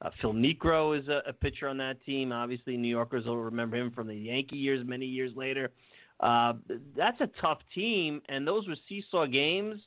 uh, 0.00 0.10
Phil 0.20 0.32
Niekro 0.32 0.98
is 0.98 1.08
a, 1.08 1.22
a 1.28 1.32
pitcher 1.32 1.68
on 1.68 1.76
that 1.78 2.04
team. 2.04 2.32
Obviously, 2.32 2.76
New 2.76 2.88
Yorkers 2.88 3.26
will 3.26 3.38
remember 3.38 3.76
him 3.76 3.90
from 3.92 4.06
the 4.06 4.14
Yankee 4.14 4.56
years 4.56 4.86
many 4.86 5.06
years 5.06 5.32
later. 5.36 5.70
Uh, 6.20 6.54
that's 6.96 7.20
a 7.20 7.28
tough 7.40 7.58
team, 7.74 8.20
and 8.28 8.46
those 8.46 8.66
were 8.66 8.76
seesaw 8.88 9.26
games. 9.26 9.80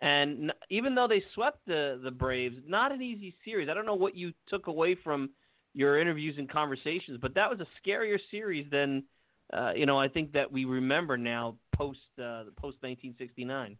And 0.00 0.52
even 0.70 0.94
though 0.94 1.08
they 1.08 1.22
swept 1.34 1.58
the 1.66 2.00
the 2.02 2.10
Braves, 2.10 2.56
not 2.66 2.92
an 2.92 3.02
easy 3.02 3.34
series. 3.44 3.68
I 3.68 3.74
don't 3.74 3.86
know 3.86 3.94
what 3.94 4.14
you 4.14 4.32
took 4.48 4.66
away 4.66 4.94
from 4.94 5.30
your 5.72 6.00
interviews 6.00 6.36
and 6.38 6.48
conversations, 6.48 7.18
but 7.20 7.34
that 7.34 7.50
was 7.50 7.60
a 7.60 7.66
scarier 7.80 8.18
series 8.30 8.66
than 8.70 9.04
uh, 9.52 9.72
you 9.74 9.86
know. 9.86 9.98
I 9.98 10.08
think 10.08 10.32
that 10.32 10.50
we 10.50 10.64
remember 10.64 11.16
now 11.16 11.56
post 11.74 12.00
uh, 12.18 12.44
post 12.56 12.78
1969. 12.82 13.76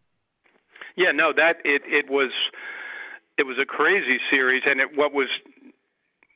Yeah, 0.96 1.12
no, 1.12 1.32
that 1.34 1.56
it 1.64 1.82
it 1.86 2.10
was 2.10 2.30
it 3.38 3.42
was 3.44 3.58
a 3.60 3.66
crazy 3.66 4.18
series, 4.30 4.62
and 4.66 4.80
it, 4.80 4.96
what 4.96 5.12
was 5.12 5.28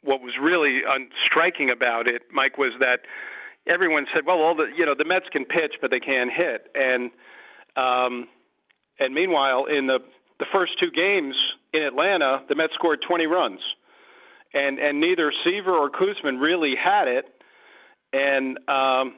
what 0.02 0.20
was 0.22 0.34
really 0.40 0.80
un- 0.84 1.10
striking 1.26 1.70
about 1.70 2.06
it, 2.06 2.22
Mike, 2.32 2.58
was 2.58 2.72
that 2.80 3.00
everyone 3.66 4.06
said, 4.14 4.26
"Well, 4.26 4.38
all 4.38 4.54
the 4.54 4.66
you 4.76 4.86
know 4.86 4.94
the 4.96 5.04
Mets 5.04 5.26
can 5.30 5.44
pitch, 5.44 5.74
but 5.80 5.90
they 5.90 6.00
can't 6.00 6.30
hit," 6.32 6.70
and 6.74 7.10
um, 7.76 8.28
and 8.98 9.14
meanwhile, 9.14 9.66
in 9.66 9.86
the 9.86 9.98
the 10.38 10.46
first 10.52 10.78
two 10.78 10.90
games 10.90 11.34
in 11.72 11.82
Atlanta, 11.82 12.42
the 12.48 12.54
Mets 12.54 12.72
scored 12.74 13.00
20 13.06 13.26
runs, 13.26 13.60
and 14.54 14.78
and 14.78 15.00
neither 15.00 15.32
Seaver 15.44 15.74
or 15.74 15.90
Koosman 15.90 16.40
really 16.40 16.74
had 16.74 17.08
it, 17.08 17.26
and 18.12 18.58
um, 18.68 19.14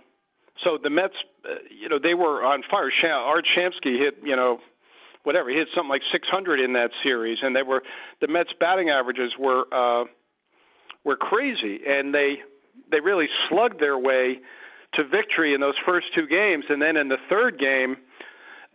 so 0.63 0.79
the 0.83 0.91
Mets, 0.91 1.15
uh, 1.45 1.55
you 1.71 1.89
know, 1.89 1.99
they 1.99 2.15
were 2.15 2.45
on 2.45 2.63
fire. 2.71 2.91
Art 3.05 3.47
Shamsky 3.57 3.99
hit, 3.99 4.19
you 4.23 4.37
know, 4.37 4.59
whatever 5.25 5.49
he 5.49 5.57
hit 5.57 5.69
something 5.75 5.89
like 5.89 6.03
600 6.11 6.61
in 6.61 6.73
that 6.75 6.91
series, 7.03 7.39
and 7.43 7.55
they 7.57 7.63
were 7.63 7.83
the 8.21 8.29
Mets 8.29 8.51
batting 8.59 8.91
averages 8.91 9.33
were 9.39 9.65
uh, 9.73 10.05
were 11.05 11.17
crazy, 11.17 11.81
and 11.87 12.15
they 12.15 12.37
they 12.93 13.01
really 13.01 13.29
slugged 13.49 13.81
their 13.81 13.99
way 13.99 14.39
to 14.95 15.05
victory 15.05 15.55
in 15.55 15.61
those 15.61 15.75
first 15.85 16.07
two 16.15 16.27
games, 16.27 16.65
and 16.69 16.81
then 16.81 16.97
in 16.97 17.09
the 17.09 17.19
third 17.29 17.59
game. 17.59 17.97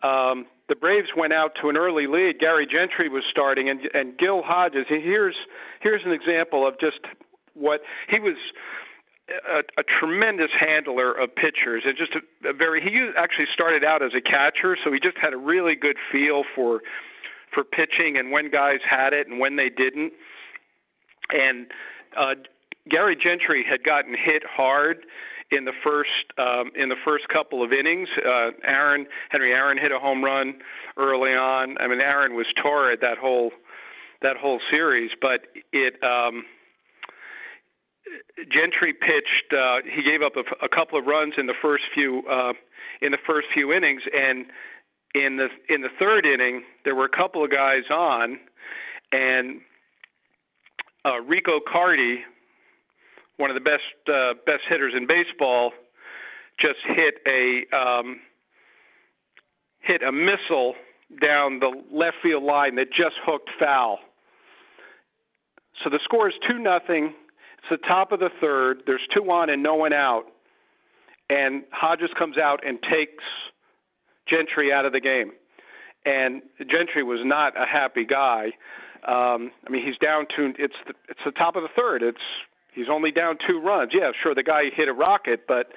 Um, 0.03 0.45
the 0.69 0.75
Braves 0.75 1.07
went 1.15 1.31
out 1.31 1.53
to 1.61 1.69
an 1.69 1.77
early 1.77 2.07
lead. 2.07 2.39
Gary 2.39 2.67
Gentry 2.67 3.07
was 3.07 3.23
starting, 3.31 3.69
and 3.69 3.79
and 3.93 4.17
Gil 4.17 4.41
Hodges. 4.43 4.85
Here's 4.89 5.35
here's 5.79 6.01
an 6.05 6.11
example 6.11 6.67
of 6.67 6.79
just 6.79 6.99
what 7.53 7.81
he 8.09 8.19
was. 8.19 8.35
A, 9.49 9.59
a 9.77 9.83
tremendous 9.99 10.51
handler 10.57 11.11
of 11.11 11.35
pitchers, 11.35 11.83
and 11.85 11.97
just 11.97 12.13
a, 12.15 12.49
a 12.49 12.53
very. 12.53 12.81
He 12.81 13.09
actually 13.17 13.47
started 13.53 13.83
out 13.83 14.01
as 14.01 14.11
a 14.15 14.21
catcher, 14.21 14.77
so 14.81 14.91
he 14.93 15.01
just 15.01 15.17
had 15.17 15.33
a 15.33 15.37
really 15.37 15.75
good 15.75 15.97
feel 16.09 16.43
for 16.55 16.79
for 17.53 17.63
pitching 17.63 18.17
and 18.17 18.31
when 18.31 18.49
guys 18.49 18.79
had 18.89 19.13
it 19.13 19.27
and 19.27 19.39
when 19.39 19.55
they 19.55 19.69
didn't. 19.69 20.13
And 21.29 21.67
uh, 22.15 22.35
Gary 22.89 23.15
Gentry 23.15 23.65
had 23.67 23.83
gotten 23.83 24.13
hit 24.13 24.43
hard 24.45 24.97
in 25.51 25.65
the 25.65 25.73
first 25.83 26.09
um, 26.37 26.71
in 26.75 26.89
the 26.89 26.95
first 27.05 27.27
couple 27.29 27.63
of 27.63 27.71
innings. 27.71 28.09
Uh, 28.17 28.51
Aaron 28.63 29.07
Henry 29.29 29.53
Aaron 29.53 29.77
hit 29.77 29.91
a 29.91 29.99
home 29.99 30.23
run 30.23 30.55
early 30.97 31.31
on. 31.31 31.77
I 31.79 31.87
mean, 31.87 32.01
Aaron 32.01 32.35
was 32.35 32.45
torrid 32.61 32.99
that 33.01 33.17
whole 33.17 33.51
that 34.21 34.37
whole 34.37 34.59
series, 34.71 35.11
but 35.21 35.41
it. 35.71 36.01
Um, 36.03 36.43
Gentry 38.49 38.93
pitched. 38.93 39.51
Uh, 39.51 39.77
he 39.83 40.01
gave 40.01 40.21
up 40.21 40.33
a, 40.37 40.65
a 40.65 40.69
couple 40.69 40.97
of 40.97 41.05
runs 41.05 41.33
in 41.37 41.45
the 41.45 41.53
first 41.61 41.83
few 41.93 42.23
uh, 42.29 42.53
in 43.01 43.11
the 43.11 43.17
first 43.25 43.47
few 43.53 43.73
innings, 43.73 44.01
and 44.13 44.45
in 45.13 45.37
the 45.37 45.47
in 45.73 45.81
the 45.81 45.89
third 45.99 46.25
inning, 46.25 46.63
there 46.85 46.95
were 46.95 47.05
a 47.05 47.15
couple 47.17 47.43
of 47.43 47.51
guys 47.51 47.83
on, 47.91 48.39
and 49.11 49.61
uh, 51.05 51.19
Rico 51.21 51.59
Carty, 51.59 52.19
one 53.37 53.49
of 53.49 53.55
the 53.55 53.61
best 53.61 53.83
uh, 54.07 54.33
best 54.45 54.63
hitters 54.69 54.93
in 54.95 55.07
baseball, 55.07 55.71
just 56.59 56.79
hit 56.85 57.15
a 57.27 57.75
um, 57.75 58.19
hit 59.79 60.03
a 60.03 60.11
missile 60.11 60.75
down 61.21 61.59
the 61.59 61.71
left 61.91 62.17
field 62.21 62.43
line 62.43 62.75
that 62.75 62.87
just 62.89 63.15
hooked 63.25 63.49
foul. 63.59 63.99
So 65.83 65.89
the 65.89 65.99
score 66.03 66.27
is 66.27 66.35
two 66.49 66.59
nothing. 66.59 67.13
It's 67.59 67.67
the 67.69 67.87
top 67.87 68.11
of 68.11 68.19
the 68.19 68.29
third. 68.41 68.83
There's 68.85 69.05
two 69.13 69.29
on 69.31 69.49
and 69.49 69.61
no 69.63 69.75
one 69.75 69.93
out, 69.93 70.23
and 71.29 71.63
Hodges 71.71 72.09
comes 72.17 72.37
out 72.37 72.65
and 72.65 72.79
takes 72.81 73.23
Gentry 74.27 74.73
out 74.73 74.85
of 74.85 74.91
the 74.91 74.99
game. 74.99 75.31
And 76.05 76.41
Gentry 76.59 77.03
was 77.03 77.19
not 77.23 77.53
a 77.61 77.65
happy 77.65 78.05
guy. 78.05 78.51
Um, 79.07 79.51
I 79.65 79.69
mean, 79.69 79.85
he's 79.85 79.97
down 79.97 80.25
to 80.35 80.53
it's 80.57 80.75
the, 80.87 80.93
it's 81.09 81.19
the 81.25 81.31
top 81.31 81.55
of 81.55 81.63
the 81.63 81.69
third. 81.75 82.01
It's 82.01 82.17
He's 82.77 82.89
only 82.91 83.11
down 83.11 83.39
two 83.47 83.59
runs. 83.59 83.91
Yeah, 83.91 84.11
sure, 84.21 84.35
the 84.35 84.43
guy 84.43 84.65
hit 84.75 84.87
a 84.87 84.93
rocket, 84.93 85.47
but 85.47 85.71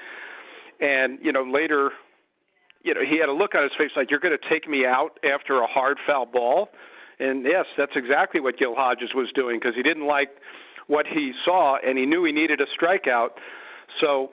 and 0.80 1.18
you 1.22 1.32
know 1.32 1.42
later, 1.42 1.92
you 2.84 2.92
know 2.92 3.01
he 3.01 3.18
had 3.18 3.30
a 3.30 3.32
look 3.32 3.55
on 3.55 3.62
his 3.62 3.72
face 3.78 3.90
like 3.96 4.11
you're 4.11 4.20
going 4.20 4.36
to 4.36 4.48
take 4.51 4.68
me 4.68 4.84
out 4.84 5.18
after 5.24 5.62
a 5.62 5.66
hard 5.66 5.96
foul 6.07 6.26
ball, 6.26 6.68
and 7.18 7.46
yes, 7.46 7.64
that's 7.78 7.92
exactly 7.96 8.38
what 8.38 8.59
Gil 8.59 8.74
Hodges 8.74 9.14
was 9.14 9.32
doing 9.34 9.59
because 9.59 9.74
he 9.74 9.82
didn't 9.82 10.07
like 10.07 10.28
what 10.88 11.07
he 11.07 11.32
saw 11.42 11.78
and 11.78 11.96
he 11.96 12.05
knew 12.05 12.22
he 12.24 12.32
needed 12.32 12.61
a 12.61 12.66
strikeout. 12.66 13.30
So 13.98 14.32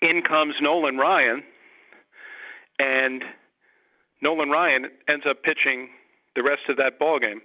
in 0.00 0.22
comes 0.22 0.54
Nolan 0.62 0.96
Ryan, 0.96 1.42
and 2.78 3.22
Nolan 4.22 4.48
Ryan 4.48 4.86
ends 5.10 5.26
up 5.28 5.42
pitching 5.42 5.90
the 6.34 6.42
rest 6.42 6.62
of 6.70 6.78
that 6.78 6.98
ball 6.98 7.18
game 7.18 7.42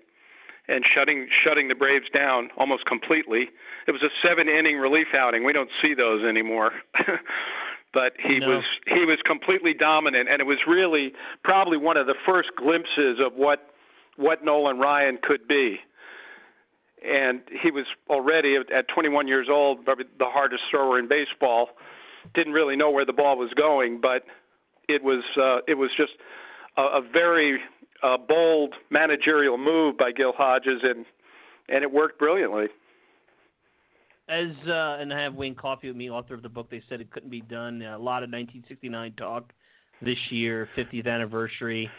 and 0.68 0.84
shutting 0.93 1.28
shutting 1.43 1.68
the 1.68 1.76
Braves 1.76 2.07
down 2.14 2.49
almost 2.57 2.86
completely. 2.86 3.49
It 3.88 3.91
was 3.91 4.01
a 4.01 4.09
seven 4.26 4.47
inning 4.47 4.78
relief 4.78 5.07
outing. 5.14 5.43
We 5.43 5.53
don't 5.53 5.70
see 5.82 5.93
those 5.93 6.24
anymore. 6.24 6.72
but 7.93 8.14
he 8.18 8.39
no. 8.39 8.47
was 8.47 8.64
he 8.88 9.05
was 9.05 9.20
completely 9.26 9.74
dominant 9.74 10.30
and 10.30 10.41
it 10.41 10.45
was 10.45 10.59
really 10.68 11.14
probably 11.43 11.78
one 11.78 11.97
of 11.97 12.07
the 12.07 12.16
first 12.26 12.49
glimpses 12.55 13.20
of 13.24 13.34
what 13.36 13.70
what 14.16 14.43
Nolan 14.43 14.80
Ryan 14.80 15.18
could 15.22 15.47
be. 15.47 15.80
and 17.03 17.41
he 17.61 17.72
was 17.72 17.86
already 18.09 18.55
at 18.55 18.88
21 18.88 19.28
years 19.28 19.47
old, 19.49 19.84
probably 19.84 20.05
the 20.20 20.26
hardest 20.26 20.64
thrower 20.72 20.97
in 20.99 21.07
baseball. 21.07 21.70
Didn't 22.34 22.53
really 22.53 22.76
know 22.76 22.89
where 22.89 23.05
the 23.05 23.14
ball 23.14 23.38
was 23.38 23.51
going, 23.55 23.99
but 23.99 24.24
it 24.88 25.03
was 25.03 25.24
uh, 25.38 25.59
it 25.68 25.76
was 25.76 25.91
just 25.97 26.14
a, 26.78 26.82
a 26.82 27.01
very 27.01 27.59
uh, 28.04 28.18
bold 28.18 28.74
managerial 28.89 29.58
move 29.58 29.97
by 29.97 30.12
Gil 30.12 30.34
Hodges, 30.36 30.82
and 30.84 31.06
and 31.70 31.84
it 31.84 31.91
worked 31.91 32.20
brilliantly. 32.20 32.66
As 34.30 34.51
uh, 34.68 34.97
and 34.99 35.14
I 35.14 35.22
have 35.22 35.36
Wayne 35.36 35.56
Coffey 35.56 35.88
with 35.88 35.97
me, 35.97 36.10
author 36.10 36.34
of 36.34 36.41
the 36.41 36.49
book. 36.49 36.70
They 36.70 36.82
said 36.89 37.01
it 37.01 37.12
couldn't 37.12 37.30
be 37.30 37.41
done. 37.41 37.82
A 37.82 37.97
lot 37.97 38.24
of 38.24 38.30
1969 38.30 39.14
talk 39.18 39.51
this 40.01 40.18
year, 40.30 40.68
50th 40.78 41.08
anniversary. 41.08 41.89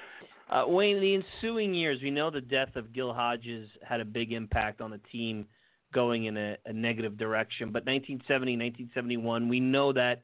Uh, 0.51 0.65
Wayne, 0.67 1.01
the 1.01 1.15
ensuing 1.15 1.73
years, 1.73 2.01
we 2.03 2.11
know 2.11 2.31
the 2.31 2.41
death 2.41 2.77
of 2.77 2.93
Gil 2.93 3.13
Hodges 3.13 3.69
had 3.83 4.01
a 4.01 4.05
big 4.05 4.33
impact 4.33 4.81
on 4.81 4.91
the 4.91 5.01
team 5.11 5.47
going 5.95 6.27
in 6.27 6.37
a, 6.37 6.57
a 6.67 6.73
negative 6.73 7.17
direction. 7.17 7.69
But 7.71 7.87
1970, 7.87 8.53
1971, 8.53 9.49
we 9.49 9.61
know 9.61 9.93
that 9.93 10.23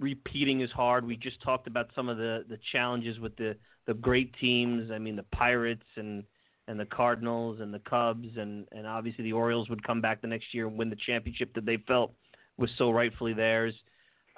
repeating 0.00 0.62
is 0.62 0.70
hard. 0.70 1.06
We 1.06 1.16
just 1.16 1.40
talked 1.42 1.66
about 1.66 1.90
some 1.94 2.08
of 2.08 2.16
the, 2.16 2.44
the 2.48 2.58
challenges 2.72 3.20
with 3.20 3.36
the, 3.36 3.56
the 3.86 3.94
great 3.94 4.34
teams. 4.40 4.90
I 4.90 4.98
mean, 4.98 5.16
the 5.16 5.24
Pirates 5.24 5.86
and 5.96 6.24
and 6.68 6.78
the 6.78 6.86
Cardinals 6.86 7.58
and 7.60 7.74
the 7.74 7.80
Cubs 7.80 8.28
and 8.36 8.66
and 8.70 8.86
obviously 8.86 9.24
the 9.24 9.32
Orioles 9.32 9.68
would 9.68 9.82
come 9.82 10.00
back 10.00 10.20
the 10.20 10.28
next 10.28 10.54
year 10.54 10.68
and 10.68 10.78
win 10.78 10.88
the 10.88 10.96
championship 11.04 11.52
that 11.54 11.66
they 11.66 11.78
felt 11.88 12.12
was 12.58 12.70
so 12.78 12.90
rightfully 12.90 13.32
theirs. 13.32 13.74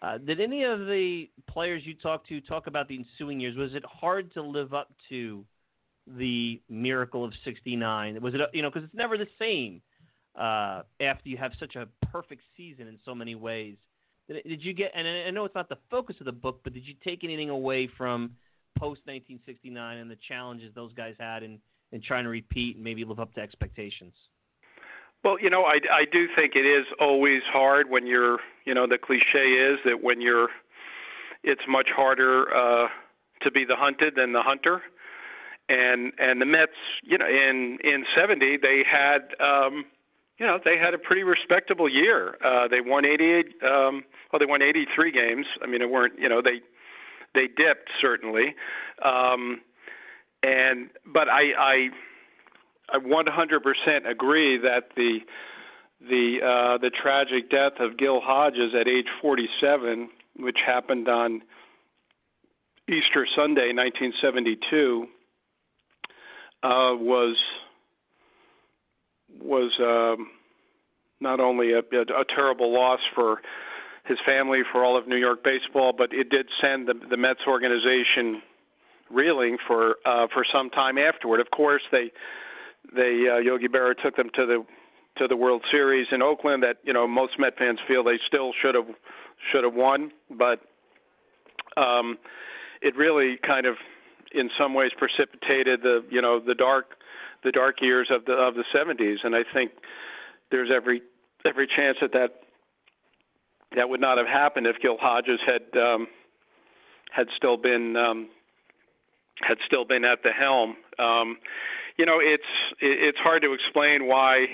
Uh, 0.00 0.18
did 0.18 0.40
any 0.40 0.64
of 0.64 0.80
the 0.80 1.28
players 1.48 1.82
you 1.84 1.94
talked 1.94 2.26
to 2.28 2.40
talk 2.40 2.66
about 2.66 2.88
the 2.88 2.96
ensuing 2.96 3.38
years? 3.38 3.56
Was 3.56 3.74
it 3.74 3.84
hard 3.84 4.32
to 4.34 4.42
live 4.42 4.72
up 4.72 4.90
to 5.10 5.44
the 6.06 6.60
miracle 6.70 7.24
of 7.24 7.32
'69? 7.44 8.20
Was 8.22 8.34
it 8.34 8.40
you 8.54 8.62
know 8.62 8.70
because 8.70 8.84
it's 8.84 8.94
never 8.94 9.18
the 9.18 9.28
same 9.38 9.82
uh, 10.34 10.82
after 11.00 11.28
you 11.28 11.36
have 11.36 11.52
such 11.60 11.76
a 11.76 11.86
perfect 12.06 12.42
season 12.56 12.86
in 12.88 12.98
so 13.04 13.14
many 13.14 13.34
ways. 13.34 13.76
Did, 14.28 14.42
did 14.44 14.64
you 14.64 14.72
get? 14.72 14.92
And 14.94 15.06
I 15.06 15.30
know 15.30 15.44
it's 15.44 15.54
not 15.54 15.68
the 15.68 15.78
focus 15.90 16.16
of 16.20 16.26
the 16.26 16.32
book, 16.32 16.60
but 16.64 16.72
did 16.72 16.86
you 16.86 16.94
take 17.04 17.24
anything 17.24 17.50
away 17.50 17.88
from 17.98 18.32
post 18.78 19.02
1969 19.04 19.98
and 19.98 20.10
the 20.10 20.18
challenges 20.28 20.72
those 20.74 20.92
guys 20.94 21.14
had 21.18 21.42
in 21.42 21.58
in 21.92 22.00
trying 22.00 22.24
to 22.24 22.30
repeat 22.30 22.76
and 22.76 22.84
maybe 22.84 23.04
live 23.04 23.20
up 23.20 23.34
to 23.34 23.40
expectations? 23.40 24.14
Well, 25.24 25.38
you 25.40 25.50
know, 25.50 25.64
I, 25.64 25.78
I 25.92 26.04
do 26.10 26.26
think 26.34 26.56
it 26.56 26.66
is 26.66 26.84
always 26.98 27.42
hard 27.46 27.88
when 27.88 28.06
you're, 28.06 28.38
you 28.64 28.74
know, 28.74 28.88
the 28.88 28.98
cliche 28.98 29.52
is 29.52 29.78
that 29.84 30.02
when 30.02 30.20
you're, 30.20 30.48
it's 31.44 31.62
much 31.68 31.88
harder 31.94 32.52
uh, 32.52 32.88
to 33.42 33.50
be 33.50 33.64
the 33.64 33.76
hunted 33.76 34.14
than 34.16 34.32
the 34.32 34.42
hunter. 34.42 34.82
And 35.68 36.12
and 36.18 36.40
the 36.40 36.44
Mets, 36.44 36.72
you 37.04 37.16
know, 37.16 37.26
in 37.26 37.78
in 37.84 38.04
'70 38.16 38.58
they 38.60 38.82
had, 38.84 39.20
um, 39.38 39.84
you 40.42 40.48
know, 40.48 40.58
they 40.64 40.76
had 40.76 40.92
a 40.92 40.98
pretty 40.98 41.22
respectable 41.22 41.88
year. 41.88 42.36
Uh, 42.44 42.66
they 42.66 42.80
won 42.80 43.04
88, 43.04 43.46
um, 43.62 44.02
well, 44.32 44.40
they 44.40 44.44
won 44.44 44.60
83 44.60 45.12
games. 45.12 45.46
I 45.62 45.68
mean, 45.68 45.80
it 45.82 45.88
weren't, 45.88 46.18
you 46.18 46.28
know, 46.28 46.42
they 46.42 46.60
they 47.32 47.46
dipped 47.46 47.88
certainly, 48.00 48.56
um, 49.04 49.60
and 50.42 50.90
but 51.06 51.28
I 51.28 51.52
I 51.56 51.88
I 52.92 52.98
100% 52.98 54.10
agree 54.10 54.58
that 54.58 54.88
the 54.96 55.20
the 56.00 56.38
uh, 56.42 56.78
the 56.78 56.90
tragic 56.90 57.48
death 57.48 57.78
of 57.78 57.96
Gil 57.96 58.20
Hodges 58.20 58.74
at 58.78 58.88
age 58.88 59.06
47, 59.20 60.10
which 60.38 60.58
happened 60.66 61.08
on 61.08 61.42
Easter 62.88 63.28
Sunday, 63.36 63.72
1972, 63.72 65.06
uh, 66.64 66.68
was 66.98 67.36
was 69.44 69.72
um, 69.80 70.28
not 71.20 71.40
only 71.40 71.72
a, 71.72 71.78
a, 71.78 72.20
a 72.20 72.24
terrible 72.34 72.72
loss 72.72 73.00
for 73.14 73.40
his 74.04 74.18
family, 74.26 74.62
for 74.70 74.84
all 74.84 74.96
of 74.96 75.06
New 75.06 75.16
York 75.16 75.44
baseball, 75.44 75.92
but 75.96 76.12
it 76.12 76.28
did 76.28 76.48
send 76.60 76.88
the, 76.88 76.94
the 77.08 77.16
Mets 77.16 77.40
organization 77.46 78.42
reeling 79.10 79.58
for 79.66 79.96
uh, 80.04 80.26
for 80.32 80.44
some 80.50 80.70
time 80.70 80.98
afterward. 80.98 81.40
Of 81.40 81.50
course, 81.50 81.82
they 81.92 82.10
they 82.94 83.28
uh, 83.32 83.38
Yogi 83.38 83.68
Berra 83.68 83.94
took 84.02 84.16
them 84.16 84.30
to 84.34 84.46
the 84.46 84.64
to 85.18 85.28
the 85.28 85.36
World 85.36 85.62
Series 85.70 86.08
in 86.10 86.22
Oakland 86.22 86.62
that 86.62 86.78
you 86.82 86.92
know 86.92 87.06
most 87.06 87.38
Met 87.38 87.56
fans 87.56 87.78
feel 87.86 88.02
they 88.02 88.18
still 88.26 88.52
should 88.60 88.74
have 88.74 88.86
should 89.52 89.64
have 89.64 89.74
won, 89.74 90.10
but 90.30 90.60
um, 91.76 92.18
it 92.80 92.96
really 92.96 93.38
kind 93.46 93.66
of 93.66 93.76
in 94.32 94.50
some 94.58 94.74
ways 94.74 94.90
precipitated 94.96 95.82
the 95.82 96.04
you 96.10 96.20
know 96.20 96.40
the 96.40 96.54
dark 96.54 96.96
the 97.44 97.52
dark 97.52 97.80
years 97.80 98.08
of 98.10 98.24
the 98.24 98.32
of 98.32 98.54
the 98.54 98.64
70s, 98.74 99.18
and 99.24 99.34
I 99.34 99.42
think 99.52 99.72
there's 100.50 100.70
every 100.74 101.02
every 101.44 101.66
chance 101.66 101.98
that 102.00 102.12
that 102.12 102.42
that 103.76 103.88
would 103.88 104.00
not 104.00 104.18
have 104.18 104.26
happened 104.26 104.66
if 104.66 104.76
Gil 104.80 104.96
Hodges 105.00 105.40
had 105.46 105.80
um, 105.80 106.06
had 107.10 107.26
still 107.36 107.56
been 107.56 107.96
um, 107.96 108.28
had 109.40 109.58
still 109.66 109.84
been 109.84 110.04
at 110.04 110.22
the 110.22 110.30
helm. 110.30 110.76
Um, 110.98 111.38
you 111.96 112.06
know, 112.06 112.18
it's 112.20 112.42
it's 112.80 113.18
hard 113.18 113.42
to 113.42 113.52
explain 113.52 114.06
why, 114.06 114.46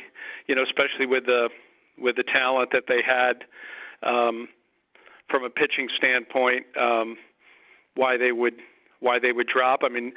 you 0.47 0.55
know, 0.55 0.63
especially 0.63 1.07
with 1.07 1.27
the 1.27 1.49
with 1.99 2.17
the 2.17 2.25
talent 2.25 2.71
that 2.73 2.85
they 2.89 3.01
had 3.05 3.45
um, 4.03 4.49
from 5.29 5.45
a 5.45 5.51
pitching 5.51 5.89
standpoint, 5.97 6.67
um, 6.81 7.17
why 7.95 8.17
they 8.17 8.33
would 8.33 8.55
why 9.01 9.19
they 9.19 9.33
would 9.33 9.47
drop. 9.47 9.81
I 9.85 9.89
mean, 9.89 10.13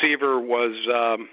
Seaver 0.00 0.40
was 0.40 0.72
um, 0.92 1.28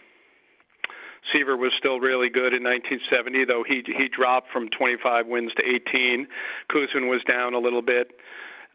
Seaver 1.32 1.56
was 1.56 1.72
still 1.78 2.00
really 2.00 2.30
good 2.30 2.54
in 2.54 2.64
1970, 2.64 3.46
though 3.46 3.64
he 3.68 3.84
he 3.86 4.08
dropped 4.08 4.50
from 4.52 4.70
25 4.70 5.28
wins 5.28 5.52
to 5.56 5.64
18. 5.64 6.28
Koosman 6.70 7.10
was 7.10 7.22
down 7.28 7.54
a 7.54 7.60
little 7.60 7.82
bit. 7.82 8.12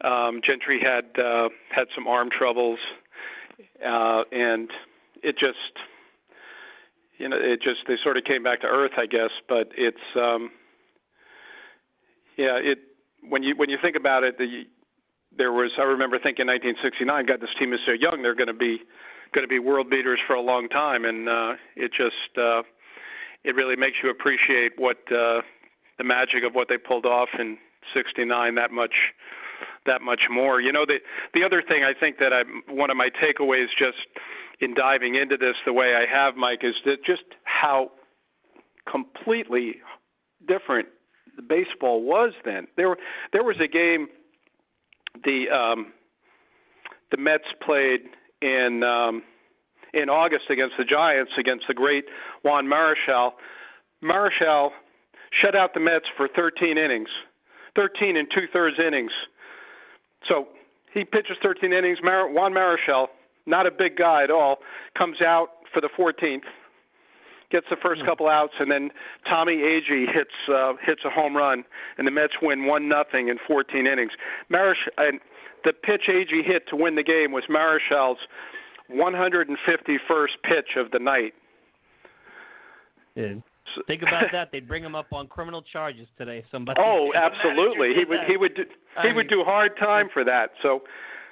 Um, 0.03 0.41
Gentry 0.45 0.79
had 0.79 1.19
uh, 1.21 1.49
had 1.69 1.87
some 1.93 2.07
arm 2.07 2.29
troubles, 2.29 2.79
uh, 3.85 4.23
and 4.31 4.69
it 5.23 5.37
just 5.37 5.57
you 7.17 7.29
know, 7.29 7.37
it 7.39 7.61
just 7.61 7.81
they 7.87 7.95
sort 8.03 8.17
of 8.17 8.23
came 8.23 8.43
back 8.43 8.61
to 8.61 8.67
earth, 8.67 8.91
I 8.97 9.05
guess. 9.05 9.31
But 9.49 9.71
it's, 9.77 9.97
um, 10.15 10.51
yeah, 12.37 12.57
it 12.61 12.79
when 13.27 13.43
you 13.43 13.55
when 13.55 13.69
you 13.69 13.77
think 13.81 13.95
about 13.95 14.23
it, 14.23 14.37
the 14.37 14.63
there 15.35 15.51
was 15.51 15.71
I 15.77 15.83
remember 15.83 16.17
thinking 16.17 16.47
1969, 16.47 17.25
God, 17.25 17.41
this 17.41 17.49
team 17.59 17.73
is 17.73 17.79
so 17.85 17.91
young, 17.91 18.21
they're 18.21 18.35
going 18.35 18.47
to 18.47 18.53
be 18.53 18.79
going 19.33 19.43
to 19.43 19.49
be 19.49 19.59
world 19.59 19.89
beaters 19.89 20.19
for 20.25 20.35
a 20.35 20.41
long 20.41 20.69
time, 20.69 21.05
and 21.05 21.29
uh, 21.29 21.53
it 21.75 21.91
just 21.91 22.37
uh, 22.37 22.63
it 23.43 23.55
really 23.55 23.75
makes 23.75 23.97
you 24.03 24.09
appreciate 24.09 24.73
what 24.77 24.97
uh, 25.11 25.41
the 25.97 26.03
magic 26.03 26.43
of 26.45 26.53
what 26.53 26.67
they 26.69 26.77
pulled 26.77 27.05
off 27.05 27.29
in 27.39 27.57
'69 27.93 28.55
that 28.55 28.71
much 28.71 28.93
that 29.85 30.01
much 30.01 30.21
more. 30.29 30.61
You 30.61 30.71
know, 30.71 30.85
the 30.85 30.99
the 31.33 31.43
other 31.43 31.61
thing 31.61 31.83
I 31.83 31.93
think 31.97 32.17
that 32.19 32.33
I 32.33 32.43
one 32.71 32.89
of 32.89 32.97
my 32.97 33.09
takeaways 33.09 33.67
just 33.77 33.97
in 34.59 34.73
diving 34.73 35.15
into 35.15 35.37
this 35.37 35.55
the 35.65 35.73
way 35.73 35.93
I 35.95 36.05
have, 36.11 36.35
Mike, 36.35 36.61
is 36.63 36.75
that 36.85 37.03
just 37.05 37.23
how 37.43 37.91
completely 38.89 39.75
different 40.47 40.87
the 41.35 41.41
baseball 41.41 42.03
was 42.03 42.33
then. 42.45 42.67
There 42.75 42.95
there 43.33 43.43
was 43.43 43.57
a 43.63 43.67
game 43.67 44.07
the 45.23 45.49
um, 45.49 45.93
the 47.11 47.17
Mets 47.17 47.47
played 47.65 48.01
in 48.41 48.83
um, 48.83 49.23
in 49.93 50.09
August 50.09 50.45
against 50.49 50.75
the 50.77 50.83
Giants 50.83 51.31
against 51.37 51.65
the 51.67 51.73
great 51.73 52.05
Juan 52.43 52.65
Marichal. 52.65 53.31
Marichal 54.03 54.69
shut 55.41 55.55
out 55.55 55.73
the 55.73 55.79
Mets 55.79 56.05
for 56.15 56.27
13 56.27 56.77
innings, 56.77 57.09
13 57.75 58.17
and 58.17 58.27
two 58.33 58.47
thirds 58.51 58.77
innings. 58.79 59.11
So 60.27 60.47
he 60.93 61.03
pitches 61.03 61.37
13 61.41 61.73
innings. 61.73 61.99
Mar- 62.03 62.31
Juan 62.31 62.53
Marichal 62.53 63.07
not 63.47 63.65
a 63.65 63.71
big 63.71 63.95
guy 63.97 64.23
at 64.23 64.29
all, 64.29 64.57
comes 64.95 65.21
out 65.21 65.47
for 65.73 65.81
the 65.81 65.89
14th, 65.97 66.43
gets 67.49 67.65
the 67.69 67.77
first 67.81 68.01
hmm. 68.01 68.07
couple 68.07 68.27
outs, 68.27 68.53
and 68.59 68.69
then 68.69 68.91
Tommy 69.27 69.57
Agee 69.57 70.05
hits 70.13 70.35
uh, 70.53 70.73
hits 70.85 71.01
a 71.05 71.09
home 71.09 71.35
run, 71.35 71.63
and 71.97 72.05
the 72.05 72.11
Mets 72.11 72.33
win 72.41 72.65
one 72.65 72.87
nothing 72.87 73.29
in 73.29 73.37
14 73.47 73.87
innings. 73.87 74.11
Marish 74.49 74.79
and 74.97 75.19
the 75.67 75.73
pitch 75.73 76.03
Agee 76.07 76.45
hit 76.45 76.63
to 76.69 76.77
win 76.77 76.95
the 76.95 77.03
game 77.03 77.33
was 77.33 77.43
Marichal's 77.49 78.19
151st 78.89 80.35
pitch 80.43 80.77
of 80.77 80.91
the 80.91 80.99
night. 80.99 81.33
Yeah. 83.15 83.33
Think 83.85 84.01
about 84.01 84.27
that. 84.31 84.49
They'd 84.53 84.67
bring 84.67 84.81
him 84.81 84.95
up 84.95 85.11
on 85.11 85.27
criminal 85.27 85.61
charges 85.61 86.07
today. 86.17 86.45
Somebody. 86.51 86.79
Oh, 86.81 87.11
absolutely. 87.15 87.89
He 87.95 88.05
would. 88.05 88.19
He 88.27 88.37
would. 88.37 88.55
Do, 88.55 88.63
he 89.03 89.11
would 89.11 89.27
do 89.27 89.43
hard 89.43 89.77
time 89.77 90.07
for 90.13 90.23
that. 90.23 90.51
So 90.63 90.83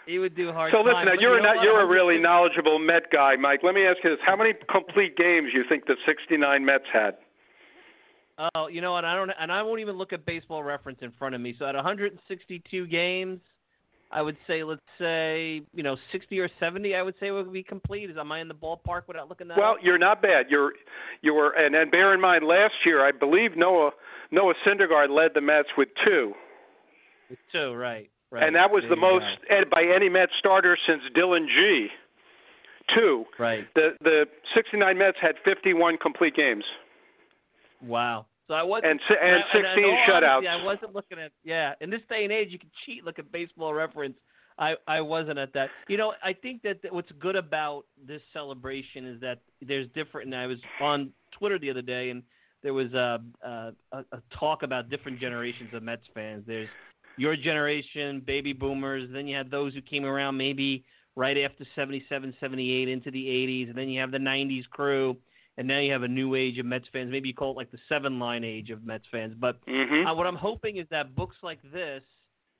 he 0.05 0.19
would 0.19 0.36
do 0.36 0.51
hard. 0.51 0.73
So 0.73 0.79
listen, 0.79 0.95
time, 0.95 1.05
now 1.05 1.13
you're 1.17 1.38
you 1.38 1.43
not, 1.43 1.63
you're 1.63 1.81
a 1.81 1.88
really 1.88 2.19
knowledgeable 2.19 2.77
Met 2.77 3.03
guy, 3.09 3.38
Mike. 3.38 3.61
Let 3.63 3.73
me 3.73 3.86
ask 3.86 3.99
you 4.03 4.09
this: 4.09 4.19
How 4.25 4.36
many 4.36 4.51
complete 4.69 5.15
games 5.15 5.51
you 5.53 5.63
think 5.69 5.86
the 5.86 5.95
'69 6.05 6.65
Mets 6.65 6.83
had? 6.91 7.15
Oh, 8.53 8.67
you 8.67 8.81
know 8.81 8.91
what? 8.91 9.05
I 9.05 9.15
don't, 9.15 9.31
and 9.39 9.49
I 9.49 9.63
won't 9.63 9.79
even 9.79 9.95
look 9.95 10.11
at 10.11 10.25
Baseball 10.25 10.61
Reference 10.61 10.99
in 11.01 11.13
front 11.17 11.36
of 11.36 11.41
me. 11.41 11.55
So 11.57 11.65
at 11.65 11.75
162 11.75 12.88
games, 12.88 13.39
I 14.12 14.22
would 14.22 14.38
say, 14.47 14.64
let's 14.64 14.82
say, 14.99 15.62
you 15.74 15.84
know, 15.84 15.97
60 16.12 16.39
or 16.39 16.49
70. 16.60 16.95
I 16.95 17.01
would 17.01 17.16
say 17.20 17.32
would 17.32 17.51
be 17.51 17.64
complete. 17.64 18.10
Is 18.10 18.18
am 18.18 18.32
I 18.32 18.39
in 18.39 18.47
the 18.47 18.53
ballpark 18.53 19.03
without 19.08 19.30
looking 19.30 19.47
that? 19.49 19.58
Well, 19.58 19.72
up? 19.72 19.78
you're 19.82 19.97
not 19.97 20.22
bad. 20.22 20.45
You're 20.49 20.74
you're 21.22 21.51
and 21.58 21.76
and 21.76 21.91
bear 21.91 22.14
in 22.14 22.22
mind 22.22 22.45
last 22.45 22.74
year 22.86 23.06
I 23.06 23.12
believe 23.12 23.58
Noah 23.58 23.91
Noah 24.32 24.53
Syndergaard 24.66 25.10
led 25.10 25.32
the 25.34 25.41
Mets 25.41 25.70
with 25.78 25.89
two. 26.06 26.34
With 27.30 27.39
two, 27.51 27.74
right. 27.74 28.10
Right. 28.32 28.43
And 28.43 28.56
that 28.56 28.72
was 28.72 28.84
there 28.84 28.89
the 28.91 28.95
most 28.95 29.26
eh, 29.49 29.64
by 29.72 29.84
any 29.84 30.10
Mets 30.10 30.32
starter 30.39 30.78
since 30.88 31.01
Dillon 31.14 31.47
Gee. 31.47 31.88
Two. 32.93 33.26
Right. 33.39 33.66
The 33.76 33.91
the 34.01 34.26
69 34.56 34.97
Mets 34.97 35.18
had 35.22 35.36
51 35.43 35.97
complete 35.97 36.36
games. 36.36 36.64
Wow. 37.82 38.28
So 38.48 38.54
I 38.54 38.64
wasn't 38.64 38.91
and 38.91 39.00
and 39.22 39.43
16 39.52 39.66
and, 39.66 39.86
and 39.86 39.98
shutouts. 40.08 40.48
I 40.48 40.64
wasn't 40.64 40.93
looking 40.93 41.20
at 41.20 41.32
yeah. 41.43 41.74
In 41.82 41.89
this 41.89 42.02
day 42.10 42.24
and 42.24 42.32
age, 42.32 42.50
you 42.52 42.60
can 42.60 42.70
cheat. 42.86 43.04
Look 43.04 43.20
at 43.20 43.32
Baseball 43.32 43.74
Reference. 43.74 44.16
I 44.60 44.76
I 44.88 45.02
wasn't 45.02 45.39
at 45.39 45.52
that. 45.54 45.70
You 45.88 45.98
know, 45.98 46.14
I 46.24 46.34
think 46.34 46.62
that 46.62 46.78
what's 46.91 47.12
good 47.20 47.36
about 47.36 47.86
this 48.08 48.22
celebration 48.34 49.06
is 49.08 49.20
that 49.22 49.39
there's 49.66 49.88
different. 49.96 50.28
And 50.28 50.36
I 50.36 50.46
was 50.48 50.60
on 50.80 51.12
Twitter 51.38 51.58
the 51.58 51.72
other 51.72 51.82
day, 51.82 52.12
and 52.12 52.22
there 52.62 52.74
was 52.74 52.93
a 52.93 53.20
a, 53.43 53.74
a 53.91 54.22
talk 54.38 54.64
about 54.64 54.89
different 54.89 55.20
generations 55.20 55.70
of 55.74 55.82
Mets 55.82 56.04
fans. 56.14 56.43
There's 56.46 56.70
your 57.18 57.36
generation, 57.36 58.22
baby 58.26 58.54
boomers. 58.54 59.10
Then 59.12 59.28
you 59.28 59.36
had 59.36 59.50
those 59.50 59.74
who 59.74 59.82
came 59.82 60.06
around 60.06 60.38
maybe 60.38 60.84
right 61.16 61.38
after 61.38 61.66
77, 61.76 62.36
78 62.39 62.89
into 62.89 63.10
the 63.10 63.26
80s, 63.26 63.70
and 63.70 63.78
then 63.78 63.88
you 63.88 64.02
have 64.02 64.12
the 64.12 64.18
90s 64.18 64.68
crew 64.70 65.16
and 65.58 65.68
now 65.68 65.80
you 65.80 65.91
have 65.91 66.03
a 66.03 66.08
new 66.08 66.36
age 66.36 66.58
of 66.60 66.66
Mets 66.66 66.86
fans. 66.91 67.10
Maybe 67.12 67.30
you 67.30 67.34
call 67.34 67.51
it 67.51 67.58
like 67.58 67.72
the 67.72 67.80
seven 67.88 68.20
line 68.20 68.43
age 68.43 68.70
of 68.70 68.86
Mets 68.86 69.06
fans. 69.12 69.34
But 69.39 69.66
mm-hmm. 69.66 70.08
uh, 70.08 70.14
what 70.14 70.28
I'm 70.28 70.36
hoping 70.36 70.78
is 70.78 70.88
that 70.91 71.16
books 71.16 71.38
like 71.43 71.60
this, 71.72 72.01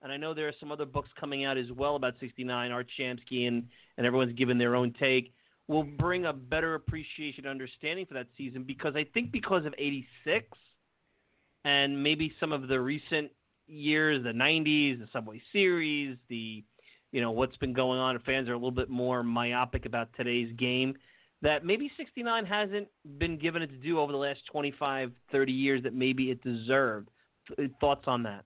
and 0.02 0.12
I 0.12 0.18
know 0.18 0.34
there 0.34 0.48
are 0.48 0.54
some 0.60 0.72
other 0.72 0.86
books 0.86 1.10
coming 1.20 1.46
out 1.46 1.58
as 1.58 1.72
well 1.76 1.96
about 1.96 2.14
'69, 2.20 2.72
Art 2.72 2.88
Shamsky, 2.98 3.48
and 3.48 3.68
and 3.98 4.06
everyone's 4.06 4.34
given 4.34 4.58
their 4.58 4.76
own 4.76 4.94
take, 5.00 5.34
will 5.68 5.84
bring 5.84 6.26
a 6.26 6.34
better 6.34 6.76
appreciation, 6.76 7.46
and 7.46 7.52
understanding 7.52 8.06
for 8.06 8.14
that 8.14 8.28
season. 8.38 8.64
Because 8.64 8.96
I 8.96 9.06
think 9.14 9.32
because 9.32 9.66
of 9.66 9.74
'86, 9.78 10.48
and 11.66 12.02
maybe 12.02 12.34
some 12.40 12.54
of 12.54 12.68
the 12.68 12.80
recent 12.80 13.30
years, 13.68 14.24
the 14.24 14.32
'90s, 14.32 15.00
the 15.00 15.08
Subway 15.12 15.42
Series, 15.52 16.18
the 16.30 16.64
you 17.12 17.20
know 17.20 17.32
what's 17.32 17.58
been 17.58 17.74
going 17.74 18.00
on, 18.00 18.18
fans 18.26 18.48
are 18.48 18.54
a 18.54 18.58
little 18.58 18.72
bit 18.72 18.90
more 18.90 19.22
myopic 19.22 19.86
about 19.86 20.10
today's 20.16 20.56
game 20.58 20.96
that 21.42 21.66
maybe 21.66 21.92
69 21.98 22.46
hasn't 22.46 22.88
been 23.18 23.38
given 23.38 23.62
its 23.62 23.74
due 23.84 24.00
over 24.00 24.12
the 24.12 24.18
last 24.18 24.42
25, 24.52 25.12
30 25.32 25.52
years 25.52 25.84
that 25.84 25.94
maybe 25.94 26.32
it 26.32 26.42
deserved. 26.44 27.10
Thoughts 27.80 28.06
on 28.08 28.24
that? 28.24 28.46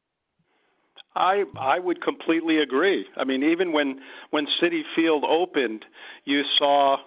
I 1.16 1.44
I 1.60 1.80
would 1.80 2.02
completely 2.04 2.60
agree. 2.60 3.06
I 3.18 3.24
mean, 3.24 3.44
even 3.44 3.72
when 3.72 4.00
when 4.30 4.48
Citi 4.62 4.82
Field 4.96 5.24
opened, 5.24 5.86
you 6.26 6.44
saw 6.58 6.98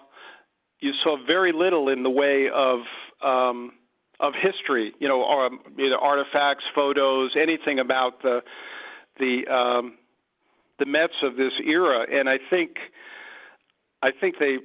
you 0.79 0.91
saw 1.03 1.17
very 1.25 1.53
little 1.53 1.87
in 1.89 2.03
the 2.03 2.09
way 2.09 2.49
of 2.53 2.79
um, 3.23 3.73
of 4.19 4.33
history. 4.33 4.93
You 4.99 5.07
know, 5.07 5.23
or, 5.23 5.49
know, 5.89 5.99
artifacts, 6.01 6.65
photos, 6.75 7.31
anything 7.39 7.79
about 7.79 8.21
the 8.21 8.41
the 9.19 9.47
um, 9.47 9.97
the 10.79 10.85
Mets 10.85 11.13
of 11.23 11.35
this 11.37 11.53
era. 11.65 12.05
And 12.11 12.29
I 12.29 12.39
think 12.49 12.71
I 14.01 14.11
think 14.11 14.35
they 14.39 14.57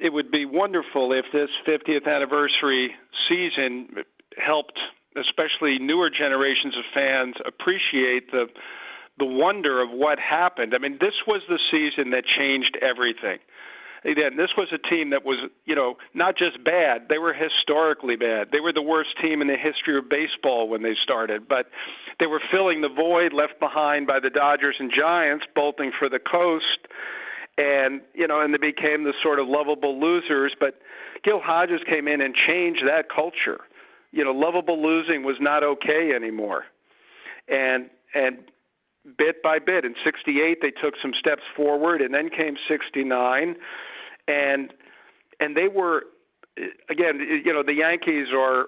it 0.00 0.12
would 0.12 0.30
be 0.30 0.46
wonderful 0.46 1.12
if 1.12 1.26
this 1.32 1.50
50th 1.66 2.06
anniversary 2.06 2.94
season 3.28 4.04
helped 4.36 4.78
especially 5.16 5.78
newer 5.78 6.08
generations 6.08 6.76
of 6.76 6.84
fans 6.94 7.34
appreciate 7.44 8.30
the 8.30 8.46
the 9.18 9.26
wonder 9.26 9.82
of 9.82 9.90
what 9.90 10.18
happened. 10.18 10.74
I 10.74 10.78
mean, 10.78 10.96
this 10.98 11.12
was 11.26 11.42
the 11.46 11.58
season 11.70 12.10
that 12.12 12.24
changed 12.24 12.78
everything. 12.80 13.38
Again, 14.02 14.38
this 14.38 14.50
was 14.56 14.68
a 14.72 14.78
team 14.78 15.10
that 15.10 15.26
was, 15.26 15.50
you 15.66 15.74
know, 15.74 15.98
not 16.14 16.38
just 16.38 16.64
bad, 16.64 17.08
they 17.10 17.18
were 17.18 17.34
historically 17.34 18.16
bad. 18.16 18.48
They 18.50 18.60
were 18.60 18.72
the 18.72 18.80
worst 18.80 19.10
team 19.20 19.42
in 19.42 19.48
the 19.48 19.58
history 19.58 19.98
of 19.98 20.08
baseball 20.08 20.70
when 20.70 20.82
they 20.82 20.94
started, 21.02 21.46
but 21.46 21.66
they 22.18 22.26
were 22.26 22.40
filling 22.50 22.80
the 22.80 22.88
void 22.88 23.34
left 23.34 23.60
behind 23.60 24.06
by 24.06 24.20
the 24.20 24.30
Dodgers 24.30 24.76
and 24.78 24.90
Giants 24.90 25.44
bolting 25.54 25.92
for 25.98 26.08
the 26.08 26.18
coast 26.18 26.88
and 27.60 28.00
you 28.14 28.26
know, 28.26 28.40
and 28.40 28.54
they 28.54 28.58
became 28.58 29.04
the 29.04 29.12
sort 29.22 29.38
of 29.38 29.46
lovable 29.46 30.00
losers. 30.00 30.54
But 30.58 30.80
Gil 31.22 31.40
Hodges 31.40 31.80
came 31.86 32.08
in 32.08 32.20
and 32.20 32.34
changed 32.34 32.82
that 32.86 33.08
culture. 33.14 33.60
You 34.12 34.24
know, 34.24 34.32
lovable 34.32 34.82
losing 34.82 35.22
was 35.24 35.36
not 35.40 35.62
okay 35.62 36.12
anymore, 36.14 36.64
and 37.48 37.90
and 38.14 38.38
bit 39.16 39.42
by 39.42 39.58
bit 39.58 39.84
in 39.84 39.94
68 40.04 40.58
they 40.60 40.70
took 40.70 40.94
some 41.00 41.12
steps 41.18 41.42
forward 41.56 42.02
and 42.02 42.12
then 42.12 42.28
came 42.28 42.56
69 42.68 43.56
and 44.28 44.74
and 45.40 45.56
they 45.56 45.68
were 45.68 46.02
again 46.90 47.18
you 47.42 47.50
know 47.50 47.62
the 47.62 47.72
Yankees 47.72 48.26
are 48.36 48.66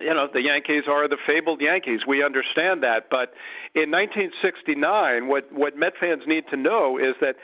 you 0.00 0.12
know 0.12 0.28
the 0.32 0.42
Yankees 0.42 0.84
are 0.88 1.08
the 1.08 1.16
fabled 1.26 1.60
Yankees. 1.60 2.00
We 2.06 2.22
understand 2.22 2.82
that, 2.82 3.08
but 3.10 3.32
in 3.74 3.90
1969, 3.90 5.28
what 5.28 5.52
what 5.52 5.76
Met 5.76 5.94
fans 5.98 6.22
need 6.26 6.44
to 6.50 6.56
know 6.56 6.98
is 6.98 7.14
that 7.20 7.36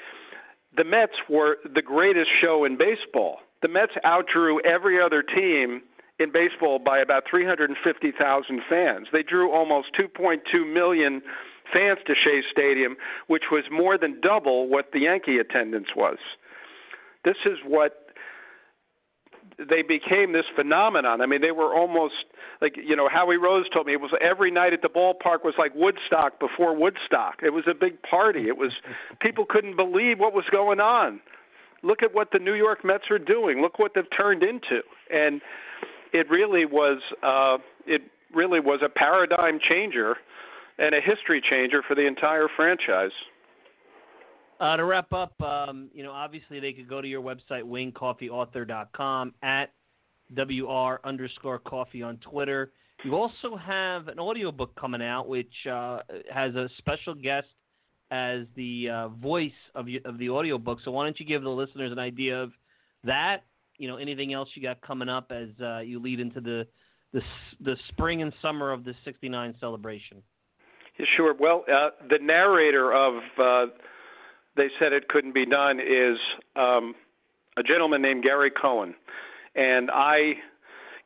the 0.77 0.85
Mets 0.85 1.17
were 1.29 1.59
the 1.75 1.83
greatest 1.83 2.31
show 2.41 2.65
in 2.65 2.77
baseball. 2.77 3.39
The 3.61 3.69
Mets 3.69 3.93
outdrew 4.05 4.61
every 4.65 5.01
other 5.01 5.23
team 5.23 5.83
in 6.19 6.33
baseball 6.33 6.79
by 6.79 6.99
about 6.99 7.25
350,000 7.29 8.61
fans. 8.69 9.09
They 9.13 9.23
drew 9.23 9.53
almost 9.53 9.89
2.2 9.99 10.73
million 10.73 11.23
fans 11.73 11.99
to 12.07 12.15
Shea 12.15 12.43
Stadium, 12.51 12.97
which 13.27 13.45
was 13.51 13.65
more 13.71 13.99
than 13.99 14.21
double 14.21 14.69
what 14.69 14.93
the 14.93 15.01
Yankee 15.01 15.39
attendance 15.39 15.89
was. 15.97 16.19
This 17.25 17.37
is 17.47 17.59
what 17.65 18.02
they 19.69 19.83
became 19.83 20.33
this 20.33 20.45
phenomenon. 20.55 21.21
I 21.21 21.27
mean, 21.27 21.41
they 21.41 21.51
were 21.51 21.75
almost 21.75 22.15
like 22.61 22.77
you 22.77 22.97
know 22.97 23.09
Howie 23.09 23.37
Rose 23.37 23.67
told 23.73 23.87
me 23.87 23.93
it 23.93 24.01
was 24.01 24.11
every 24.21 24.51
night 24.51 24.73
at 24.73 24.83
the 24.83 24.89
ballpark 24.89 25.45
was 25.45 25.55
like 25.59 25.75
Woodstock 25.75 26.39
before 26.41 26.77
Woodstock. 26.77 27.41
It 27.43 27.51
was 27.51 27.65
a 27.69 27.75
big 27.75 28.03
party. 28.03 28.49
It 28.49 28.57
was 28.57 28.73
people 29.21 29.45
couldn't 29.49 29.77
believe 29.77 30.19
what 30.19 30.33
was 30.33 30.45
going 30.51 30.81
on. 30.81 31.21
Look 31.83 32.03
at 32.03 32.15
what 32.15 32.31
the 32.33 32.39
New 32.39 32.55
York 32.55 32.85
Mets 32.85 33.05
are 33.11 33.19
doing. 33.19 33.61
Look 33.61 33.79
what 33.79 33.93
they've 33.95 34.05
turned 34.17 34.43
into, 34.43 34.83
and 35.13 35.41
it 36.13 36.31
really 36.31 36.65
was 36.65 37.01
uh, 37.23 37.59
it 37.87 38.03
really 38.35 38.61
was 38.61 38.81
a 38.85 38.89
paradigm 38.89 39.59
changer 39.59 40.17
and 40.79 40.95
a 40.95 41.01
history 41.01 41.43
changer 41.49 41.83
for 41.87 41.95
the 41.95 42.07
entire 42.07 42.49
franchise. 42.55 43.11
Uh, 44.63 44.77
to 44.77 44.85
wrap 44.85 45.13
up, 45.13 45.35
um, 45.43 45.91
you 45.93 46.05
know, 46.05 46.13
obviously 46.13 46.61
they 46.61 46.73
could 46.73 46.89
go 46.89 47.01
to 47.01 47.09
your 47.09 47.21
website, 47.21 47.65
waynecoffeyauthor.com, 47.65 49.35
at 49.43 49.73
WR 50.37 51.01
underscore 51.05 51.59
coffey 51.59 52.01
on 52.01 52.17
Twitter. 52.19 52.71
You 53.05 53.17
also 53.17 53.57
have 53.57 54.07
an 54.07 54.21
audiobook 54.21 54.73
coming 54.77 55.03
out, 55.03 55.27
which 55.27 55.53
uh, 55.69 55.99
has 56.33 56.55
a 56.55 56.69
special 56.79 57.13
guest 57.13 57.49
as 58.13 58.43
the 58.55 58.89
uh, 58.89 59.09
voice 59.09 59.51
of, 59.75 59.89
of 60.05 60.17
the 60.19 60.31
audiobook. 60.31 60.79
So 60.85 60.93
why 60.93 61.07
don't 61.07 61.19
you 61.19 61.27
give 61.27 61.43
the 61.43 61.49
listeners 61.49 61.91
an 61.91 61.99
idea 61.99 62.41
of 62.41 62.53
that? 63.03 63.39
You 63.79 63.89
know, 63.89 63.97
anything 63.97 64.33
else 64.33 64.49
you 64.55 64.63
got 64.63 64.81
coming 64.81 65.09
up 65.09 65.33
as 65.33 65.49
uh, 65.61 65.81
you 65.81 65.99
lead 66.01 66.21
into 66.21 66.41
the, 66.41 66.69
the 67.13 67.21
the 67.65 67.75
spring 67.89 68.23
and 68.23 68.33
summer 68.41 68.71
of 68.71 68.85
the 68.85 68.95
'69 69.05 69.57
celebration? 69.59 70.23
Yeah, 71.01 71.07
sure. 71.17 71.35
Well, 71.35 71.65
uh, 71.69 71.89
the 72.09 72.19
narrator 72.23 72.93
of 72.93 73.15
uh, 73.41 73.67
they 74.57 74.69
said 74.79 74.93
it 74.93 75.09
couldn't 75.09 75.35
be 75.35 75.47
done 75.47 75.81
is 75.81 76.19
um, 76.57 76.95
a 77.57 77.63
gentleman 77.63 78.03
named 78.03 78.23
Gary 78.23 78.51
Cohen, 78.51 78.95
and 79.55 79.91
I. 79.91 80.35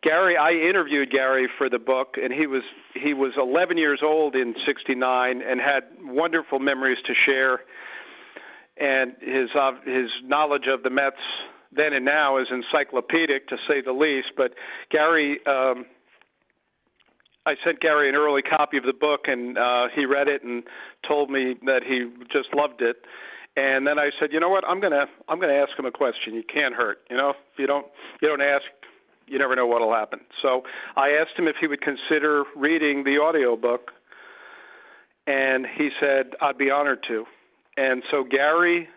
Gary, 0.02 0.36
I 0.36 0.52
interviewed 0.52 1.10
Gary 1.10 1.48
for 1.58 1.68
the 1.68 1.80
book, 1.80 2.14
and 2.22 2.32
he 2.32 2.46
was 2.46 2.62
he 2.94 3.12
was 3.12 3.32
11 3.36 3.76
years 3.76 4.00
old 4.04 4.36
in 4.36 4.54
'69 4.64 5.42
and 5.42 5.58
had 5.60 5.82
wonderful 6.00 6.60
memories 6.60 6.98
to 7.06 7.14
share. 7.24 7.60
And 8.76 9.14
his 9.20 9.48
uh, 9.58 9.72
his 9.84 10.10
knowledge 10.22 10.66
of 10.68 10.84
the 10.84 10.90
Mets 10.90 11.16
then 11.76 11.92
and 11.92 12.04
now 12.04 12.38
is 12.38 12.46
encyclopedic 12.50 13.48
to 13.48 13.56
say 13.68 13.80
the 13.80 13.92
least. 13.92 14.28
But 14.36 14.52
Gary, 14.90 15.40
um, 15.46 15.86
I 17.44 17.54
sent 17.64 17.80
Gary 17.80 18.08
an 18.08 18.14
early 18.14 18.42
copy 18.42 18.76
of 18.76 18.84
the 18.84 18.92
book, 18.92 19.22
and 19.26 19.56
uh, 19.58 19.88
he 19.94 20.04
read 20.04 20.28
it 20.28 20.42
and 20.42 20.64
told 21.06 21.30
me 21.30 21.54
that 21.64 21.82
he 21.86 22.10
just 22.32 22.54
loved 22.54 22.82
it. 22.82 22.96
And 23.56 23.86
then 23.86 23.98
I 23.98 24.10
said, 24.20 24.32
you 24.32 24.40
know 24.40 24.50
what? 24.50 24.64
I'm 24.66 24.80
gonna 24.80 25.06
I'm 25.28 25.40
gonna 25.40 25.54
ask 25.54 25.78
him 25.78 25.86
a 25.86 25.90
question. 25.90 26.34
You 26.34 26.42
can't 26.42 26.74
hurt. 26.74 26.98
You 27.10 27.16
know, 27.16 27.30
if 27.30 27.58
you 27.58 27.66
don't 27.66 27.86
you 28.20 28.28
don't 28.28 28.42
ask, 28.42 28.64
you 29.26 29.38
never 29.38 29.56
know 29.56 29.66
what'll 29.66 29.94
happen. 29.94 30.20
So 30.42 30.62
I 30.96 31.10
asked 31.10 31.38
him 31.38 31.48
if 31.48 31.56
he 31.60 31.66
would 31.66 31.80
consider 31.80 32.44
reading 32.54 33.04
the 33.04 33.18
audio 33.18 33.56
book, 33.56 33.92
and 35.26 35.66
he 35.66 35.88
said 35.98 36.32
I'd 36.40 36.58
be 36.58 36.70
honored 36.70 37.02
to. 37.08 37.24
And 37.78 38.02
so 38.10 38.24
Gary 38.24 38.88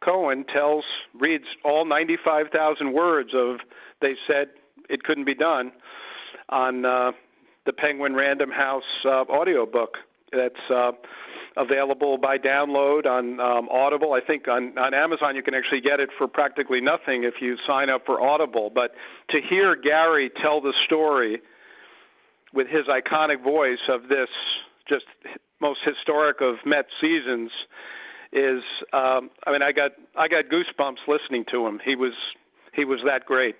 Cohen 0.00 0.44
tells 0.52 0.84
reads 1.18 1.44
all 1.64 1.84
95,000 1.84 2.92
words 2.92 3.30
of 3.34 3.56
they 4.00 4.14
said 4.26 4.48
it 4.88 5.02
couldn't 5.02 5.24
be 5.24 5.34
done 5.34 5.72
on 6.48 6.84
uh, 6.84 7.12
the 7.66 7.72
Penguin 7.72 8.14
Random 8.14 8.50
House 8.50 8.84
uh, 9.04 9.24
audio 9.28 9.66
book. 9.66 9.96
That's 10.32 10.70
uh, 10.70 10.92
available 11.58 12.16
by 12.16 12.38
download 12.38 13.04
on 13.04 13.40
um, 13.40 13.68
Audible. 13.68 14.12
I 14.12 14.20
think 14.20 14.48
on, 14.48 14.78
on 14.78 14.94
Amazon 14.94 15.34
you 15.36 15.42
can 15.42 15.54
actually 15.54 15.80
get 15.80 16.00
it 16.00 16.10
for 16.16 16.28
practically 16.28 16.80
nothing 16.80 17.24
if 17.24 17.34
you 17.40 17.56
sign 17.66 17.90
up 17.90 18.06
for 18.06 18.20
Audible. 18.20 18.70
But 18.72 18.92
to 19.30 19.40
hear 19.40 19.74
Gary 19.74 20.30
tell 20.40 20.60
the 20.60 20.72
story 20.86 21.40
with 22.54 22.68
his 22.68 22.86
iconic 22.86 23.42
voice 23.42 23.78
of 23.88 24.08
this 24.08 24.28
just 24.88 25.04
most 25.60 25.80
historic 25.84 26.40
of 26.40 26.54
Mets 26.64 26.88
seasons 27.00 27.50
is 28.32 28.62
um, 28.92 29.30
I 29.46 29.52
mean 29.52 29.62
I 29.62 29.72
got 29.72 29.92
I 30.16 30.28
got 30.28 30.44
goosebumps 30.44 31.06
listening 31.06 31.44
to 31.50 31.66
him. 31.66 31.80
He 31.84 31.96
was 31.96 32.12
he 32.72 32.84
was 32.84 33.00
that 33.04 33.26
great. 33.26 33.56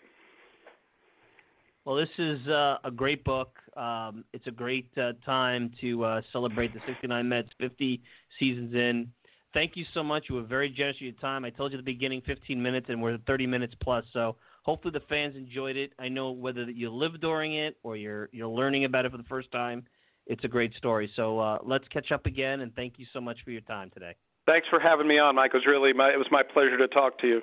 Well, 1.89 1.97
this 1.97 2.11
is 2.18 2.47
uh, 2.49 2.76
a 2.84 2.91
great 2.91 3.24
book. 3.24 3.57
Um, 3.74 4.22
it's 4.34 4.47
a 4.47 4.51
great 4.51 4.91
uh, 4.99 5.12
time 5.24 5.72
to 5.80 6.05
uh, 6.05 6.20
celebrate 6.32 6.74
the 6.74 6.80
69 6.86 7.26
Mets 7.26 7.49
50 7.59 8.03
seasons 8.39 8.74
in. 8.74 9.11
Thank 9.55 9.74
you 9.74 9.86
so 9.95 10.03
much. 10.03 10.24
You 10.28 10.34
were 10.34 10.43
very 10.43 10.68
generous 10.68 10.97
with 10.97 11.14
your 11.14 11.20
time. 11.22 11.47
I 11.47 11.51
told 11.51 11.72
you 11.72 11.78
at 11.78 11.84
the 11.86 11.91
beginning 11.91 12.20
15 12.26 12.62
minutes, 12.62 12.89
and 12.91 13.01
we're 13.01 13.16
30 13.26 13.47
minutes 13.47 13.72
plus. 13.80 14.05
So 14.12 14.36
hopefully 14.64 14.93
the 14.93 15.07
fans 15.09 15.34
enjoyed 15.34 15.78
it. 15.78 15.95
I 15.99 16.11
know 16.11 16.30
whether 16.30 16.64
you 16.64 16.91
lived 16.91 17.22
during 17.22 17.55
it 17.55 17.78
or 17.82 17.97
you're 17.97 18.28
you're 18.32 18.49
learning 18.49 18.84
about 18.84 19.07
it 19.07 19.12
for 19.12 19.16
the 19.16 19.24
first 19.24 19.51
time, 19.51 19.82
it's 20.26 20.45
a 20.45 20.49
great 20.49 20.74
story. 20.74 21.11
So 21.16 21.39
uh, 21.39 21.57
let's 21.64 21.89
catch 21.89 22.12
up 22.12 22.26
again, 22.26 22.61
and 22.61 22.74
thank 22.74 22.99
you 22.99 23.07
so 23.14 23.20
much 23.22 23.39
for 23.47 23.51
your 23.51 23.62
time 23.62 23.91
today. 23.95 24.14
Thanks 24.45 24.68
for 24.68 24.78
having 24.78 25.09
me 25.09 25.18
on, 25.18 25.36
Mike. 25.36 25.53
It 25.55 25.57
was 25.57 25.66
really 25.66 25.95
my, 25.95 26.11
it 26.11 26.18
was 26.18 26.28
my 26.30 26.43
pleasure 26.43 26.76
to 26.76 26.89
talk 26.89 27.18
to 27.20 27.26
you. 27.26 27.41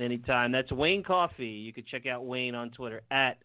Anytime. 0.00 0.50
That's 0.50 0.72
Wayne 0.72 1.02
Coffey. 1.02 1.46
You 1.46 1.72
can 1.74 1.84
check 1.84 2.06
out 2.06 2.24
Wayne 2.24 2.54
on 2.54 2.70
Twitter 2.70 3.02
at 3.10 3.36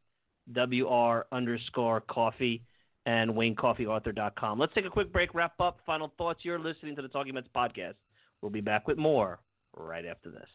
WR 0.54 1.26
underscore 1.32 2.02
coffey 2.02 2.64
and 3.06 3.32
WayneCoffeyAuthor.com. 3.32 4.58
Let's 4.58 4.74
take 4.74 4.86
a 4.86 4.90
quick 4.90 5.12
break, 5.12 5.34
wrap 5.34 5.60
up. 5.60 5.80
Final 5.86 6.14
thoughts. 6.18 6.40
You're 6.44 6.60
listening 6.60 6.96
to 6.96 7.02
the 7.02 7.10
Talking 7.10 7.34
Mets 7.34 7.50
podcast. 7.54 7.96
We'll 8.42 8.52
be 8.52 8.62
back 8.62 8.88
with 8.88 8.98
more 8.98 9.40
right 9.76 10.06
after 10.06 10.32
this. 10.32 10.50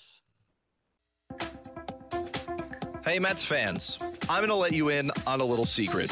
Hey, 3.04 3.18
Mets 3.18 3.44
fans. 3.44 3.98
I'm 4.28 4.40
going 4.40 4.48
to 4.48 4.54
let 4.54 4.72
you 4.72 4.88
in 4.88 5.10
on 5.26 5.40
a 5.40 5.44
little 5.44 5.64
secret. 5.64 6.10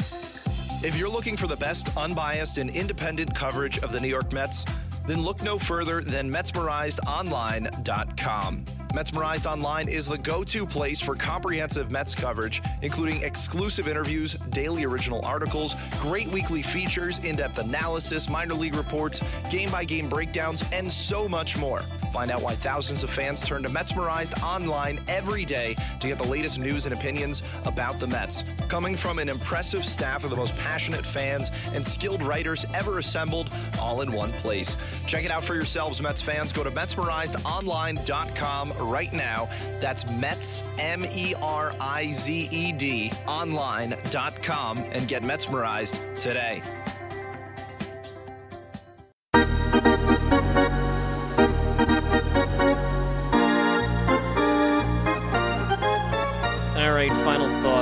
If 0.81 0.95
you're 0.95 1.09
looking 1.09 1.35
for 1.35 1.47
the 1.47 1.55
best, 1.55 1.95
unbiased, 1.97 2.57
and 2.57 2.69
independent 2.69 3.35
coverage 3.35 3.79
of 3.79 3.91
the 3.91 3.99
New 3.99 4.07
York 4.07 4.31
Mets, 4.31 4.65
then 5.09 5.23
look 5.23 5.41
no 5.41 5.57
further 5.57 6.01
than 6.01 6.31
MetsmerizedOnline.com. 6.31 8.65
Metsmerized 8.93 9.45
Online 9.45 9.87
is 9.87 10.07
the 10.07 10.17
go 10.17 10.43
to 10.43 10.65
place 10.65 10.99
for 10.99 11.13
comprehensive 11.13 11.91
Mets 11.91 12.15
coverage, 12.15 12.63
including 12.81 13.21
exclusive 13.21 13.87
interviews, 13.87 14.33
daily 14.49 14.83
original 14.83 15.23
articles, 15.23 15.75
great 15.99 16.27
weekly 16.29 16.63
features, 16.63 17.19
in 17.19 17.35
depth 17.35 17.59
analysis, 17.59 18.27
minor 18.29 18.55
league 18.55 18.73
reports, 18.73 19.21
game 19.51 19.69
by 19.69 19.85
game 19.85 20.09
breakdowns, 20.09 20.63
and 20.71 20.91
so 20.91 21.29
much 21.29 21.55
more. 21.55 21.81
Find 22.11 22.31
out 22.31 22.41
why 22.41 22.55
thousands 22.55 23.03
of 23.03 23.11
fans 23.11 23.41
turn 23.41 23.61
to 23.61 23.69
Metsmerized 23.69 24.41
Online 24.41 24.99
every 25.07 25.45
day 25.45 25.75
to 25.99 26.07
get 26.07 26.17
the 26.17 26.27
latest 26.27 26.57
news 26.57 26.87
and 26.87 26.95
opinions 26.95 27.43
about 27.65 27.99
the 27.99 28.07
Mets. 28.07 28.43
Coming 28.69 28.95
from 28.95 29.19
an 29.19 29.29
impressive 29.29 29.85
staff 29.85 30.23
of 30.23 30.31
the 30.31 30.35
most 30.35 30.57
passionate 30.57 31.05
fans 31.05 31.51
and 31.75 31.85
skilled 31.85 32.23
writers 32.23 32.65
ever 32.73 32.97
assembled, 32.97 33.53
all 33.79 34.01
in 34.01 34.11
one 34.11 34.33
place. 34.33 34.77
Check 35.05 35.25
it 35.25 35.31
out 35.31 35.43
for 35.43 35.55
yourselves, 35.55 36.01
Mets 36.01 36.21
fans. 36.21 36.53
Go 36.53 36.63
to 36.63 36.71
MetsmerizedOnline.com 36.71 38.73
right 38.79 39.13
now. 39.13 39.49
That's 39.79 40.09
Mets, 40.13 40.63
M 40.77 41.05
E 41.13 41.33
R 41.41 41.75
I 41.79 42.11
Z 42.11 42.49
E 42.51 42.71
D, 42.71 43.11
online.com 43.27 44.77
and 44.77 45.07
get 45.07 45.23
Metsmerized 45.23 46.19
today. 46.19 46.61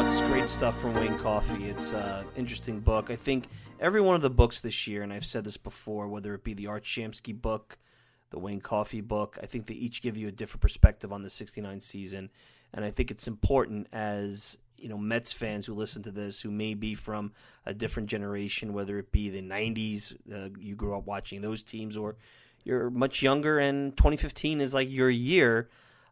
Thoughts. 0.07 0.21
Great 0.21 0.47
stuff 0.47 0.79
from 0.79 0.93
Wayne 0.93 1.17
Coffey. 1.17 1.69
It's 1.69 1.91
an 1.91 1.99
uh, 1.99 2.23
interesting 2.35 2.79
book. 2.79 3.09
I 3.09 3.15
think 3.15 3.47
every 3.79 3.99
one 3.99 4.15
of 4.15 4.21
the 4.21 4.29
books 4.29 4.61
this 4.61 4.87
year, 4.87 5.03
and 5.03 5.11
I've 5.11 5.25
said 5.25 5.43
this 5.43 5.57
before, 5.57 6.07
whether 6.07 6.33
it 6.33 6.43
be 6.43 6.53
the 6.53 6.67
Art 6.67 6.83
Shamsky 6.83 7.39
book, 7.39 7.77
the 8.29 8.39
Wayne 8.39 8.61
Coffey 8.61 9.01
book, 9.01 9.37
I 9.41 9.45
think 9.45 9.65
they 9.65 9.73
each 9.73 10.01
give 10.01 10.15
you 10.15 10.27
a 10.27 10.31
different 10.31 10.61
perspective 10.61 11.11
on 11.11 11.23
the 11.23 11.29
69 11.29 11.81
season. 11.81 12.29
And 12.73 12.85
I 12.85 12.91
think 12.91 13.11
it's 13.11 13.27
important 13.27 13.87
as 13.91 14.57
you 14.77 14.87
know 14.87 14.97
Mets 14.97 15.33
fans 15.33 15.65
who 15.65 15.73
listen 15.73 16.03
to 16.03 16.11
this 16.11 16.41
who 16.41 16.51
may 16.51 16.73
be 16.73 16.93
from 16.93 17.33
a 17.65 17.73
different 17.73 18.09
generation, 18.09 18.73
whether 18.73 18.99
it 18.99 19.11
be 19.11 19.29
the 19.29 19.41
'90s, 19.41 20.13
uh, 20.31 20.49
you 20.59 20.75
grew 20.75 20.95
up 20.95 21.05
watching 21.05 21.41
those 21.41 21.63
teams, 21.63 21.97
or 21.97 22.17
you're 22.63 22.89
much 22.89 23.21
younger 23.21 23.59
and 23.59 23.95
2015 23.97 24.61
is 24.61 24.73
like 24.73 24.91
your 24.91 25.09
year. 25.09 25.69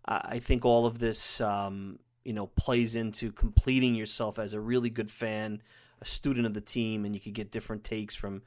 I 0.07 0.37
think 0.37 0.65
all 0.65 0.85
of 0.85 0.99
this 0.99 1.41
um, 1.41 1.97
you 2.25 2.33
know 2.33 2.47
plays 2.47 2.95
into 2.95 3.31
completing 3.31 3.95
yourself 3.95 4.37
as 4.37 4.53
a 4.53 4.59
really 4.59 4.89
good 4.89 5.11
fan, 5.11 5.61
a 6.01 6.05
student 6.05 6.45
of 6.45 6.53
the 6.53 6.61
team, 6.61 7.05
and 7.05 7.15
you 7.15 7.21
could 7.21 7.33
get 7.33 7.51
different 7.51 7.85
takes 7.85 8.15
from 8.15 8.41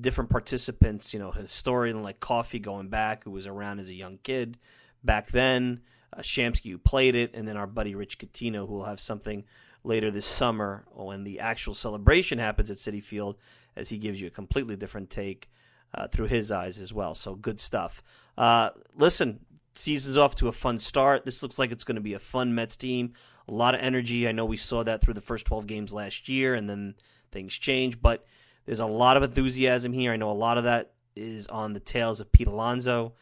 different 0.00 0.30
participants. 0.30 1.12
You 1.12 1.18
know, 1.18 1.32
historian 1.32 2.02
like 2.02 2.20
Coffey 2.20 2.60
going 2.60 2.88
back, 2.88 3.24
who 3.24 3.32
was 3.32 3.46
around 3.46 3.80
as 3.80 3.88
a 3.88 3.94
young 3.94 4.18
kid 4.22 4.56
back 5.04 5.28
then, 5.28 5.80
uh, 6.16 6.20
Shamsky 6.20 6.70
who 6.70 6.78
played 6.78 7.14
it, 7.14 7.32
and 7.34 7.46
then 7.46 7.56
our 7.56 7.66
buddy 7.66 7.94
Rich 7.94 8.18
Catino, 8.18 8.66
who 8.66 8.74
will 8.74 8.84
have 8.84 9.00
something 9.00 9.44
later 9.84 10.10
this 10.10 10.26
summer 10.26 10.84
when 10.92 11.24
the 11.24 11.40
actual 11.40 11.74
celebration 11.74 12.38
happens 12.38 12.70
at 12.70 12.78
Citi 12.78 13.02
Field, 13.02 13.36
as 13.76 13.90
he 13.90 13.98
gives 13.98 14.20
you 14.20 14.28
a 14.28 14.30
completely 14.30 14.76
different 14.76 15.10
take. 15.10 15.50
Uh, 15.94 16.08
through 16.08 16.26
his 16.26 16.50
eyes 16.52 16.78
as 16.78 16.92
well. 16.92 17.14
So 17.14 17.36
good 17.36 17.58
stuff. 17.58 18.02
Uh, 18.36 18.70
listen, 18.96 19.38
season's 19.78 20.16
off 20.16 20.34
to 20.36 20.48
a 20.48 20.52
fun 20.52 20.78
start. 20.78 21.24
This 21.24 21.42
looks 21.42 21.58
like 21.58 21.70
it's 21.70 21.84
going 21.84 21.96
to 21.96 22.00
be 22.00 22.14
a 22.14 22.18
fun 22.18 22.54
Mets 22.54 22.76
team. 22.76 23.12
A 23.48 23.52
lot 23.52 23.74
of 23.74 23.80
energy. 23.80 24.26
I 24.26 24.32
know 24.32 24.44
we 24.44 24.56
saw 24.56 24.82
that 24.84 25.00
through 25.00 25.14
the 25.14 25.20
first 25.20 25.46
12 25.46 25.66
games 25.66 25.92
last 25.92 26.28
year, 26.28 26.54
and 26.54 26.68
then 26.68 26.94
things 27.30 27.54
changed. 27.54 28.02
But 28.02 28.24
there's 28.64 28.80
a 28.80 28.86
lot 28.86 29.16
of 29.16 29.22
enthusiasm 29.22 29.92
here. 29.92 30.12
I 30.12 30.16
know 30.16 30.30
a 30.30 30.32
lot 30.32 30.58
of 30.58 30.64
that 30.64 30.92
is 31.14 31.46
on 31.48 31.72
the 31.72 31.80
tails 31.80 32.20
of 32.20 32.32
Pete 32.32 32.48
Alonso. 32.48 33.14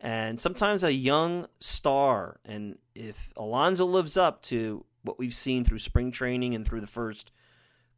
And 0.00 0.40
sometimes 0.40 0.82
a 0.82 0.92
young 0.92 1.46
star, 1.60 2.40
and 2.44 2.78
if 2.94 3.32
Alonso 3.36 3.86
lives 3.86 4.16
up 4.16 4.42
to 4.44 4.84
what 5.02 5.18
we've 5.18 5.34
seen 5.34 5.64
through 5.64 5.78
spring 5.78 6.10
training 6.10 6.54
and 6.54 6.66
through 6.66 6.80
the 6.80 6.86
first 6.88 7.30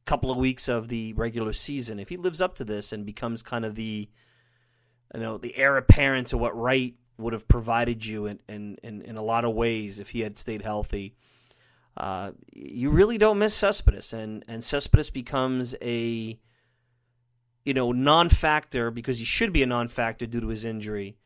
couple 0.04 0.30
of 0.30 0.36
weeks 0.36 0.68
of 0.68 0.88
the 0.88 1.14
regular 1.14 1.54
season, 1.54 1.98
if 1.98 2.10
he 2.10 2.18
lives 2.18 2.42
up 2.42 2.54
to 2.56 2.64
this 2.64 2.92
and 2.92 3.06
becomes 3.06 3.42
kind 3.42 3.64
of 3.64 3.74
the 3.74 4.08
you 5.14 5.20
know 5.20 5.38
the 5.38 5.56
heir 5.56 5.76
apparent 5.76 6.26
to 6.28 6.36
what 6.36 6.56
Wright 6.56 6.94
would 7.18 7.32
have 7.32 7.48
provided 7.48 8.04
you 8.04 8.26
in 8.26 8.40
in, 8.48 9.02
in, 9.02 9.16
a 9.16 9.22
lot 9.22 9.44
of 9.44 9.54
ways 9.54 10.00
if 10.00 10.10
he 10.10 10.20
had 10.20 10.36
stayed 10.36 10.62
healthy. 10.62 11.14
Uh, 11.96 12.32
you 12.52 12.90
really 12.90 13.18
don't 13.18 13.38
miss 13.38 13.54
Cespedes, 13.54 14.12
and 14.12 14.44
and 14.48 14.62
Cespedes 14.64 15.10
becomes 15.10 15.74
a 15.80 16.38
you 17.64 17.74
know 17.74 17.92
non-factor 17.92 18.90
because 18.90 19.18
he 19.18 19.24
should 19.24 19.52
be 19.52 19.62
a 19.62 19.66
non-factor 19.66 20.26
due 20.26 20.40
to 20.40 20.48
his 20.48 20.64
injury. 20.64 21.16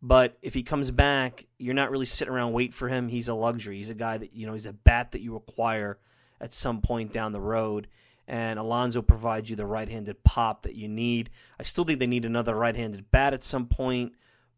But 0.00 0.38
if 0.42 0.54
he 0.54 0.62
comes 0.62 0.90
back, 0.92 1.46
you're 1.58 1.74
not 1.74 1.90
really 1.90 2.06
sitting 2.06 2.32
around 2.32 2.52
waiting 2.52 2.72
for 2.72 2.88
him. 2.88 3.08
He's 3.08 3.28
a 3.28 3.34
luxury. 3.34 3.78
He's 3.78 3.90
a 3.90 3.94
guy 3.94 4.16
that 4.16 4.34
you 4.34 4.46
know 4.46 4.54
he's 4.54 4.66
a 4.66 4.72
bat 4.72 5.10
that 5.12 5.20
you 5.20 5.36
acquire 5.36 5.98
at 6.40 6.52
some 6.52 6.80
point 6.80 7.12
down 7.12 7.32
the 7.32 7.40
road 7.40 7.88
and 8.28 8.58
Alonso 8.58 9.00
provides 9.00 9.48
you 9.48 9.56
the 9.56 9.66
right-handed 9.66 10.22
pop 10.22 10.62
that 10.62 10.76
you 10.76 10.86
need. 10.86 11.30
I 11.58 11.62
still 11.62 11.84
think 11.84 11.98
they 11.98 12.06
need 12.06 12.26
another 12.26 12.54
right-handed 12.54 13.10
bat 13.10 13.32
at 13.32 13.42
some 13.42 13.66
point, 13.66 14.12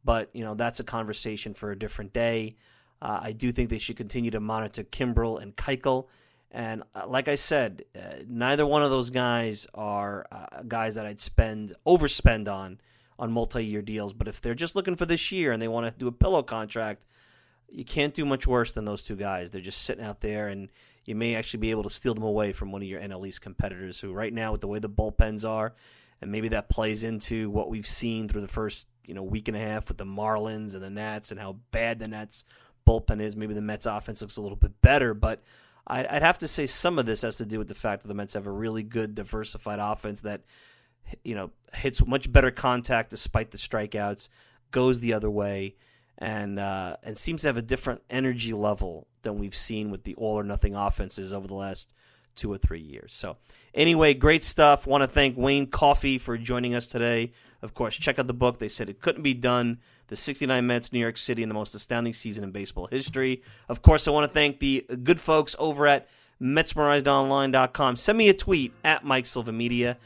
but 0.04 0.30
you 0.32 0.44
know 0.44 0.54
that's 0.54 0.80
a 0.80 0.84
conversation 0.84 1.54
for 1.54 1.70
a 1.70 1.78
different 1.78 2.12
day. 2.12 2.56
Uh, 3.02 3.20
I 3.22 3.32
do 3.32 3.52
think 3.52 3.70
they 3.70 3.78
should 3.78 3.96
continue 3.96 4.30
to 4.30 4.40
monitor 4.40 4.82
Kimbrel 4.82 5.40
and 5.40 5.56
Keuchel, 5.56 6.06
and 6.50 6.82
uh, 6.94 7.06
like 7.06 7.28
I 7.28 7.34
said, 7.34 7.84
uh, 7.96 8.22
neither 8.26 8.66
one 8.66 8.82
of 8.82 8.90
those 8.90 9.10
guys 9.10 9.66
are 9.74 10.26
uh, 10.30 10.62
guys 10.66 10.94
that 10.96 11.06
I'd 11.06 11.20
spend 11.20 11.74
overspend 11.86 12.48
on 12.48 12.80
on 13.18 13.30
multi-year 13.30 13.82
deals. 13.82 14.12
But 14.12 14.28
if 14.28 14.40
they're 14.40 14.54
just 14.54 14.74
looking 14.74 14.96
for 14.96 15.06
this 15.06 15.30
year 15.30 15.52
and 15.52 15.60
they 15.60 15.68
want 15.68 15.86
to 15.86 15.98
do 15.98 16.08
a 16.08 16.12
pillow 16.12 16.42
contract, 16.42 17.06
you 17.70 17.84
can't 17.84 18.14
do 18.14 18.24
much 18.24 18.46
worse 18.46 18.72
than 18.72 18.86
those 18.86 19.02
two 19.02 19.14
guys. 19.14 19.50
They're 19.50 19.60
just 19.60 19.82
sitting 19.82 20.04
out 20.04 20.20
there 20.20 20.48
and 20.48 20.70
you 21.04 21.14
may 21.14 21.34
actually 21.34 21.60
be 21.60 21.70
able 21.70 21.82
to 21.84 21.90
steal 21.90 22.14
them 22.14 22.24
away 22.24 22.52
from 22.52 22.72
one 22.72 22.82
of 22.82 22.88
your 22.88 23.00
NL 23.00 23.28
East 23.28 23.42
competitors 23.42 24.00
who 24.00 24.12
right 24.12 24.32
now 24.32 24.52
with 24.52 24.62
the 24.62 24.68
way 24.68 24.78
the 24.78 24.88
bullpens 24.88 25.48
are 25.48 25.74
and 26.20 26.32
maybe 26.32 26.48
that 26.48 26.68
plays 26.68 27.04
into 27.04 27.50
what 27.50 27.70
we've 27.70 27.86
seen 27.86 28.28
through 28.28 28.42
the 28.42 28.48
first, 28.48 28.86
you 29.04 29.14
know, 29.14 29.22
week 29.22 29.48
and 29.48 29.56
a 29.56 29.60
half 29.60 29.88
with 29.88 29.98
the 29.98 30.04
Marlins 30.04 30.74
and 30.74 30.82
the 30.82 30.90
Nats 30.90 31.30
and 31.30 31.40
how 31.40 31.56
bad 31.70 31.98
the 31.98 32.08
Nats 32.08 32.44
bullpen 32.86 33.20
is. 33.20 33.36
Maybe 33.36 33.54
the 33.54 33.60
Mets 33.60 33.86
offense 33.86 34.20
looks 34.20 34.36
a 34.36 34.42
little 34.42 34.56
bit 34.56 34.80
better, 34.80 35.14
but 35.14 35.42
I'd 35.86 36.22
have 36.22 36.38
to 36.38 36.48
say 36.48 36.66
some 36.66 36.98
of 36.98 37.06
this 37.06 37.22
has 37.22 37.38
to 37.38 37.46
do 37.46 37.58
with 37.58 37.68
the 37.68 37.74
fact 37.74 38.02
that 38.02 38.08
the 38.08 38.14
Mets 38.14 38.34
have 38.34 38.46
a 38.46 38.52
really 38.52 38.84
good 38.84 39.14
diversified 39.14 39.80
offense 39.80 40.20
that 40.20 40.42
you 41.24 41.34
know 41.34 41.50
hits 41.74 42.04
much 42.06 42.30
better 42.30 42.50
contact 42.50 43.10
despite 43.10 43.50
the 43.50 43.58
strikeouts, 43.58 44.28
goes 44.70 45.00
the 45.00 45.12
other 45.12 45.30
way, 45.30 45.74
and 46.18 46.60
uh, 46.60 46.96
and 47.02 47.18
seems 47.18 47.40
to 47.42 47.48
have 47.48 47.56
a 47.56 47.62
different 47.62 48.02
energy 48.08 48.52
level 48.52 49.08
than 49.22 49.38
we've 49.38 49.56
seen 49.56 49.90
with 49.90 50.04
the 50.04 50.14
all 50.14 50.38
or 50.38 50.44
nothing 50.44 50.76
offenses 50.76 51.32
over 51.32 51.48
the 51.48 51.54
last 51.54 51.92
two 52.36 52.52
or 52.52 52.58
three 52.58 52.80
years. 52.80 53.14
So, 53.14 53.36
anyway, 53.74 54.14
great 54.14 54.44
stuff. 54.44 54.86
Want 54.86 55.02
to 55.02 55.08
thank 55.08 55.36
Wayne 55.36 55.66
Coffey 55.66 56.18
for 56.18 56.36
joining 56.36 56.74
us 56.74 56.86
today. 56.86 57.32
Of 57.62 57.74
course, 57.74 57.96
check 57.96 58.18
out 58.18 58.26
the 58.26 58.34
book. 58.34 58.58
They 58.58 58.68
said 58.68 58.88
it 58.88 59.00
couldn't 59.00 59.22
be 59.22 59.34
done. 59.34 59.78
The 60.08 60.16
69 60.16 60.66
Mets, 60.66 60.92
New 60.92 60.98
York 60.98 61.16
City, 61.16 61.42
and 61.42 61.50
the 61.50 61.54
most 61.54 61.74
astounding 61.74 62.12
season 62.12 62.42
in 62.42 62.50
baseball 62.50 62.88
history. 62.88 63.42
Of 63.68 63.80
course, 63.80 64.08
I 64.08 64.10
want 64.10 64.28
to 64.28 64.34
thank 64.34 64.58
the 64.58 64.84
good 65.04 65.20
folks 65.20 65.54
over 65.58 65.86
at 65.86 66.08
MetsmerizedOnline.com. 66.42 67.96
Send 67.96 68.18
me 68.18 68.28
a 68.28 68.34
tweet 68.34 68.72
at 68.84 69.04
Mike 69.04 69.26
Silva 69.26 69.52
Media, 69.52 69.98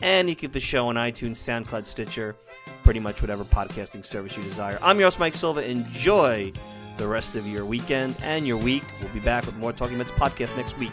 and 0.00 0.28
you 0.28 0.34
can 0.34 0.48
get 0.48 0.52
the 0.52 0.60
show 0.60 0.88
on 0.88 0.96
iTunes, 0.96 1.36
SoundCloud, 1.36 1.86
Stitcher, 1.86 2.34
pretty 2.82 2.98
much 2.98 3.20
whatever 3.20 3.44
podcasting 3.44 4.04
service 4.04 4.36
you 4.36 4.42
desire. 4.42 4.78
I'm 4.82 4.98
your 4.98 5.06
host, 5.06 5.20
Mike 5.20 5.34
Silva. 5.34 5.64
Enjoy 5.64 6.52
the 6.98 7.06
rest 7.06 7.36
of 7.36 7.46
your 7.46 7.64
weekend 7.64 8.16
and 8.20 8.46
your 8.46 8.56
week. 8.56 8.84
We'll 9.00 9.12
be 9.12 9.20
back 9.20 9.46
with 9.46 9.54
more 9.56 9.72
Talking 9.72 9.98
Mets 9.98 10.10
podcast 10.12 10.56
next 10.56 10.76
week. 10.78 10.92